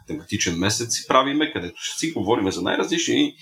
тематичен 0.07 0.57
месец 0.57 0.93
си 0.93 1.07
правиме, 1.07 1.51
където 1.53 1.75
ще 1.77 1.99
си 1.99 2.11
говорим 2.11 2.51
за 2.51 2.61
най-различни 2.61 3.35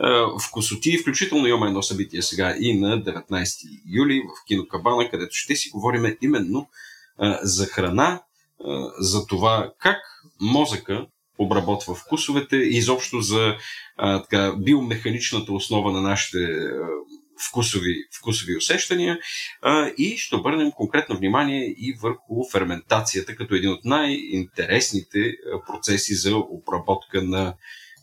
а, 0.00 0.26
вкусоти, 0.48 0.98
включително 0.98 1.46
имаме 1.46 1.66
едно 1.66 1.82
събитие 1.82 2.22
сега 2.22 2.56
и 2.60 2.78
на 2.80 3.04
19 3.04 3.46
юли 3.86 4.22
в 4.22 4.46
Кино 4.46 4.68
Кабана, 4.68 5.10
където 5.10 5.30
ще 5.32 5.56
си 5.56 5.70
говорим 5.70 6.16
именно 6.22 6.68
а, 7.18 7.38
за 7.42 7.66
храна, 7.66 8.22
а, 8.64 8.90
за 8.98 9.26
това 9.26 9.72
как 9.78 9.98
мозъка 10.40 11.06
обработва 11.38 11.94
вкусовете 11.94 12.56
и 12.56 12.76
изобщо 12.76 13.20
за 13.20 13.56
а, 13.96 14.22
така, 14.22 14.54
биомеханичната 14.58 15.52
основа 15.52 15.92
на 15.92 16.02
нашите 16.02 16.38
а, 16.44 16.88
вкусови, 17.48 17.94
вкусови 18.18 18.56
усещания 18.56 19.18
а, 19.62 19.90
и 19.98 20.16
ще 20.18 20.36
обърнем 20.36 20.70
конкретно 20.72 21.16
внимание 21.16 21.64
и 21.66 21.98
върху 22.02 22.50
ферментацията 22.52 23.36
като 23.36 23.54
един 23.54 23.70
от 23.70 23.84
най-интересните 23.84 25.32
процеси 25.66 26.14
за 26.14 26.36
обработка 26.36 27.22
на 27.22 27.54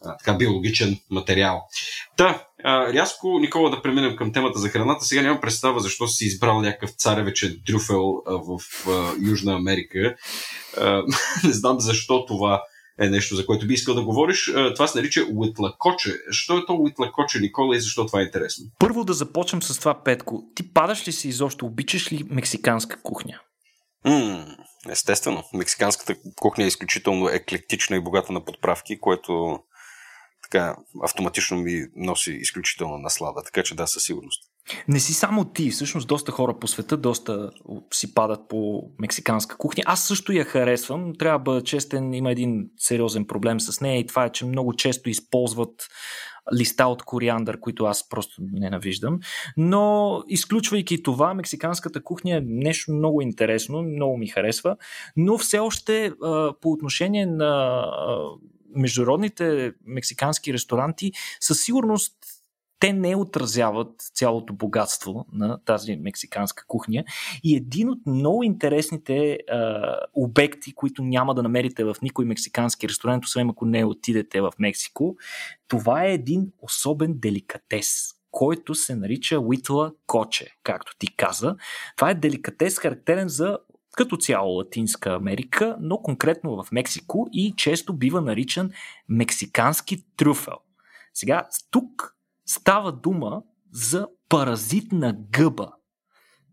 а, 0.05 0.17
така 0.17 0.33
биологичен 0.33 0.99
материал. 1.09 1.61
Та, 2.17 2.47
а, 2.63 2.93
рязко, 2.93 3.39
Никола, 3.39 3.69
да 3.69 3.81
преминем 3.81 4.15
към 4.15 4.33
темата 4.33 4.59
за 4.59 4.69
храната. 4.69 5.05
Сега 5.05 5.21
нямам 5.21 5.41
представа 5.41 5.79
защо 5.79 6.07
си 6.07 6.25
избрал 6.25 6.61
някакъв 6.61 6.89
царевечен 6.89 7.61
трюфел 7.67 8.23
а, 8.25 8.33
в 8.33 8.59
а, 8.87 9.13
Южна 9.29 9.53
Америка. 9.53 10.15
А, 10.77 11.03
не 11.43 11.53
знам 11.53 11.79
защо 11.79 12.25
това 12.25 12.63
е 12.99 13.09
нещо, 13.09 13.35
за 13.35 13.45
което 13.45 13.67
би 13.67 13.73
искал 13.73 13.95
да 13.95 14.03
говориш. 14.03 14.47
Е, 14.47 14.73
това 14.73 14.87
се 14.87 14.97
нарича 14.97 15.21
уитлакоче. 15.33 16.13
Що 16.31 16.57
е 16.57 16.65
то 16.65 16.73
уитлакоче, 16.73 17.39
Никола, 17.39 17.75
и 17.75 17.79
защо 17.79 18.05
това 18.05 18.21
е 18.21 18.23
интересно? 18.23 18.65
Първо 18.79 19.03
да 19.03 19.13
започнем 19.13 19.61
с 19.61 19.79
това, 19.79 20.03
Петко. 20.03 20.43
Ти 20.55 20.73
падаш 20.73 21.07
ли 21.07 21.11
си 21.11 21.27
изобщо? 21.27 21.65
Обичаш 21.65 22.11
ли 22.11 22.23
мексиканска 22.29 23.01
кухня? 23.01 23.39
М, 24.05 24.45
естествено. 24.89 25.43
Мексиканската 25.53 26.15
кухня 26.35 26.63
е 26.63 26.67
изключително 26.67 27.29
еклектична 27.29 27.95
и 27.95 28.03
богата 28.03 28.33
на 28.33 28.45
подправки, 28.45 28.99
което 28.99 29.59
така 30.43 30.75
автоматично 31.03 31.57
ми 31.57 31.85
носи 31.95 32.31
изключителна 32.31 32.97
наслада. 32.97 33.41
Така 33.45 33.63
че 33.63 33.75
да, 33.75 33.87
със 33.87 34.03
сигурност. 34.03 34.43
Не 34.87 34.99
си 34.99 35.13
само 35.13 35.45
ти, 35.45 35.69
всъщност 35.69 36.07
доста 36.07 36.31
хора 36.31 36.59
по 36.59 36.67
света, 36.67 36.97
доста 36.97 37.51
си 37.93 38.13
падат 38.13 38.39
по 38.49 38.89
мексиканска 38.99 39.57
кухня. 39.57 39.83
Аз 39.85 40.07
също 40.07 40.31
я 40.31 40.45
харесвам, 40.45 41.13
трябва 41.19 41.39
да 41.39 41.43
бъда 41.43 41.63
честен, 41.63 42.13
има 42.13 42.31
един 42.31 42.69
сериозен 42.77 43.25
проблем 43.25 43.59
с 43.59 43.81
нея 43.81 43.99
и 43.99 44.07
това 44.07 44.25
е, 44.25 44.31
че 44.31 44.45
много 44.45 44.73
често 44.73 45.09
използват 45.09 45.87
листа 46.57 46.85
от 46.85 47.03
кориандър, 47.03 47.59
които 47.59 47.85
аз 47.85 48.09
просто 48.09 48.41
ненавиждам. 48.53 49.19
Но 49.57 50.23
изключвайки 50.27 51.03
това, 51.03 51.33
мексиканската 51.33 52.03
кухня 52.03 52.37
е 52.37 52.41
нещо 52.45 52.91
много 52.91 53.21
интересно, 53.21 53.81
много 53.81 54.17
ми 54.17 54.27
харесва, 54.27 54.75
но 55.15 55.37
все 55.37 55.59
още 55.59 56.11
по 56.61 56.71
отношение 56.71 57.25
на 57.25 57.85
международните 58.75 59.73
мексикански 59.85 60.53
ресторанти 60.53 61.11
със 61.39 61.61
сигурност 61.61 62.13
те 62.83 62.93
не 62.93 63.15
отразяват 63.15 64.01
цялото 64.01 64.53
богатство 64.53 65.25
на 65.33 65.59
тази 65.65 65.95
мексиканска 65.95 66.65
кухня. 66.67 67.03
И 67.43 67.55
един 67.55 67.89
от 67.89 67.99
много 68.05 68.43
интересните 68.43 69.39
а, 69.51 69.97
обекти, 70.13 70.73
които 70.73 71.03
няма 71.03 71.35
да 71.35 71.43
намерите 71.43 71.83
в 71.83 71.95
никой 72.01 72.25
мексикански 72.25 72.89
ресторант, 72.89 73.25
освен 73.25 73.49
ако 73.49 73.65
не 73.65 73.85
отидете 73.85 74.41
в 74.41 74.51
Мексико, 74.59 75.15
това 75.67 76.05
е 76.05 76.13
един 76.13 76.51
особен 76.61 77.13
деликатес 77.15 78.13
който 78.31 78.75
се 78.75 78.95
нарича 78.95 79.39
Уитла 79.39 79.93
Коче, 80.07 80.55
както 80.63 80.95
ти 80.99 81.15
каза. 81.15 81.55
Това 81.95 82.09
е 82.09 82.15
деликатес, 82.15 82.77
характерен 82.77 83.27
за 83.27 83.57
като 83.91 84.17
цяло 84.17 84.57
Латинска 84.57 85.13
Америка, 85.13 85.77
но 85.79 85.97
конкретно 85.97 86.63
в 86.63 86.71
Мексико 86.71 87.27
и 87.31 87.53
често 87.57 87.93
бива 87.93 88.21
наричан 88.21 88.71
мексикански 89.09 90.05
трюфел. 90.17 90.57
Сега, 91.13 91.47
тук 91.71 92.13
Става 92.45 92.91
дума 92.91 93.41
за 93.71 94.07
паразитна 94.29 95.15
гъба. 95.31 95.71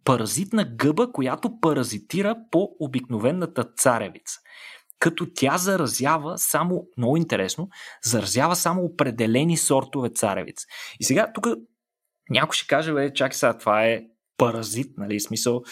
Паразитна 0.05 0.65
гъба, 0.65 1.13
която 1.13 1.61
паразитира 1.61 2.37
по 2.51 2.69
обикновената 2.81 3.65
царевица. 3.77 4.39
Като 4.99 5.27
тя 5.35 5.59
заразява 5.59 6.39
само, 6.39 6.87
много 6.97 7.17
интересно, 7.17 7.69
заразява 8.05 8.57
само 8.57 8.83
определени 8.83 9.57
сортове 9.57 10.09
царевица. 10.09 10.67
И 11.01 11.05
сега 11.05 11.33
тук 11.35 11.47
някой 12.31 12.53
ще 12.53 12.67
каже, 12.67 12.93
бе, 12.93 13.13
чакай 13.13 13.35
сега, 13.35 13.59
това 13.59 13.85
е 13.85 14.03
паразит, 14.37 14.99
нали, 14.99 15.21
смисъл 15.21 15.63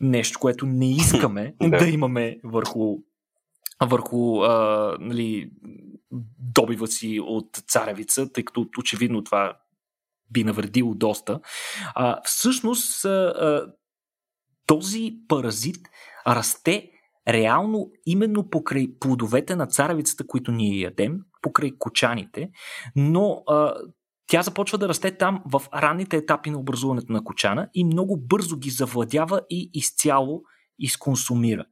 нещо, 0.00 0.38
което 0.40 0.66
не 0.66 0.90
искаме 0.90 1.54
да 1.78 1.86
имаме 1.86 2.38
върху 2.44 2.96
върху 3.82 4.42
а, 4.42 4.96
нали, 5.00 5.50
добива 6.38 6.86
си 6.86 7.20
от 7.22 7.56
царевица, 7.68 8.32
тъй 8.32 8.44
като 8.44 8.66
очевидно 8.78 9.24
това 9.24 9.58
би 10.30 10.44
навредило 10.44 10.94
доста. 10.94 11.40
А, 11.94 12.20
всъщност 12.24 13.04
а, 13.04 13.66
този 14.66 15.14
паразит 15.28 15.88
расте 16.26 16.90
реално 17.28 17.90
именно 18.06 18.50
покрай 18.50 18.98
плодовете 19.00 19.56
на 19.56 19.66
царевицата, 19.66 20.26
които 20.26 20.52
ние 20.52 20.80
ядем, 20.80 21.20
покрай 21.42 21.72
кочаните, 21.78 22.50
но 22.96 23.42
а, 23.46 23.74
тя 24.26 24.42
започва 24.42 24.78
да 24.78 24.88
расте 24.88 25.16
там 25.16 25.42
в 25.46 25.62
ранните 25.74 26.16
етапи 26.16 26.50
на 26.50 26.58
образуването 26.58 27.12
на 27.12 27.24
кочана 27.24 27.68
и 27.74 27.84
много 27.84 28.16
бързо 28.16 28.56
ги 28.56 28.70
завладява 28.70 29.40
и 29.50 29.70
изцяло 29.74 30.42
изконсумира. 30.78 31.64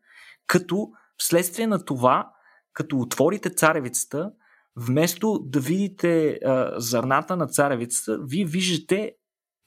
Като 0.47 0.89
вследствие 1.19 1.67
на 1.67 1.85
това, 1.85 2.31
като 2.73 2.99
отворите 2.99 3.51
царевицата, 3.51 4.31
вместо 4.77 5.39
да 5.45 5.61
видите 5.61 6.29
а, 6.45 6.81
зърната 6.81 7.37
на 7.37 7.47
царевицата, 7.47 8.19
вие 8.23 8.45
виждате 8.45 9.13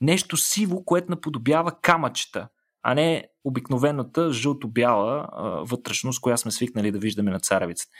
нещо 0.01 0.37
сиво, 0.37 0.85
което 0.85 1.11
наподобява 1.11 1.71
камъчета, 1.81 2.47
а 2.83 2.93
не 2.93 3.29
обикновената 3.43 4.31
жълто-бяла 4.31 5.27
а, 5.31 5.49
вътрешност, 5.49 6.21
която 6.21 6.41
сме 6.41 6.51
свикнали 6.51 6.91
да 6.91 6.99
виждаме 6.99 7.31
на 7.31 7.39
царевицата. 7.39 7.91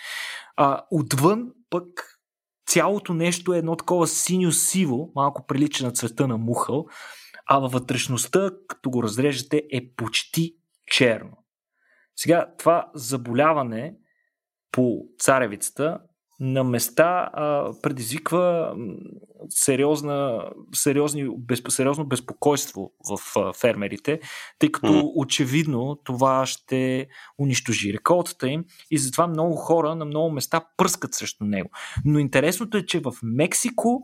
А, 0.56 0.84
отвън 0.92 1.48
пък 1.70 2.18
цялото 2.68 3.14
нещо 3.14 3.54
е 3.54 3.58
едно 3.58 3.76
такова 3.76 4.08
синьо-сиво, 4.08 5.12
малко 5.16 5.46
прилича 5.46 5.86
на 5.86 5.92
цвета 5.92 6.28
на 6.28 6.38
мухъл, 6.38 6.86
а 7.46 7.60
във 7.60 7.72
вътрешността, 7.72 8.52
като 8.68 8.90
го 8.90 9.04
разрежете, 9.04 9.64
е 9.72 9.90
почти 9.96 10.56
черно. 10.86 11.47
Сега, 12.18 12.46
това 12.58 12.92
заболяване 12.94 13.94
по 14.72 15.04
царевицата 15.20 16.00
на 16.40 16.64
места 16.64 17.30
а, 17.34 17.74
предизвиква 17.82 18.76
сериозна, 19.50 20.50
сериозни, 20.74 21.30
без, 21.38 21.62
сериозно 21.70 22.06
безпокойство 22.06 22.92
в 23.10 23.40
а, 23.40 23.54
фермерите, 23.54 24.20
тъй 24.60 24.72
като 24.72 24.88
mm. 24.88 25.12
очевидно 25.16 26.00
това 26.04 26.46
ще 26.46 27.08
унищожи 27.40 27.94
реколтата 27.94 28.50
им 28.50 28.66
и 28.92 28.98
затова 28.98 29.28
много 29.28 29.56
хора 29.56 29.96
на 29.96 30.06
много 30.06 30.32
места 30.32 30.62
пръскат 30.78 31.14
срещу 31.14 31.46
него. 31.46 31.70
Но 32.06 32.20
интересното 32.20 32.78
е, 32.78 32.86
че 32.86 33.00
в 33.00 33.14
Мексико 33.24 34.02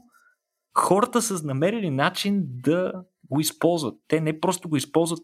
хората 0.78 1.22
са 1.22 1.45
намерили 1.45 1.89
начин 1.89 2.43
да 2.45 2.93
го 3.32 3.39
използват. 3.39 3.95
Те 4.07 4.22
не 4.22 4.39
просто 4.39 4.70
го 4.70 4.78
използват, 4.78 5.20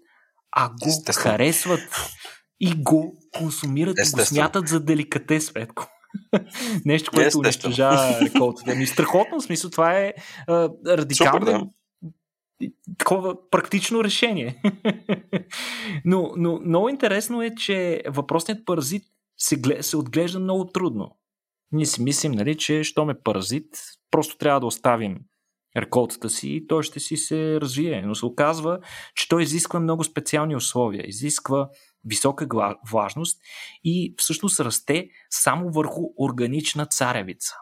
а 0.52 0.70
го 0.70 1.14
харесват 1.14 2.16
и 2.60 2.76
го 2.76 3.18
консумират 3.38 4.00
Естествено. 4.00 4.22
и 4.22 4.24
го 4.24 4.28
смятат 4.28 4.68
за 4.68 4.80
деликатес, 4.80 5.46
Светко. 5.46 5.88
Нещо, 6.86 7.12
което 7.14 7.40
унищожава 7.40 8.22
реколтата. 8.22 8.72
Ами 8.72 8.88
страхотно, 8.88 9.40
в 9.40 9.44
смисъл, 9.44 9.70
това 9.70 10.00
е 10.00 10.14
а, 10.48 10.70
радикално 10.88 11.46
Супер, 11.46 11.60
да. 12.62 12.68
такова 12.98 13.50
практично 13.50 14.04
решение. 14.04 14.62
но, 16.06 16.32
но 16.38 16.60
много 16.60 16.90
интересно 16.90 17.42
е, 17.42 17.56
че 17.56 18.04
въпросният 18.08 18.66
паразит 18.66 19.04
се, 19.38 19.56
глед, 19.56 19.86
се 19.86 19.98
отглежда 19.98 20.40
много 20.40 20.66
трудно. 20.66 21.18
Ние 21.72 21.86
си 21.86 22.04
мислим, 22.04 22.32
нали, 22.32 22.58
че 22.58 22.84
що 22.84 23.06
ме 23.06 23.22
паразит, 23.24 23.80
просто 24.12 24.38
трябва 24.38 24.60
да 24.60 24.66
оставим 24.66 25.18
реколтата 25.78 26.30
си 26.30 26.50
и 26.50 26.68
той 26.68 26.84
ще 26.84 27.00
си 27.00 27.18
се 27.18 27.62
развие. 27.62 28.02
Но 28.02 28.16
се 28.16 28.26
оказва, 28.26 28.80
че 29.16 29.30
той 29.30 29.44
изисква 29.44 29.80
много 29.80 30.04
специални 30.04 30.56
условия. 30.56 31.04
Изисква 31.08 31.70
висока 32.06 32.48
влажност 32.92 33.42
и 33.84 34.16
всъщност 34.18 34.60
расте 34.60 35.10
само 35.30 35.72
върху 35.72 36.02
органична 36.18 36.86
царевица. 36.86 37.56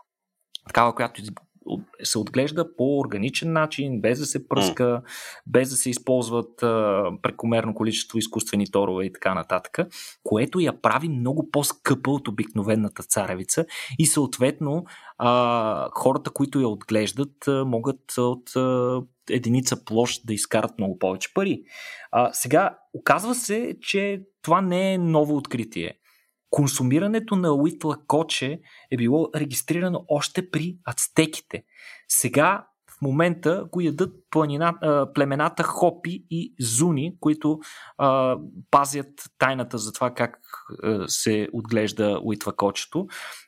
Такава, 0.68 0.96
която 0.96 1.22
се 2.04 2.20
отглежда 2.20 2.76
по 2.76 3.00
органичен 3.00 3.54
начин, 3.54 4.02
без 4.02 4.20
да 4.20 4.26
се 4.26 4.48
пръска, 4.48 4.84
mm. 4.84 5.02
без 5.48 5.70
да 5.70 5.76
се 5.76 5.90
използват 5.90 6.64
а, 6.64 7.04
прекомерно 7.22 7.74
количество 7.74 8.18
изкуствени 8.18 8.72
торове 8.72 9.06
и 9.06 9.14
така 9.14 9.34
нататък, 9.34 9.80
което 10.24 10.60
я 10.60 10.82
прави 10.82 11.10
много 11.10 11.52
по-скъпа 11.52 12.12
от 12.12 12.28
обикновената 12.28 13.04
царевица 13.04 13.66
и 14.00 14.06
съответно 14.06 14.86
а, 15.18 15.90
хората, 15.94 16.30
които 16.30 16.60
я 16.60 16.68
отглеждат, 16.68 17.48
а, 17.48 17.66
могат 17.66 18.18
от 18.18 18.56
а, 18.56 19.02
единица 19.30 19.86
площ 19.86 20.28
да 20.28 20.34
изкарат 20.34 20.78
много 20.78 21.00
повече 21.00 21.34
пари. 21.34 21.64
А, 22.12 22.34
сега, 22.34 22.78
оказва 22.94 23.36
се, 23.36 23.76
че 23.82 24.22
това 24.42 24.62
не 24.62 24.94
е 24.94 24.98
ново 24.98 25.38
откритие. 25.38 25.94
Консумирането 26.50 27.36
на 27.36 27.54
уитла 27.54 27.98
коче 28.08 28.60
е 28.92 28.98
било 28.98 29.30
регистрирано 29.36 30.06
още 30.08 30.52
при 30.52 30.78
ацтеките. 30.86 31.64
Сега 32.08 32.68
в 32.98 33.02
момента 33.02 33.66
го 33.72 33.82
ядат 33.82 34.14
планина, 34.32 34.74
племената 35.14 35.64
Хопи 35.64 36.26
и 36.30 36.54
Зуни, 36.60 37.16
които 37.20 37.60
а, 37.98 38.38
пазят 38.72 39.08
тайната 39.38 39.78
за 39.78 39.94
това 39.94 40.14
как 40.14 40.40
а, 40.84 41.08
се 41.08 41.50
отглежда 41.54 42.20
уитвакочето 42.24 43.08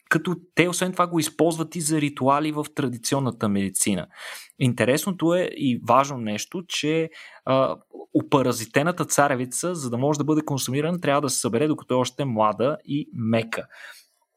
като 0.10 0.36
те 0.56 0.70
освен 0.70 0.92
това 0.92 1.08
го 1.08 1.20
използват 1.20 1.76
и 1.76 1.82
за 1.82 2.02
ритуали 2.02 2.52
в 2.52 2.66
традиционната 2.76 3.50
медицина. 3.50 4.08
Интересното 4.60 5.34
е 5.34 5.50
и 5.54 5.82
важно 5.88 6.18
нещо, 6.18 6.64
че 6.68 7.10
а, 7.46 7.76
опаразитената 8.14 9.06
царевица, 9.06 9.76
за 9.76 9.90
да 9.90 9.98
може 9.98 10.20
да 10.20 10.24
бъде 10.24 10.42
консумирана, 10.46 11.02
трябва 11.02 11.22
да 11.22 11.30
се 11.30 11.40
събере 11.40 11.68
докато 11.68 11.94
е 11.94 11.98
още 11.98 12.26
млада 12.26 12.78
и 12.86 13.10
мека. 13.14 13.68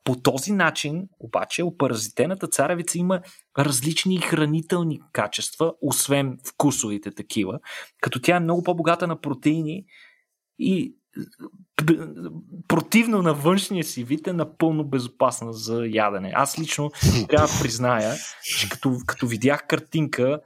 По 0.04 0.16
този 0.16 0.52
начин, 0.52 1.08
обаче, 1.20 1.62
опаразитената 1.62 2.48
царевица 2.48 2.98
има 2.98 3.20
различни 3.58 4.20
хранителни 4.20 5.00
качества, 5.12 5.72
освен 5.80 6.38
вкусовите 6.48 7.10
такива, 7.10 7.58
като 8.00 8.20
тя 8.20 8.36
е 8.36 8.40
много 8.40 8.62
по-богата 8.62 9.06
на 9.06 9.20
протеини 9.20 9.84
и 10.58 10.94
противно 12.68 13.22
на 13.22 13.34
външния 13.34 13.84
си 13.84 14.04
вид 14.04 14.26
е 14.26 14.32
напълно 14.32 14.84
безопасна 14.84 15.52
за 15.52 15.86
ядене. 15.86 16.32
Аз 16.34 16.58
лично 16.58 16.90
трябва 17.28 17.46
да 17.46 17.62
призная, 17.62 18.14
че 18.42 18.68
като, 18.68 18.96
като 19.06 19.26
видях 19.26 19.66
картинка, 19.66 20.40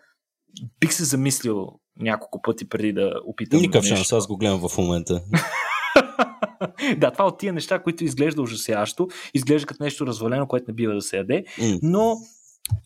бих 0.81 0.93
се 0.93 1.05
замислил 1.05 1.69
няколко 1.99 2.43
пъти 2.43 2.69
преди 2.69 2.93
да 2.93 3.12
опитам. 3.27 3.61
Никакъв 3.61 3.85
шанс, 3.85 4.12
аз 4.12 4.27
го 4.27 4.37
гледам 4.37 4.69
в 4.69 4.79
момента. 4.79 5.23
да, 6.97 7.11
това 7.11 7.27
от 7.27 7.39
тия 7.39 7.53
неща, 7.53 7.83
които 7.83 8.05
изглежда 8.05 8.43
ужасяващо, 8.43 9.09
изглежда 9.35 9.67
като 9.67 9.83
нещо 9.83 10.07
развалено, 10.07 10.47
което 10.47 10.64
не 10.69 10.75
бива 10.75 10.95
да 10.95 11.03
се 11.03 11.17
яде, 11.17 11.45
mm. 11.59 11.79
но 11.83 12.17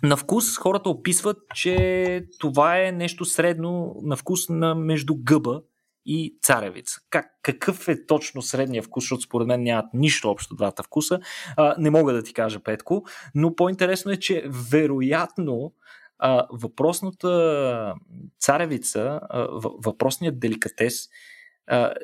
на 0.02 0.16
вкус 0.16 0.56
хората 0.56 0.90
описват, 0.90 1.36
че 1.54 2.24
това 2.38 2.86
е 2.86 2.92
нещо 2.92 3.24
средно 3.24 3.94
на 4.02 4.16
вкус 4.16 4.48
на 4.48 4.74
между 4.74 5.14
гъба 5.18 5.62
и 6.06 6.38
царевица. 6.42 7.00
Как, 7.10 7.26
какъв 7.42 7.88
е 7.88 8.06
точно 8.06 8.42
средния 8.42 8.82
вкус, 8.82 9.04
защото 9.04 9.22
според 9.22 9.48
мен 9.48 9.62
нямат 9.62 9.86
нищо 9.94 10.30
общо 10.30 10.54
двата 10.54 10.82
вкуса. 10.82 11.20
А, 11.56 11.74
не 11.78 11.90
мога 11.90 12.12
да 12.12 12.22
ти 12.22 12.34
кажа, 12.34 12.60
Петко, 12.60 13.04
но 13.34 13.54
по-интересно 13.54 14.12
е, 14.12 14.16
че 14.16 14.44
вероятно 14.70 15.72
а, 16.18 16.46
въпросната 16.52 17.94
царевица, 18.40 19.20
а, 19.22 19.48
въпросният 19.84 20.40
деликатес, 20.40 21.08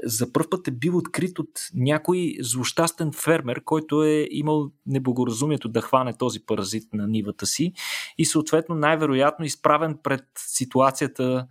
за 0.05 0.33
първ 0.33 0.47
път 0.51 0.69
е 0.69 0.71
бил 0.71 0.97
открит 0.97 1.39
от 1.39 1.51
някой 1.75 2.37
злощастен 2.41 3.13
фермер, 3.13 3.65
който 3.65 4.05
е 4.05 4.29
имал 4.31 4.71
неблагоразумието 4.87 5.69
да 5.69 5.81
хване 5.81 6.17
този 6.19 6.41
паразит 6.47 6.85
на 6.93 7.07
нивата 7.07 7.47
си 7.47 7.73
и 8.19 8.25
съответно 8.25 8.75
най-вероятно 8.75 9.45
изправен 9.45 9.99
пред 10.03 10.25
ситуацията 10.37 11.47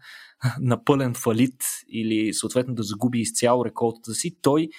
на 0.59 0.83
пълен 0.83 1.13
фалит 1.13 1.63
или 1.89 2.33
съответно 2.33 2.75
да 2.75 2.83
загуби 2.83 3.19
изцяло 3.19 3.65
реколтата 3.65 4.13
си, 4.13 4.37
той 4.41 4.69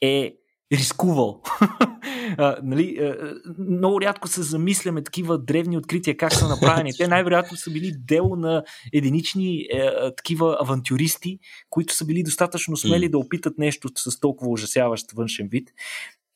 е 0.00 0.34
рискувал. 0.72 1.40
а, 2.38 2.56
нали, 2.62 2.98
а, 2.98 3.34
много 3.58 4.00
рядко 4.00 4.28
се 4.28 4.42
замисляме 4.42 5.04
такива 5.04 5.38
древни 5.38 5.78
открития 5.78 6.16
как 6.16 6.34
са 6.34 6.48
направени. 6.48 6.92
Те 6.92 7.08
най-вероятно 7.08 7.56
са 7.56 7.70
били 7.70 7.92
дело 7.98 8.36
на 8.36 8.64
единични 8.92 9.56
е, 9.56 9.90
такива 10.16 10.56
авантюристи, 10.60 11.38
които 11.70 11.94
са 11.94 12.04
били 12.04 12.22
достатъчно 12.22 12.76
смели 12.76 13.06
mm. 13.06 13.10
да 13.10 13.18
опитат 13.18 13.58
нещо 13.58 13.88
с 13.96 14.20
толкова 14.20 14.50
ужасяващ 14.50 15.12
външен 15.12 15.48
вид. 15.48 15.68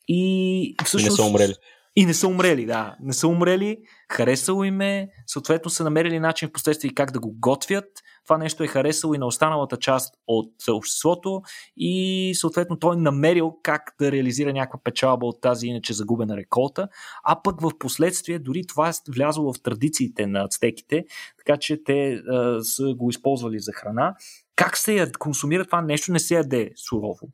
И 0.08 0.74
всъщност... 0.84 1.18
Не 1.18 1.24
са 1.24 1.30
умрели. 1.30 1.54
И 1.98 2.06
не 2.06 2.14
са 2.14 2.28
умрели, 2.28 2.66
да. 2.66 2.96
Не 3.00 3.12
са 3.12 3.28
умрели, 3.28 3.78
харесало 4.12 4.64
им 4.64 4.80
е, 4.80 5.08
съответно 5.26 5.70
са 5.70 5.84
намерили 5.84 6.18
начин 6.18 6.48
в 6.48 6.52
последствие 6.52 6.94
как 6.94 7.10
да 7.10 7.20
го 7.20 7.34
готвят. 7.38 7.84
Това 8.24 8.38
нещо 8.38 8.64
е 8.64 8.66
харесало 8.66 9.14
и 9.14 9.18
на 9.18 9.26
останалата 9.26 9.76
част 9.76 10.14
от 10.26 10.52
обществото 10.68 11.42
и 11.76 12.32
съответно 12.36 12.78
той 12.78 12.96
е 12.96 13.00
намерил 13.00 13.56
как 13.62 13.94
да 14.00 14.12
реализира 14.12 14.52
някаква 14.52 14.80
печалба 14.84 15.26
от 15.26 15.40
тази 15.40 15.66
иначе 15.66 15.92
загубена 15.92 16.36
реколта, 16.36 16.88
а 17.24 17.42
пък 17.42 17.60
в 17.60 17.70
последствие 17.78 18.38
дори 18.38 18.62
това 18.66 18.88
е 18.88 18.92
влязло 19.08 19.52
в 19.52 19.62
традициите 19.62 20.26
на 20.26 20.42
ацтеките, 20.42 21.04
така 21.38 21.58
че 21.58 21.84
те 21.84 22.14
а, 22.14 22.62
са 22.62 22.94
го 22.94 23.10
използвали 23.10 23.58
за 23.58 23.72
храна. 23.72 24.14
Как 24.56 24.76
се 24.76 24.94
я 24.94 25.12
консумира 25.12 25.64
това 25.64 25.82
нещо? 25.82 26.12
Не 26.12 26.18
се 26.18 26.34
яде 26.34 26.70
сурово. 26.76 27.28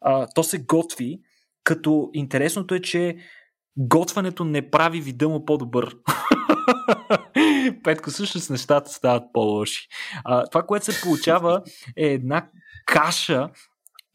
А, 0.00 0.26
то 0.34 0.42
се 0.42 0.58
готви, 0.58 1.20
като 1.64 2.10
интересното 2.12 2.74
е, 2.74 2.80
че 2.80 3.16
готвенето 3.76 4.44
не 4.44 4.70
прави 4.70 5.00
вида 5.00 5.28
му 5.28 5.44
по-добър. 5.44 5.96
Петко, 7.84 8.10
всъщност 8.10 8.50
нещата 8.50 8.92
стават 8.92 9.22
по-лоши. 9.32 9.88
А, 10.24 10.46
това, 10.46 10.62
което 10.62 10.92
се 10.92 11.00
получава 11.00 11.62
е 11.96 12.06
една 12.06 12.48
каша 12.86 13.48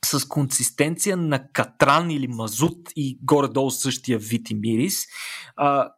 с 0.05 0.27
консистенция 0.27 1.17
на 1.17 1.47
катран 1.53 2.11
или 2.11 2.27
мазут 2.27 2.89
и 2.95 3.19
горе-долу 3.23 3.71
същия 3.71 4.19
вид 4.19 4.49
и 4.49 4.55
мирис. 4.55 5.05
А, 5.55 5.89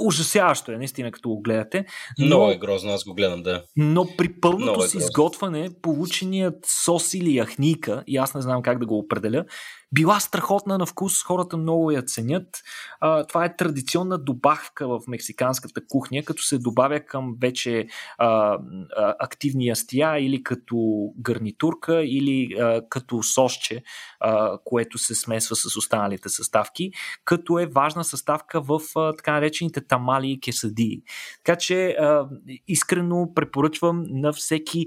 ужасяващо 0.00 0.72
е, 0.72 0.76
наистина, 0.76 1.10
като 1.10 1.28
го 1.28 1.42
гледате. 1.42 1.84
Но, 2.18 2.26
Много 2.26 2.50
е 2.50 2.58
грозно, 2.58 2.92
аз 2.92 3.04
го 3.04 3.14
гледам, 3.14 3.42
да. 3.42 3.64
Но 3.76 4.06
при 4.16 4.40
пълното 4.40 4.84
е 4.84 4.88
си 4.88 4.96
изготвяне, 4.96 5.70
полученият 5.82 6.66
сос 6.84 7.14
или 7.14 7.34
яхника, 7.34 8.04
и 8.06 8.16
аз 8.16 8.34
не 8.34 8.42
знам 8.42 8.62
как 8.62 8.78
да 8.78 8.86
го 8.86 8.98
определя, 8.98 9.44
била 9.92 10.20
страхотна 10.20 10.78
на 10.78 10.86
вкус, 10.86 11.22
хората 11.22 11.56
много 11.56 11.90
я 11.90 12.02
ценят. 12.02 12.62
А, 13.00 13.26
това 13.26 13.44
е 13.44 13.56
традиционна 13.56 14.18
добавка 14.18 14.88
в 14.88 15.00
мексиканската 15.08 15.80
кухня, 15.88 16.22
като 16.22 16.42
се 16.42 16.58
добавя 16.58 17.00
към 17.00 17.36
вече 17.40 17.86
а, 18.18 18.26
а, 18.26 18.58
активни 19.18 19.66
ястия 19.66 20.18
или 20.18 20.42
като 20.42 21.08
гарнитурка 21.18 22.04
или 22.04 22.54
а, 22.60 22.82
като 22.88 23.22
сосче, 23.22 23.82
а, 24.20 24.58
което 24.64 24.98
се 24.98 25.14
смесва 25.14 25.56
с 25.56 25.76
останалите 25.76 26.28
съставки, 26.28 26.90
като 27.24 27.58
е 27.58 27.66
важна 27.66 28.04
съставка 28.04 28.60
в 28.60 28.80
а, 28.96 29.12
така 29.16 29.32
наречените 29.32 29.75
тамали 29.80 30.30
и 30.30 30.40
кесади. 30.40 31.02
Така 31.44 31.58
че 31.58 31.88
а, 31.88 32.28
искрено 32.68 33.32
препоръчвам 33.34 34.04
на 34.08 34.32
всеки 34.32 34.86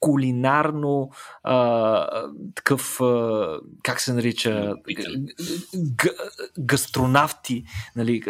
кулинарно 0.00 1.10
а, 1.42 2.24
такъв, 2.54 3.00
а, 3.00 3.58
как 3.82 4.00
се 4.00 4.12
нарича, 4.12 4.74
г- 5.96 6.14
гастронавти, 6.58 7.64
нали, 7.96 8.22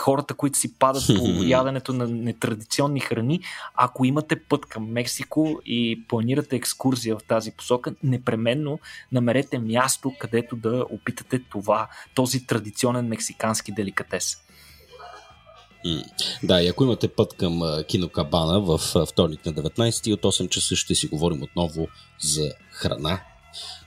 хората, 0.00 0.34
които 0.34 0.58
си 0.58 0.78
падат 0.78 1.02
по 1.06 1.24
яденето 1.44 1.92
на 1.92 2.08
нетрадиционни 2.08 3.00
храни. 3.00 3.40
Ако 3.74 4.04
имате 4.04 4.36
път 4.36 4.66
към 4.66 4.92
Мексико 4.92 5.60
и 5.66 6.04
планирате 6.08 6.56
екскурзия 6.56 7.16
в 7.16 7.24
тази 7.24 7.50
посока, 7.50 7.94
непременно 8.02 8.78
намерете 9.12 9.58
място, 9.58 10.12
където 10.18 10.56
да 10.56 10.84
опитате 10.90 11.40
това, 11.50 11.88
този 12.14 12.46
традиционен 12.46 13.06
мексикански 13.08 13.72
деликатес. 13.72 14.36
Да, 16.42 16.62
и 16.62 16.68
ако 16.68 16.84
имате 16.84 17.08
път 17.08 17.34
към 17.34 17.60
Кинокабана 17.88 18.60
в 18.60 18.78
вторник 19.06 19.46
на 19.46 19.52
19 19.52 20.14
от 20.14 20.22
8 20.22 20.48
часа 20.48 20.76
ще 20.76 20.94
си 20.94 21.06
говорим 21.06 21.42
отново 21.42 21.88
за 22.20 22.52
храна 22.70 23.20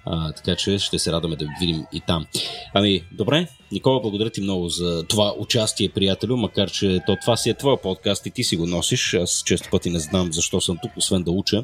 а, 0.05 0.31
така 0.31 0.55
че 0.55 0.79
ще 0.79 0.99
се 0.99 1.11
радваме 1.11 1.35
да 1.35 1.47
видим 1.59 1.85
и 1.93 2.01
там. 2.07 2.25
Ами, 2.73 3.03
добре, 3.11 3.47
Никола, 3.71 4.01
благодаря 4.01 4.29
ти 4.29 4.41
много 4.41 4.69
за 4.69 5.03
това 5.03 5.33
участие, 5.37 5.89
приятелю, 5.89 6.37
макар 6.37 6.71
че 6.71 6.99
то 7.05 7.17
това 7.21 7.37
си 7.37 7.49
е 7.49 7.53
твоя 7.53 7.81
подкаст 7.81 8.25
и 8.25 8.31
ти 8.31 8.43
си 8.43 8.57
го 8.57 8.65
носиш. 8.65 9.13
Аз 9.13 9.43
често 9.45 9.69
пъти 9.71 9.89
не 9.89 9.99
знам 9.99 10.33
защо 10.33 10.61
съм 10.61 10.77
тук, 10.81 10.91
освен 10.97 11.23
да 11.23 11.31
уча, 11.31 11.63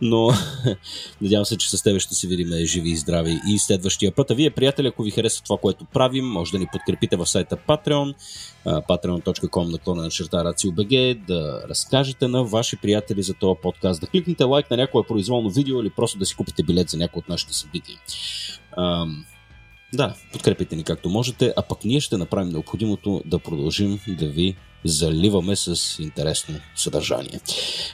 но 0.00 0.30
надявам 1.20 1.44
се, 1.44 1.56
че 1.56 1.70
с 1.70 1.82
тебе 1.82 2.00
ще 2.00 2.14
се 2.14 2.26
видим 2.26 2.66
живи 2.66 2.90
и 2.90 2.96
здрави 2.96 3.40
и 3.48 3.58
следващия 3.58 4.12
път. 4.12 4.30
А 4.30 4.34
вие, 4.34 4.50
приятели, 4.50 4.86
ако 4.86 5.02
ви 5.02 5.10
харесва 5.10 5.44
това, 5.44 5.58
което 5.62 5.84
правим, 5.84 6.24
може 6.24 6.52
да 6.52 6.58
ни 6.58 6.66
подкрепите 6.72 7.16
в 7.16 7.26
сайта 7.26 7.56
Patreon, 7.56 8.14
patreon.com 8.66 9.72
наклона 9.72 10.02
на 10.02 10.10
черта 10.10 10.36
RACIOBG, 10.36 11.18
да 11.26 11.62
разкажете 11.68 12.28
на 12.28 12.44
ваши 12.44 12.76
приятели 12.76 13.22
за 13.22 13.34
този 13.34 13.58
подкаст, 13.62 14.00
да 14.00 14.06
кликнете 14.06 14.44
лайк 14.44 14.70
на 14.70 14.76
някое 14.76 15.06
произволно 15.06 15.50
видео 15.50 15.80
или 15.80 15.90
просто 15.90 16.18
да 16.18 16.26
си 16.26 16.34
купите 16.34 16.62
билет 16.62 16.90
за 16.90 16.96
някои 16.96 17.18
от 17.18 17.28
от 17.28 17.30
нашите 17.30 17.54
събития. 17.68 17.98
А, 18.76 19.06
да, 19.92 20.14
подкрепите 20.32 20.76
ни 20.76 20.84
както 20.84 21.08
можете, 21.08 21.52
а 21.56 21.62
пък 21.62 21.84
ние 21.84 22.00
ще 22.00 22.16
направим 22.16 22.48
необходимото 22.48 23.22
да 23.26 23.38
продължим 23.38 24.00
да 24.08 24.28
ви 24.28 24.56
заливаме 24.84 25.56
с 25.56 25.98
интересно 26.02 26.54
съдържание. 26.76 27.40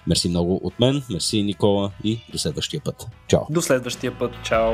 Мерси 0.07 0.29
много 0.29 0.61
от 0.63 0.81
мен, 0.81 1.03
мерси 1.11 1.43
Никола 1.43 1.91
и 2.05 2.21
до 2.33 2.39
следващия 2.39 2.81
път. 2.85 3.07
Чао! 3.29 3.41
До 3.51 3.63
следващия 3.63 4.19
път, 4.19 4.33
чао! 4.45 4.73